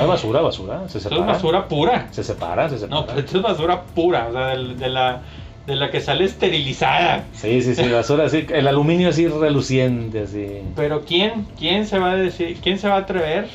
No, 0.00 0.08
basura, 0.08 0.40
basura. 0.40 0.88
Se 0.88 0.98
Esto 0.98 1.10
separa. 1.10 1.20
es 1.32 1.36
basura 1.36 1.68
pura. 1.68 2.08
Se 2.10 2.24
separa, 2.24 2.68
se 2.68 2.78
separa. 2.78 3.00
No, 3.00 3.06
pero 3.06 3.20
esto 3.20 3.36
es 3.36 3.42
basura 3.42 3.82
pura, 3.82 4.28
o 4.28 4.32
sea, 4.32 4.46
del- 4.48 4.78
de, 4.78 4.88
la, 4.88 5.22
de 5.66 5.76
la 5.76 5.90
que 5.90 6.00
sale 6.00 6.24
esterilizada. 6.24 7.24
Sí, 7.32 7.62
sí, 7.62 7.74
sí, 7.74 7.88
basura, 7.88 8.24
así. 8.26 8.46
El 8.50 8.68
aluminio 8.68 9.08
así 9.08 9.26
reluciente, 9.28 10.22
así. 10.22 10.60
Pero 10.76 11.02
¿quién, 11.06 11.46
quién 11.58 11.86
se 11.86 11.98
va 11.98 12.12
a 12.12 12.16
decir, 12.16 12.58
quién 12.62 12.78
se 12.78 12.88
va 12.88 12.96
a 12.96 12.98
atrever 12.98 13.48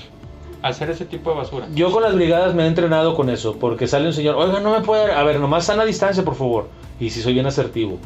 a 0.63 0.69
hacer 0.69 0.89
ese 0.89 1.05
tipo 1.05 1.29
de 1.31 1.37
basura? 1.37 1.67
Yo 1.75 1.91
con 1.91 2.01
las 2.03 2.15
brigadas 2.15 2.55
me 2.55 2.63
he 2.63 2.67
entrenado 2.67 3.15
con 3.15 3.29
eso, 3.29 3.57
porque 3.59 3.87
sale 3.87 4.07
un 4.07 4.13
señor, 4.13 4.35
oiga, 4.35 4.59
no 4.59 4.71
me 4.71 4.81
puede... 4.81 5.11
A 5.11 5.23
ver, 5.23 5.39
nomás 5.39 5.65
sana 5.65 5.85
distancia, 5.85 6.23
por 6.25 6.35
favor. 6.35 6.69
Y 6.99 7.11
si 7.11 7.21
soy 7.21 7.33
bien 7.33 7.45
asertivo. 7.45 7.99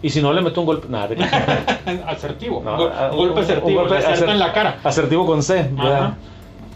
Y 0.00 0.10
si 0.10 0.22
no, 0.22 0.32
le 0.32 0.40
meto 0.40 0.60
un 0.60 0.66
golpe... 0.66 0.86
Nada, 0.88 1.08
de- 1.08 1.16
asertivo, 2.06 2.62
No, 2.64 2.76
gol- 2.76 2.92
un 3.10 3.16
golpe 3.16 3.32
un- 3.32 3.38
un 3.38 3.44
asertivo, 3.44 3.80
golpe 3.80 3.94
le 3.94 3.98
acerta 4.06 4.24
aser- 4.26 4.30
en 4.32 4.38
la 4.38 4.52
cara. 4.52 4.78
Asertivo 4.84 5.26
con 5.26 5.42
C, 5.42 5.68
¿verdad? 5.72 5.96
Ajá. 6.02 6.16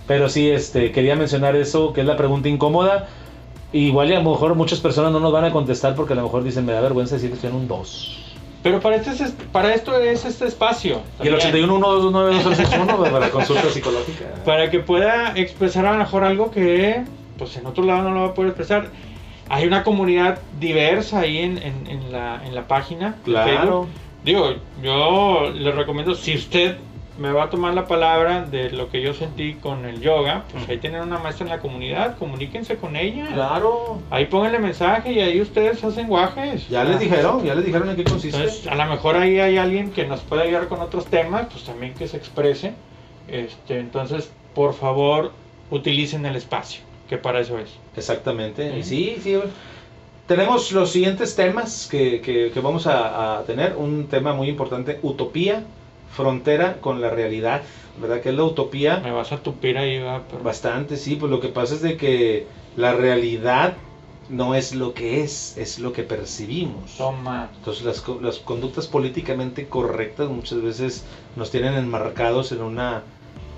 Pero 0.08 0.28
sí, 0.28 0.50
este, 0.50 0.90
quería 0.90 1.14
mencionar 1.14 1.54
eso, 1.54 1.92
que 1.92 2.00
es 2.00 2.06
la 2.08 2.16
pregunta 2.16 2.48
incómoda. 2.48 3.06
Igual 3.72 4.10
y 4.10 4.14
a 4.14 4.20
lo 4.20 4.30
mejor 4.30 4.54
muchas 4.54 4.80
personas 4.80 5.12
no 5.12 5.20
nos 5.20 5.32
van 5.32 5.44
a 5.44 5.50
contestar 5.50 5.94
porque 5.94 6.12
a 6.12 6.16
lo 6.16 6.22
mejor 6.24 6.44
dicen, 6.44 6.66
me 6.66 6.72
da 6.72 6.80
vergüenza 6.80 7.14
decir 7.14 7.30
que 7.30 7.36
estoy 7.36 7.50
en 7.50 7.56
un 7.56 7.68
2. 7.68 8.18
Pero 8.62 8.80
para, 8.80 8.96
este, 8.96 9.10
es- 9.10 9.34
para 9.50 9.74
esto 9.74 9.98
es 9.98 10.24
este 10.24 10.46
espacio. 10.46 11.00
Y 11.22 11.28
el 11.28 11.38
también, 11.38 11.64
81 11.70 12.00
122 12.10 13.08
para 13.10 13.30
consulta 13.30 13.68
psicológica. 13.70 14.26
Para 14.44 14.70
que 14.70 14.78
pueda 14.80 15.32
expresar 15.36 15.86
a 15.86 15.92
lo 15.92 15.98
mejor 15.98 16.22
algo 16.24 16.50
que 16.50 17.02
pues 17.38 17.56
en 17.56 17.66
otro 17.66 17.82
lado 17.84 18.02
no 18.02 18.10
lo 18.14 18.20
va 18.20 18.26
a 18.28 18.34
poder 18.34 18.50
expresar. 18.50 18.90
Hay 19.48 19.66
una 19.66 19.82
comunidad 19.82 20.38
diversa 20.60 21.20
ahí 21.20 21.38
en, 21.38 21.58
en- 21.58 21.86
en 21.88 22.12
la, 22.12 22.40
en 22.46 22.54
la 22.54 22.68
página. 22.68 23.16
Claro. 23.24 23.88
Digo, 24.24 24.50
yo 24.82 25.50
les 25.52 25.74
recomiendo, 25.74 26.14
si 26.14 26.36
usted 26.36 26.76
me 27.22 27.32
va 27.32 27.44
a 27.44 27.50
tomar 27.50 27.72
la 27.72 27.86
palabra 27.86 28.42
de 28.42 28.70
lo 28.70 28.90
que 28.90 29.00
yo 29.00 29.14
sentí 29.14 29.54
con 29.54 29.84
el 29.84 30.00
yoga, 30.00 30.44
pues 30.50 30.68
ahí 30.68 30.78
tienen 30.78 31.02
una 31.02 31.18
maestra 31.18 31.44
en 31.46 31.50
la 31.50 31.60
comunidad, 31.60 32.18
comuníquense 32.18 32.76
con 32.76 32.96
ella. 32.96 33.28
Claro. 33.32 34.00
Ahí 34.10 34.26
pónganle 34.26 34.58
mensaje 34.58 35.12
y 35.12 35.20
ahí 35.20 35.40
ustedes 35.40 35.82
hacen 35.84 36.08
guajes. 36.08 36.68
Ya 36.68 36.82
les 36.82 36.98
dijeron, 36.98 37.44
ya 37.44 37.54
les 37.54 37.64
dijeron 37.64 37.88
en 37.90 37.96
qué 37.96 38.04
consiste. 38.04 38.36
Entonces, 38.38 38.66
a 38.66 38.74
lo 38.74 38.86
mejor 38.86 39.16
ahí 39.16 39.38
hay 39.38 39.56
alguien 39.56 39.92
que 39.92 40.04
nos 40.04 40.20
puede 40.20 40.42
ayudar 40.42 40.66
con 40.66 40.80
otros 40.80 41.06
temas, 41.06 41.46
pues 41.50 41.62
también 41.64 41.94
que 41.94 42.08
se 42.08 42.16
exprese. 42.16 42.74
Este, 43.28 43.78
entonces, 43.78 44.30
por 44.54 44.74
favor, 44.74 45.30
utilicen 45.70 46.26
el 46.26 46.34
espacio, 46.36 46.82
que 47.08 47.18
para 47.18 47.38
eso 47.40 47.56
es. 47.58 47.70
Exactamente. 47.96 48.76
Y 48.78 48.82
Sí. 48.82 49.16
sí. 49.22 49.38
Tenemos 50.26 50.70
los 50.72 50.90
siguientes 50.90 51.34
temas 51.36 51.88
que, 51.90 52.20
que- 52.20 52.50
que 52.52 52.60
vamos 52.60 52.86
a, 52.86 53.38
a 53.38 53.42
tener. 53.44 53.74
Un 53.76 54.06
tema 54.08 54.32
muy 54.32 54.48
importante, 54.48 54.98
utopía, 55.02 55.62
frontera 56.14 56.80
con 56.80 57.00
la 57.00 57.10
realidad. 57.10 57.62
¿Verdad? 58.00 58.22
que 58.22 58.30
es 58.30 58.34
la 58.34 58.44
utopía? 58.44 59.00
Me 59.04 59.10
vas 59.10 59.32
a 59.32 59.42
tupir 59.42 59.76
ahí, 59.76 59.98
va, 59.98 60.22
pero- 60.30 60.42
Bastante, 60.42 60.96
sí. 60.96 61.16
Pues 61.16 61.30
lo 61.30 61.40
que 61.40 61.48
pasa 61.48 61.74
es 61.74 61.82
de 61.82 61.96
que 61.98 62.46
la 62.76 62.94
realidad 62.94 63.74
no 64.30 64.54
es 64.54 64.74
lo 64.74 64.94
que 64.94 65.22
es, 65.22 65.58
es 65.58 65.78
lo 65.78 65.92
que 65.92 66.02
percibimos. 66.02 66.96
Toma. 66.96 67.50
Entonces 67.58 67.84
las, 67.84 68.02
las 68.22 68.38
conductas 68.38 68.86
políticamente 68.86 69.66
correctas 69.68 70.30
muchas 70.30 70.62
veces 70.62 71.04
nos 71.36 71.50
tienen 71.50 71.74
enmarcados 71.74 72.50
en 72.52 72.62
una, 72.62 73.02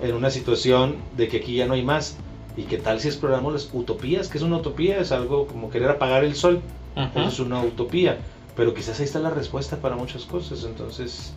en 0.01 0.13
una 0.15 0.29
situación 0.29 0.97
de 1.15 1.29
que 1.29 1.37
aquí 1.37 1.55
ya 1.55 1.65
no 1.67 1.75
hay 1.75 1.83
más. 1.83 2.17
¿Y 2.57 2.63
qué 2.63 2.77
tal 2.77 2.99
si 2.99 3.07
exploramos 3.07 3.53
las 3.53 3.69
utopías? 3.71 4.27
¿Qué 4.27 4.37
es 4.37 4.43
una 4.43 4.57
utopía? 4.57 4.99
Es 4.99 5.13
algo 5.13 5.47
como 5.47 5.69
querer 5.69 5.89
apagar 5.91 6.25
el 6.25 6.35
sol. 6.35 6.59
Ajá. 6.95 7.25
Es 7.25 7.39
una 7.39 7.61
utopía. 7.61 8.17
Pero 8.57 8.73
quizás 8.73 8.99
ahí 8.99 9.05
está 9.05 9.19
la 9.19 9.29
respuesta 9.29 9.77
para 9.77 9.95
muchas 9.95 10.23
cosas. 10.25 10.63
Entonces, 10.65 11.33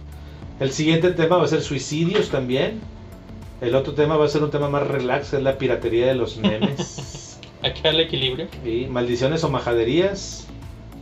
el 0.60 0.72
siguiente 0.72 1.10
tema 1.12 1.36
va 1.36 1.44
a 1.44 1.48
ser 1.48 1.62
suicidios 1.62 2.30
también. 2.30 2.80
El 3.60 3.74
otro 3.74 3.94
tema 3.94 4.16
va 4.16 4.24
a 4.24 4.28
ser 4.28 4.42
un 4.42 4.50
tema 4.50 4.68
más 4.68 4.86
relax, 4.86 5.32
es 5.32 5.42
la 5.42 5.58
piratería 5.58 6.06
de 6.06 6.14
los 6.14 6.36
memes. 6.36 7.24
Que 7.62 7.82
darle 7.82 8.04
equilibrio. 8.04 8.46
Sí, 8.62 8.86
maldiciones 8.88 9.42
o 9.42 9.50
majaderías. 9.50 10.46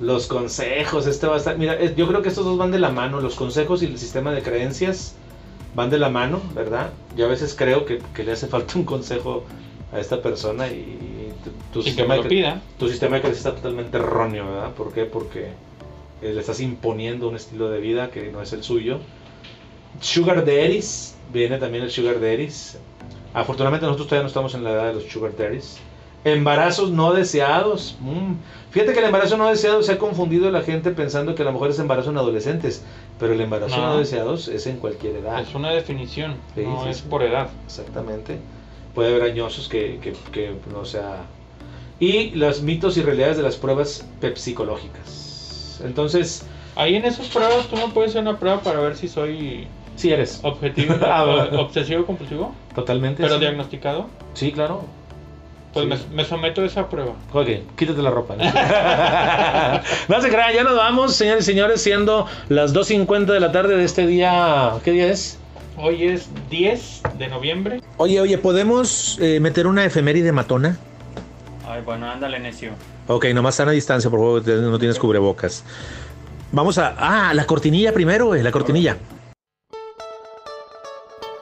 Los 0.00 0.26
consejos, 0.26 1.06
este 1.06 1.26
va 1.26 1.34
a 1.34 1.36
estar. 1.36 1.58
Mira, 1.58 1.78
yo 1.94 2.08
creo 2.08 2.22
que 2.22 2.30
estos 2.30 2.46
dos 2.46 2.56
van 2.56 2.70
de 2.70 2.78
la 2.78 2.90
mano. 2.90 3.20
Los 3.20 3.34
consejos 3.34 3.82
y 3.82 3.86
el 3.86 3.98
sistema 3.98 4.32
de 4.32 4.42
creencias 4.42 5.14
van 5.74 5.90
de 5.90 5.98
la 5.98 6.08
mano, 6.08 6.40
¿verdad? 6.54 6.90
Yo 7.14 7.26
a 7.26 7.28
veces 7.28 7.54
creo 7.54 7.84
que, 7.84 8.00
que 8.14 8.24
le 8.24 8.32
hace 8.32 8.46
falta 8.46 8.78
un 8.78 8.84
consejo 8.84 9.44
a 9.92 10.00
esta 10.00 10.22
persona 10.22 10.68
y 10.68 11.32
tu, 11.44 11.50
tu 11.72 11.80
Y 11.80 11.82
que 11.82 11.90
sistema 11.90 12.16
me 12.16 12.22
lo 12.22 12.28
de 12.28 12.54
tu 12.78 12.88
sistema 12.88 13.16
de 13.16 13.22
creencias 13.22 13.46
está 13.46 13.56
totalmente 13.60 13.98
erróneo, 13.98 14.46
¿verdad? 14.46 14.72
¿Por 14.72 14.92
qué? 14.92 15.04
Porque 15.04 15.48
eh, 16.22 16.32
le 16.32 16.40
estás 16.40 16.60
imponiendo 16.60 17.28
un 17.28 17.36
estilo 17.36 17.68
de 17.68 17.80
vida 17.80 18.10
que 18.10 18.32
no 18.32 18.40
es 18.40 18.52
el 18.54 18.62
suyo. 18.62 18.98
Sugar 20.00 20.44
Daddies, 20.44 21.14
viene 21.32 21.58
también 21.58 21.84
el 21.84 21.90
Sugar 21.90 22.20
Daddies. 22.20 22.78
Afortunadamente 23.34 23.86
nosotros 23.86 24.08
todavía 24.08 24.22
no 24.22 24.28
estamos 24.28 24.54
en 24.54 24.64
la 24.64 24.72
edad 24.72 24.86
de 24.88 24.94
los 24.94 25.04
Sugar 25.04 25.36
Daddies. 25.36 25.78
Embarazos 26.24 26.90
no 26.90 27.12
deseados. 27.12 27.96
mm. 28.00 28.34
Fíjate 28.70 28.92
que 28.92 28.98
el 28.98 29.04
embarazo 29.06 29.36
no 29.36 29.48
deseado 29.48 29.82
se 29.82 29.92
ha 29.92 29.98
confundido 29.98 30.50
la 30.50 30.60
gente 30.62 30.90
pensando 30.90 31.34
que 31.34 31.42
a 31.42 31.44
lo 31.44 31.52
mejor 31.52 31.70
es 31.70 31.78
embarazo 31.78 32.10
en 32.10 32.18
adolescentes, 32.18 32.82
pero 33.18 33.32
el 33.32 33.40
embarazo 33.40 33.76
no, 33.76 33.92
No. 33.92 33.98
deseado 33.98 34.34
es 34.34 34.66
en 34.66 34.76
cualquier 34.78 35.16
edad. 35.16 35.40
Es 35.40 35.54
una 35.54 35.70
definición, 35.70 36.34
Sí, 36.54 36.62
no 36.62 36.82
sí, 36.84 36.90
es 36.90 36.96
sí. 36.98 37.04
por 37.08 37.22
edad. 37.22 37.48
Exactamente. 37.64 38.38
Puede 38.94 39.10
haber 39.10 39.22
añosos 39.30 39.68
que, 39.68 39.98
que, 40.02 40.14
que 40.32 40.54
no 40.72 40.84
sea. 40.84 41.24
Y 42.00 42.30
los 42.30 42.60
mitos 42.62 42.96
y 42.96 43.02
realidades 43.02 43.36
de 43.36 43.42
las 43.42 43.56
pruebas 43.56 44.04
psicológicas. 44.34 45.80
Entonces, 45.84 46.44
Ahí 46.78 46.94
en 46.94 47.06
esas 47.06 47.28
pruebas 47.28 47.68
tú 47.68 47.76
me 47.76 47.88
puedes 47.88 48.10
hacer 48.10 48.20
una 48.20 48.38
prueba 48.38 48.60
para 48.60 48.80
ver 48.80 48.96
si 48.98 49.08
soy 49.08 49.66
sí 49.96 50.12
eres. 50.12 50.40
objetivo, 50.42 50.94
Ah, 51.02 51.48
obsesivo 51.58 52.06
compulsivo, 52.06 52.54
Totalmente. 52.74 53.22
pero 53.22 53.34
sí. 53.34 53.40
diagnosticado. 53.40 54.06
Sí, 54.34 54.52
claro. 54.52 54.84
Pues 55.72 55.84
Sí. 55.86 56.06
me, 56.10 56.16
me 56.16 56.24
someto 56.24 56.62
a 56.62 56.64
esa 56.66 56.88
prueba. 56.88 57.12
Ok, 57.32 57.48
quítate 57.76 58.00
la 58.00 58.10
ropa. 58.10 58.34
no 60.08 60.20
se 60.22 60.28
crean, 60.30 60.54
ya 60.54 60.64
nos 60.64 60.76
vamos, 60.76 61.14
señores 61.14 61.42
y 61.46 61.50
señores, 61.52 61.82
siendo 61.82 62.26
las 62.48 62.74
2.50 62.74 63.26
de 63.26 63.40
la 63.40 63.52
tarde 63.52 63.76
de 63.76 63.84
este 63.84 64.06
día. 64.06 64.72
¿Qué 64.84 64.92
día 64.92 65.08
es? 65.08 65.38
Hoy 65.78 66.04
es 66.04 66.30
10 66.48 67.02
de 67.18 67.28
noviembre. 67.28 67.80
Oye, 67.98 68.18
oye, 68.20 68.38
¿podemos 68.38 69.18
eh, 69.20 69.40
meter 69.40 69.66
una 69.66 69.84
efeméride 69.84 70.32
matona? 70.32 70.78
Ay, 71.68 71.82
bueno, 71.84 72.10
ándale, 72.10 72.38
necio. 72.38 72.70
Ok, 73.08 73.26
nomás 73.34 73.54
están 73.54 73.68
a 73.68 73.72
distancia, 73.72 74.08
por 74.10 74.18
favor, 74.20 74.46
no 74.48 74.78
tienes 74.78 74.98
cubrebocas. 74.98 75.64
Vamos 76.52 76.78
a. 76.78 76.94
Ah, 76.98 77.34
la 77.34 77.44
cortinilla 77.44 77.92
primero, 77.92 78.26
güey, 78.26 78.42
la 78.42 78.50
cortinilla. 78.52 78.96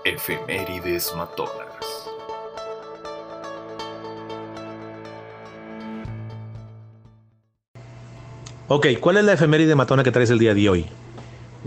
Efemérides 0.04 1.14
matonas. 1.16 2.10
Ok, 8.68 8.86
¿cuál 9.00 9.18
es 9.18 9.24
la 9.24 9.34
efeméride 9.34 9.74
matona 9.74 10.02
que 10.02 10.10
traes 10.10 10.30
el 10.30 10.38
día 10.38 10.54
de 10.54 10.68
hoy? 10.68 10.86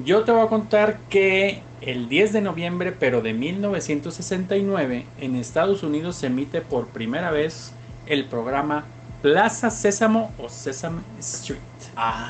Yo 0.04 0.24
te 0.24 0.32
voy 0.32 0.46
a 0.46 0.50
contar 0.50 0.98
que 1.10 1.62
el 1.82 2.10
10 2.10 2.34
de 2.34 2.42
noviembre, 2.42 2.92
pero 2.92 3.22
de 3.22 3.34
1969, 3.34 5.06
en 5.20 5.36
Estados 5.36 5.84
Unidos 5.84 6.16
se 6.16 6.28
emite 6.28 6.62
por 6.62 6.88
primera 6.88 7.32
vez 7.32 7.72
el 8.08 8.26
programa 8.26 8.86
Plaza 9.22 9.70
Sésamo 9.70 10.32
o 10.40 10.50
Sesame 10.50 11.02
Street. 11.20 11.60
Ah. 11.96 12.30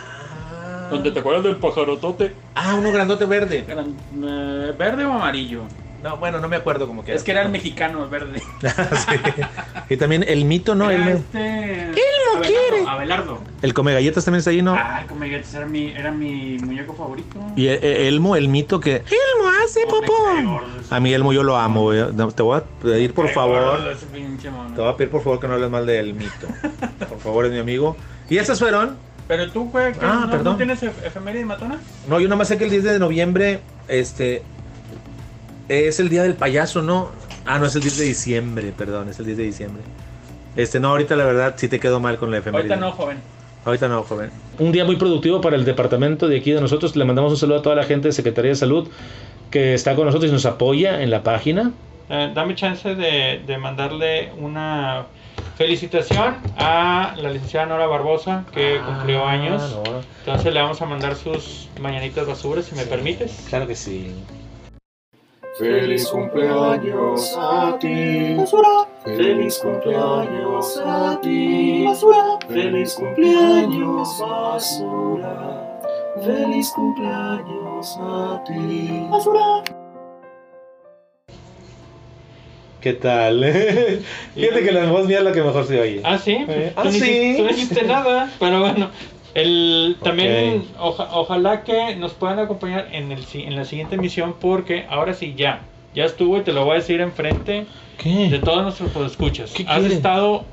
Donde 0.89 1.12
te 1.12 1.20
acuerdas 1.20 1.43
del 1.43 1.58
pajarotote 1.58 2.34
Ah, 2.55 2.76
uno 2.80 2.91
grandote 2.91 3.26
verde. 3.26 3.66
Gran- 3.68 3.95
eh, 4.24 4.74
verde 4.78 5.05
o 5.05 5.12
amarillo. 5.14 5.62
No, 6.03 6.17
bueno, 6.17 6.39
no 6.39 6.47
me 6.47 6.55
acuerdo 6.55 6.85
cómo 6.87 7.03
que 7.03 7.13
Es 7.13 7.23
que 7.23 7.31
era 7.31 7.41
el 7.41 7.49
mexicano, 7.49 8.03
el 8.03 8.09
verde. 8.09 8.41
Sí. 8.61 9.15
Y 9.89 9.97
también 9.97 10.23
el 10.27 10.45
mito, 10.45 10.75
¿no? 10.75 10.89
Era 10.91 11.03
El, 11.03 11.17
este... 11.17 11.81
Elmo 11.83 12.41
quiere. 12.41 12.85
Abelardo. 12.87 13.39
el 13.61 13.73
come 13.73 13.93
galletas 13.93 14.23
también 14.25 14.39
está 14.39 14.51
ahí, 14.51 14.61
¿no? 14.61 14.73
Ah, 14.75 15.03
como 15.07 15.21
galletas 15.21 15.53
era 15.55 15.65
mi, 15.65 15.87
era 15.91 16.11
mi 16.11 16.57
muñeco 16.59 16.93
favorito. 16.93 17.39
Y 17.55 17.67
el- 17.67 17.83
el- 17.83 17.97
Elmo, 18.07 18.35
el 18.35 18.47
mito 18.49 18.79
que. 18.79 18.95
Elmo 18.97 19.49
hace 19.63 19.81
Oh, 19.87 19.89
popó. 19.89 20.61
A 20.89 20.99
mí 20.99 21.13
Elmo 21.13 21.33
yo 21.33 21.43
lo 21.43 21.57
amo, 21.57 21.83
güey. 21.83 22.03
No, 22.13 22.29
Te 22.31 22.43
voy 22.43 22.57
a 22.59 22.63
pedir 22.81 23.13
por 23.13 23.29
favor. 23.29 23.79
Te 24.75 24.81
voy 24.81 24.89
a 24.91 24.95
pedir 24.97 25.09
por 25.11 25.23
favor 25.23 25.39
que 25.39 25.47
no 25.47 25.53
hables 25.55 25.69
mal 25.69 25.85
del 25.85 26.13
mito. 26.13 26.47
Por 27.09 27.19
favor, 27.19 27.45
es 27.45 27.51
mi 27.51 27.59
amigo. 27.59 27.95
¿Y 28.29 28.37
esas 28.37 28.59
fueron? 28.59 28.97
Pero 29.27 29.49
tú, 29.51 29.69
güey, 29.71 29.91
¿qué? 29.93 29.99
Ah, 30.03 30.27
¿no. 30.29 30.37
¿no 30.43 30.55
tienes 30.57 30.81
ef- 30.83 31.03
efeméride 31.05 31.43
matona? 31.45 31.79
No, 32.07 32.19
yo 32.19 32.27
nada 32.27 32.37
más 32.37 32.47
sé 32.47 32.57
que 32.57 32.63
el 32.65 32.69
10 32.69 32.83
de 32.83 32.99
noviembre, 32.99 33.59
este. 33.87 34.41
Es 35.70 35.99
el 35.99 36.09
día 36.09 36.24
del 36.24 36.36
payaso, 36.36 36.82
¿no? 36.82 37.09
Ah, 37.46 37.59
no, 37.59 37.66
es 37.66 37.75
el 37.75 37.82
10 37.82 37.97
de 37.97 38.05
diciembre, 38.05 38.74
perdón, 38.78 39.09
es 39.09 39.20
el 39.20 39.25
10 39.25 39.37
de 39.37 39.43
diciembre. 39.43 39.83
Este, 40.55 40.79
no, 40.79 40.89
ahorita 40.89 41.16
la 41.16 41.25
verdad 41.25 41.54
sí 41.58 41.67
te 41.67 41.79
quedó 41.79 42.00
mal 42.00 42.17
con 42.17 42.32
la 42.32 42.37
efeméride. 42.39 42.74
Ahorita 42.74 42.87
no, 42.87 42.91
joven. 42.93 43.17
Ahorita 43.66 43.87
no, 43.87 44.04
joven. 44.04 44.32
Un 44.59 44.71
día 44.71 44.86
muy 44.86 44.96
productivo 44.96 45.39
para 45.41 45.55
el 45.55 45.66
departamento 45.66 46.28
de 46.28 46.37
aquí 46.37 46.51
de 46.51 46.62
nosotros. 46.62 46.96
Le 46.96 47.05
mandamos 47.05 47.32
un 47.32 47.37
saludo 47.37 47.59
a 47.59 47.62
toda 47.62 47.75
la 47.75 47.83
gente 47.83 48.08
de 48.08 48.12
Secretaría 48.13 48.50
de 48.51 48.55
Salud 48.55 48.87
que 49.51 49.74
está 49.74 49.96
con 49.96 50.05
nosotros 50.05 50.29
y 50.29 50.33
nos 50.33 50.46
apoya 50.46 51.01
en 51.01 51.09
la 51.12 51.21
página. 51.24 51.71
Eh, 52.09 52.32
dame 52.33 52.55
chance 52.55 52.96
de, 52.96 53.41
de 53.46 53.58
mandarle 53.58 54.32
una 54.39 55.05
felicitación 55.58 56.37
a 56.58 57.13
la 57.17 57.29
licenciada 57.32 57.66
Nora 57.67 57.87
Barbosa, 57.87 58.46
que 58.54 58.79
cumplió 58.86 59.25
Ah, 59.25 59.32
años. 59.32 59.78
no, 59.86 60.01
Entonces 60.25 60.54
le 60.54 60.62
vamos 60.62 60.82
a 60.82 60.86
mandar 60.86 61.16
sus 61.16 61.67
mañanitas 61.79 62.25
basuras, 62.25 62.66
si 62.66 62.75
me 62.75 62.83
permites. 62.86 63.46
claro 63.50 63.67
que 63.67 63.75
sí. 63.75 64.12
Feliz 65.58 66.08
cumpleaños 66.09 67.36
a 67.36 67.78
ti. 67.79 68.38
Feliz 69.04 69.58
cumpleaños 69.58 70.82
a 70.86 71.20
ti. 71.20 71.86
Feliz 72.47 72.93
cumpleaños 72.93 74.20
basura. 74.20 75.79
Feliz 76.24 76.71
cumpleaños 76.75 77.97
a 78.00 78.43
ti. 78.46 79.08
¿Qué 82.79 82.93
tal? 82.93 83.43
Fíjate 84.36 84.63
que 84.63 84.71
la 84.71 84.92
voz 84.92 85.08
mía 85.08 85.17
es 85.17 85.24
la 85.24 85.32
que 85.32 85.42
mejor 85.42 85.66
se 85.66 85.82
oye. 85.82 86.01
Ah, 86.04 86.20
sí. 86.20 86.38
Eh, 86.47 86.71
Tú 86.75 86.82
ah, 86.88 86.92
sí. 86.92 87.38
no 87.39 87.47
dijiste 87.47 87.84
nada, 87.84 88.32
pero 88.39 88.59
bueno. 88.59 88.92
El, 89.33 89.97
también 90.04 90.63
oja- 90.79 91.09
ojalá 91.13 91.63
que 91.63 91.95
nos 91.95 92.13
puedan 92.13 92.39
acompañar 92.39 92.87
en, 92.91 93.12
el, 93.12 93.24
en 93.33 93.55
la 93.55 93.66
siguiente 93.66 93.95
emisión 93.95 94.36
porque 94.39 94.86
ahora 94.89 95.13
sí 95.13 95.33
ya, 95.37 95.62
Ya 95.93 96.05
estuvo 96.05 96.37
y 96.37 96.41
te 96.41 96.54
lo 96.54 96.63
voy 96.66 96.74
a 96.74 96.75
decir 96.75 97.01
enfrente 97.01 97.51
de 97.51 97.66
¿Qué? 98.29 98.39
todos 98.43 98.63
nuestros 98.63 99.12
escuchas. 99.12 99.51
¿Qué 99.51 99.66
Has 99.67 99.83
estado 99.83 100.45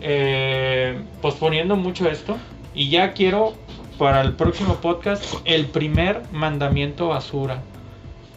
eh, 0.00 0.98
posponiendo 1.20 1.76
mucho 1.76 2.08
esto 2.08 2.36
y 2.74 2.88
ya 2.88 3.12
quiero 3.12 3.54
para 3.98 4.22
el 4.22 4.32
próximo 4.32 4.76
podcast 4.76 5.22
el 5.44 5.66
primer 5.66 6.22
mandamiento 6.32 7.08
basura. 7.08 7.58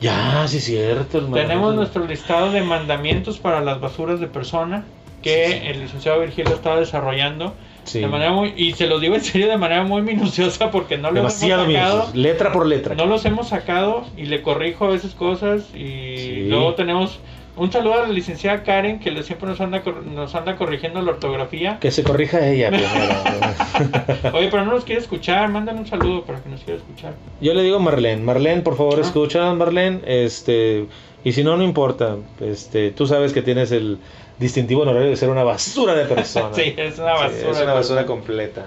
Ya, 0.01 0.45
sí 0.47 0.57
es 0.57 0.65
cierto. 0.65 1.19
hermano. 1.19 1.35
Tenemos 1.35 1.75
nuestro 1.75 2.05
listado 2.05 2.51
de 2.51 2.61
mandamientos 2.61 3.39
para 3.39 3.61
las 3.61 3.79
basuras 3.79 4.19
de 4.19 4.27
persona 4.27 4.83
que 5.21 5.69
el 5.69 5.79
licenciado 5.81 6.19
Virgilio 6.19 6.53
está 6.53 6.75
desarrollando 6.77 7.53
Sí. 7.85 7.99
de 7.99 8.07
manera 8.07 8.31
muy 8.31 8.53
y 8.55 8.73
se 8.73 8.87
lo 8.87 8.99
digo 8.99 9.15
en 9.15 9.21
serio 9.23 9.47
de 9.47 9.57
manera 9.57 9.83
muy 9.83 10.01
minuciosa 10.01 10.71
porque 10.71 10.97
no 10.97 11.11
lo 11.11 11.19
hemos 11.19 11.33
sacado. 11.33 12.09
Letra 12.13 12.51
por 12.51 12.65
letra. 12.65 12.95
No 12.95 13.05
los 13.05 13.25
hemos 13.25 13.49
sacado 13.49 14.05
y 14.17 14.25
le 14.25 14.41
corrijo 14.41 14.85
a 14.85 14.89
veces 14.89 15.13
cosas 15.15 15.63
y 15.75 16.17
Sí. 16.17 16.45
luego 16.47 16.73
tenemos 16.75 17.19
un 17.55 17.71
saludo 17.71 17.93
a 18.01 18.07
la 18.07 18.09
licenciada 18.09 18.63
Karen 18.63 18.99
que 18.99 19.21
siempre 19.21 19.47
nos 19.47 19.61
anda 19.61 19.83
nos 20.11 20.33
anda 20.33 20.55
corrigiendo 20.55 21.01
la 21.03 21.11
ortografía. 21.11 21.77
Que 21.79 21.91
se 21.91 22.03
corrija 22.03 22.47
ella. 22.47 22.71
Oye, 24.33 24.47
pero 24.49 24.65
no 24.65 24.71
nos 24.73 24.85
quiere 24.85 25.01
escuchar, 25.01 25.49
mándale 25.49 25.79
un 25.79 25.87
saludo 25.87 26.23
para 26.23 26.41
que 26.41 26.49
nos 26.49 26.61
quiera 26.61 26.79
escuchar. 26.79 27.13
Yo 27.41 27.53
le 27.53 27.63
digo 27.63 27.79
Marlene, 27.79 28.23
Marlene, 28.23 28.61
por 28.61 28.75
favor, 28.77 28.95
Ah. 28.97 29.01
escucha, 29.01 29.53
Marlene, 29.53 29.99
este, 30.05 30.85
y 31.23 31.31
si 31.33 31.43
no, 31.43 31.55
no 31.57 31.63
importa, 31.63 32.17
este, 32.41 32.91
tú 32.91 33.05
sabes 33.07 33.33
que 33.33 33.41
tienes 33.41 33.71
el 33.71 33.99
distintivo 34.39 34.81
honorario 34.81 35.09
de 35.09 35.15
ser 35.15 35.29
una 35.29 35.43
basura 35.43 35.93
de 35.95 36.05
persona. 36.05 36.49
Sí, 36.53 36.73
es 36.77 36.99
una 36.99 37.15
Sí, 37.17 37.23
basura. 37.23 37.51
es 37.51 37.57
de 37.57 37.63
una 37.63 37.73
basura 37.73 38.05
completa. 38.05 38.65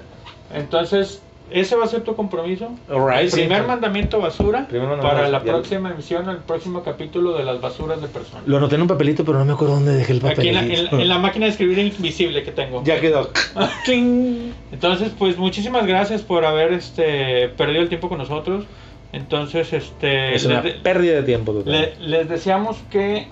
Entonces, 0.55 1.23
ese 1.51 1.77
va 1.77 1.85
a 1.85 1.89
ser 1.89 2.01
tu 2.03 2.17
compromiso. 2.17 2.71
El 2.89 3.31
sí. 3.31 3.37
primer 3.37 3.65
mandamiento 3.69 4.19
basura 4.21 4.67
Primer 4.69 4.89
mandamiento 4.89 5.17
para 5.17 5.29
la 5.29 5.43
próxima 5.43 5.91
emisión, 5.93 6.29
el 6.29 6.39
próximo 6.39 6.83
capítulo 6.83 7.35
de 7.39 7.45
las 7.45 7.61
basuras 7.61 8.01
de 8.03 8.09
personas. 8.09 8.47
Lo 8.49 8.57
anoté 8.57 8.75
en 8.75 8.83
un 8.83 8.89
papelito, 8.89 9.25
pero 9.25 9.39
no 9.39 9.45
me 9.45 9.53
acuerdo 9.53 9.75
dónde 9.75 9.95
dejé 9.95 10.13
el 10.13 10.19
Aquí 10.27 10.49
en 10.49 10.55
papelito. 10.55 10.55
la, 10.55 10.61
en 10.63 10.85
la- 10.99 11.03
en 11.03 11.09
la 11.09 11.19
máquina 11.19 11.47
de 11.47 11.53
escribir 11.53 11.79
invisible 11.79 12.43
que 12.43 12.51
tengo. 12.51 12.83
Ya 12.85 13.01
quedó. 13.01 13.31
Entonces, 14.73 15.13
pues 15.19 15.37
muchísimas 15.39 15.87
gracias 15.87 16.23
por 16.23 16.45
haber 16.45 16.73
este 16.73 17.49
perdido 17.57 17.83
el 17.83 17.89
tiempo 17.89 18.09
con 18.09 18.19
nosotros. 18.19 18.65
Entonces, 19.13 19.73
este 19.73 20.35
Es 20.35 20.45
una 20.45 20.63
de- 20.63 20.73
pérdida 20.73 21.15
de 21.17 21.23
tiempo 21.23 21.53
total. 21.53 21.73
le- 21.73 21.95
les 22.01 22.29
deseamos 22.29 22.77
que 22.91 23.29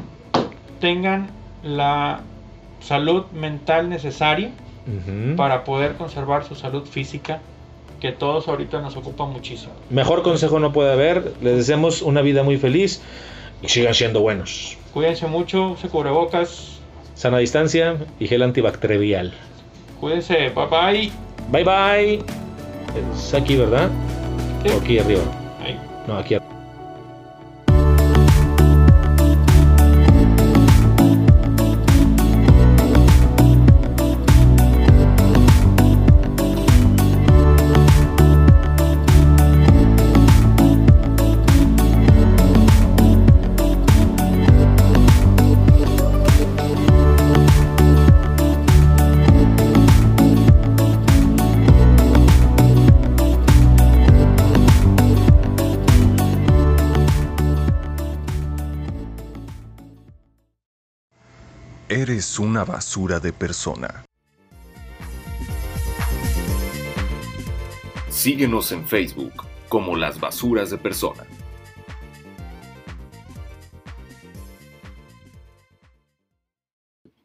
tengan 0.80 1.30
la 1.64 2.20
salud 2.80 3.24
mental 3.32 3.88
necesaria 3.88 4.50
para 5.36 5.64
poder 5.64 5.94
conservar 5.94 6.44
su 6.44 6.54
salud 6.54 6.84
física, 6.86 7.40
que 8.00 8.12
todos 8.12 8.48
ahorita 8.48 8.82
nos 8.82 8.96
ocupa 8.96 9.24
muchísimo. 9.24 9.72
Mejor 9.88 10.22
consejo 10.22 10.58
no 10.60 10.72
puede 10.72 10.92
haber. 10.92 11.32
Les 11.40 11.56
deseamos 11.56 12.02
una 12.02 12.20
vida 12.20 12.42
muy 12.42 12.58
feliz 12.58 13.00
y 13.62 13.68
sigan 13.68 13.94
siendo 13.94 14.20
buenos. 14.20 14.76
Cuídense 14.92 15.26
mucho, 15.26 15.70
use 15.70 15.88
cubrebocas, 15.88 16.70
Sana 17.14 17.38
distancia 17.38 17.96
y 18.18 18.26
gel 18.26 18.42
antibacterial. 18.42 19.32
cuídense, 20.00 20.50
bye 20.50 20.66
bye. 20.66 21.12
Bye 21.50 21.64
bye. 21.64 22.24
Es 23.14 23.32
aquí, 23.32 23.56
¿verdad? 23.56 23.88
Sí. 24.62 24.68
O 24.74 24.80
aquí 24.80 24.98
arriba. 24.98 25.22
Ahí. 25.64 25.78
No, 26.06 26.18
aquí 26.18 26.34
arriba. 26.34 26.53
Eres 62.14 62.38
una 62.38 62.64
basura 62.64 63.18
de 63.18 63.32
persona. 63.32 64.04
Síguenos 68.08 68.70
en 68.70 68.86
Facebook 68.86 69.44
como 69.68 69.96
Las 69.96 70.20
Basuras 70.20 70.70
de 70.70 70.78
Persona. 70.78 71.26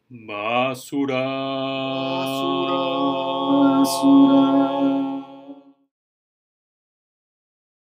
Basura. 0.09 1.23
Basura. 3.77 5.08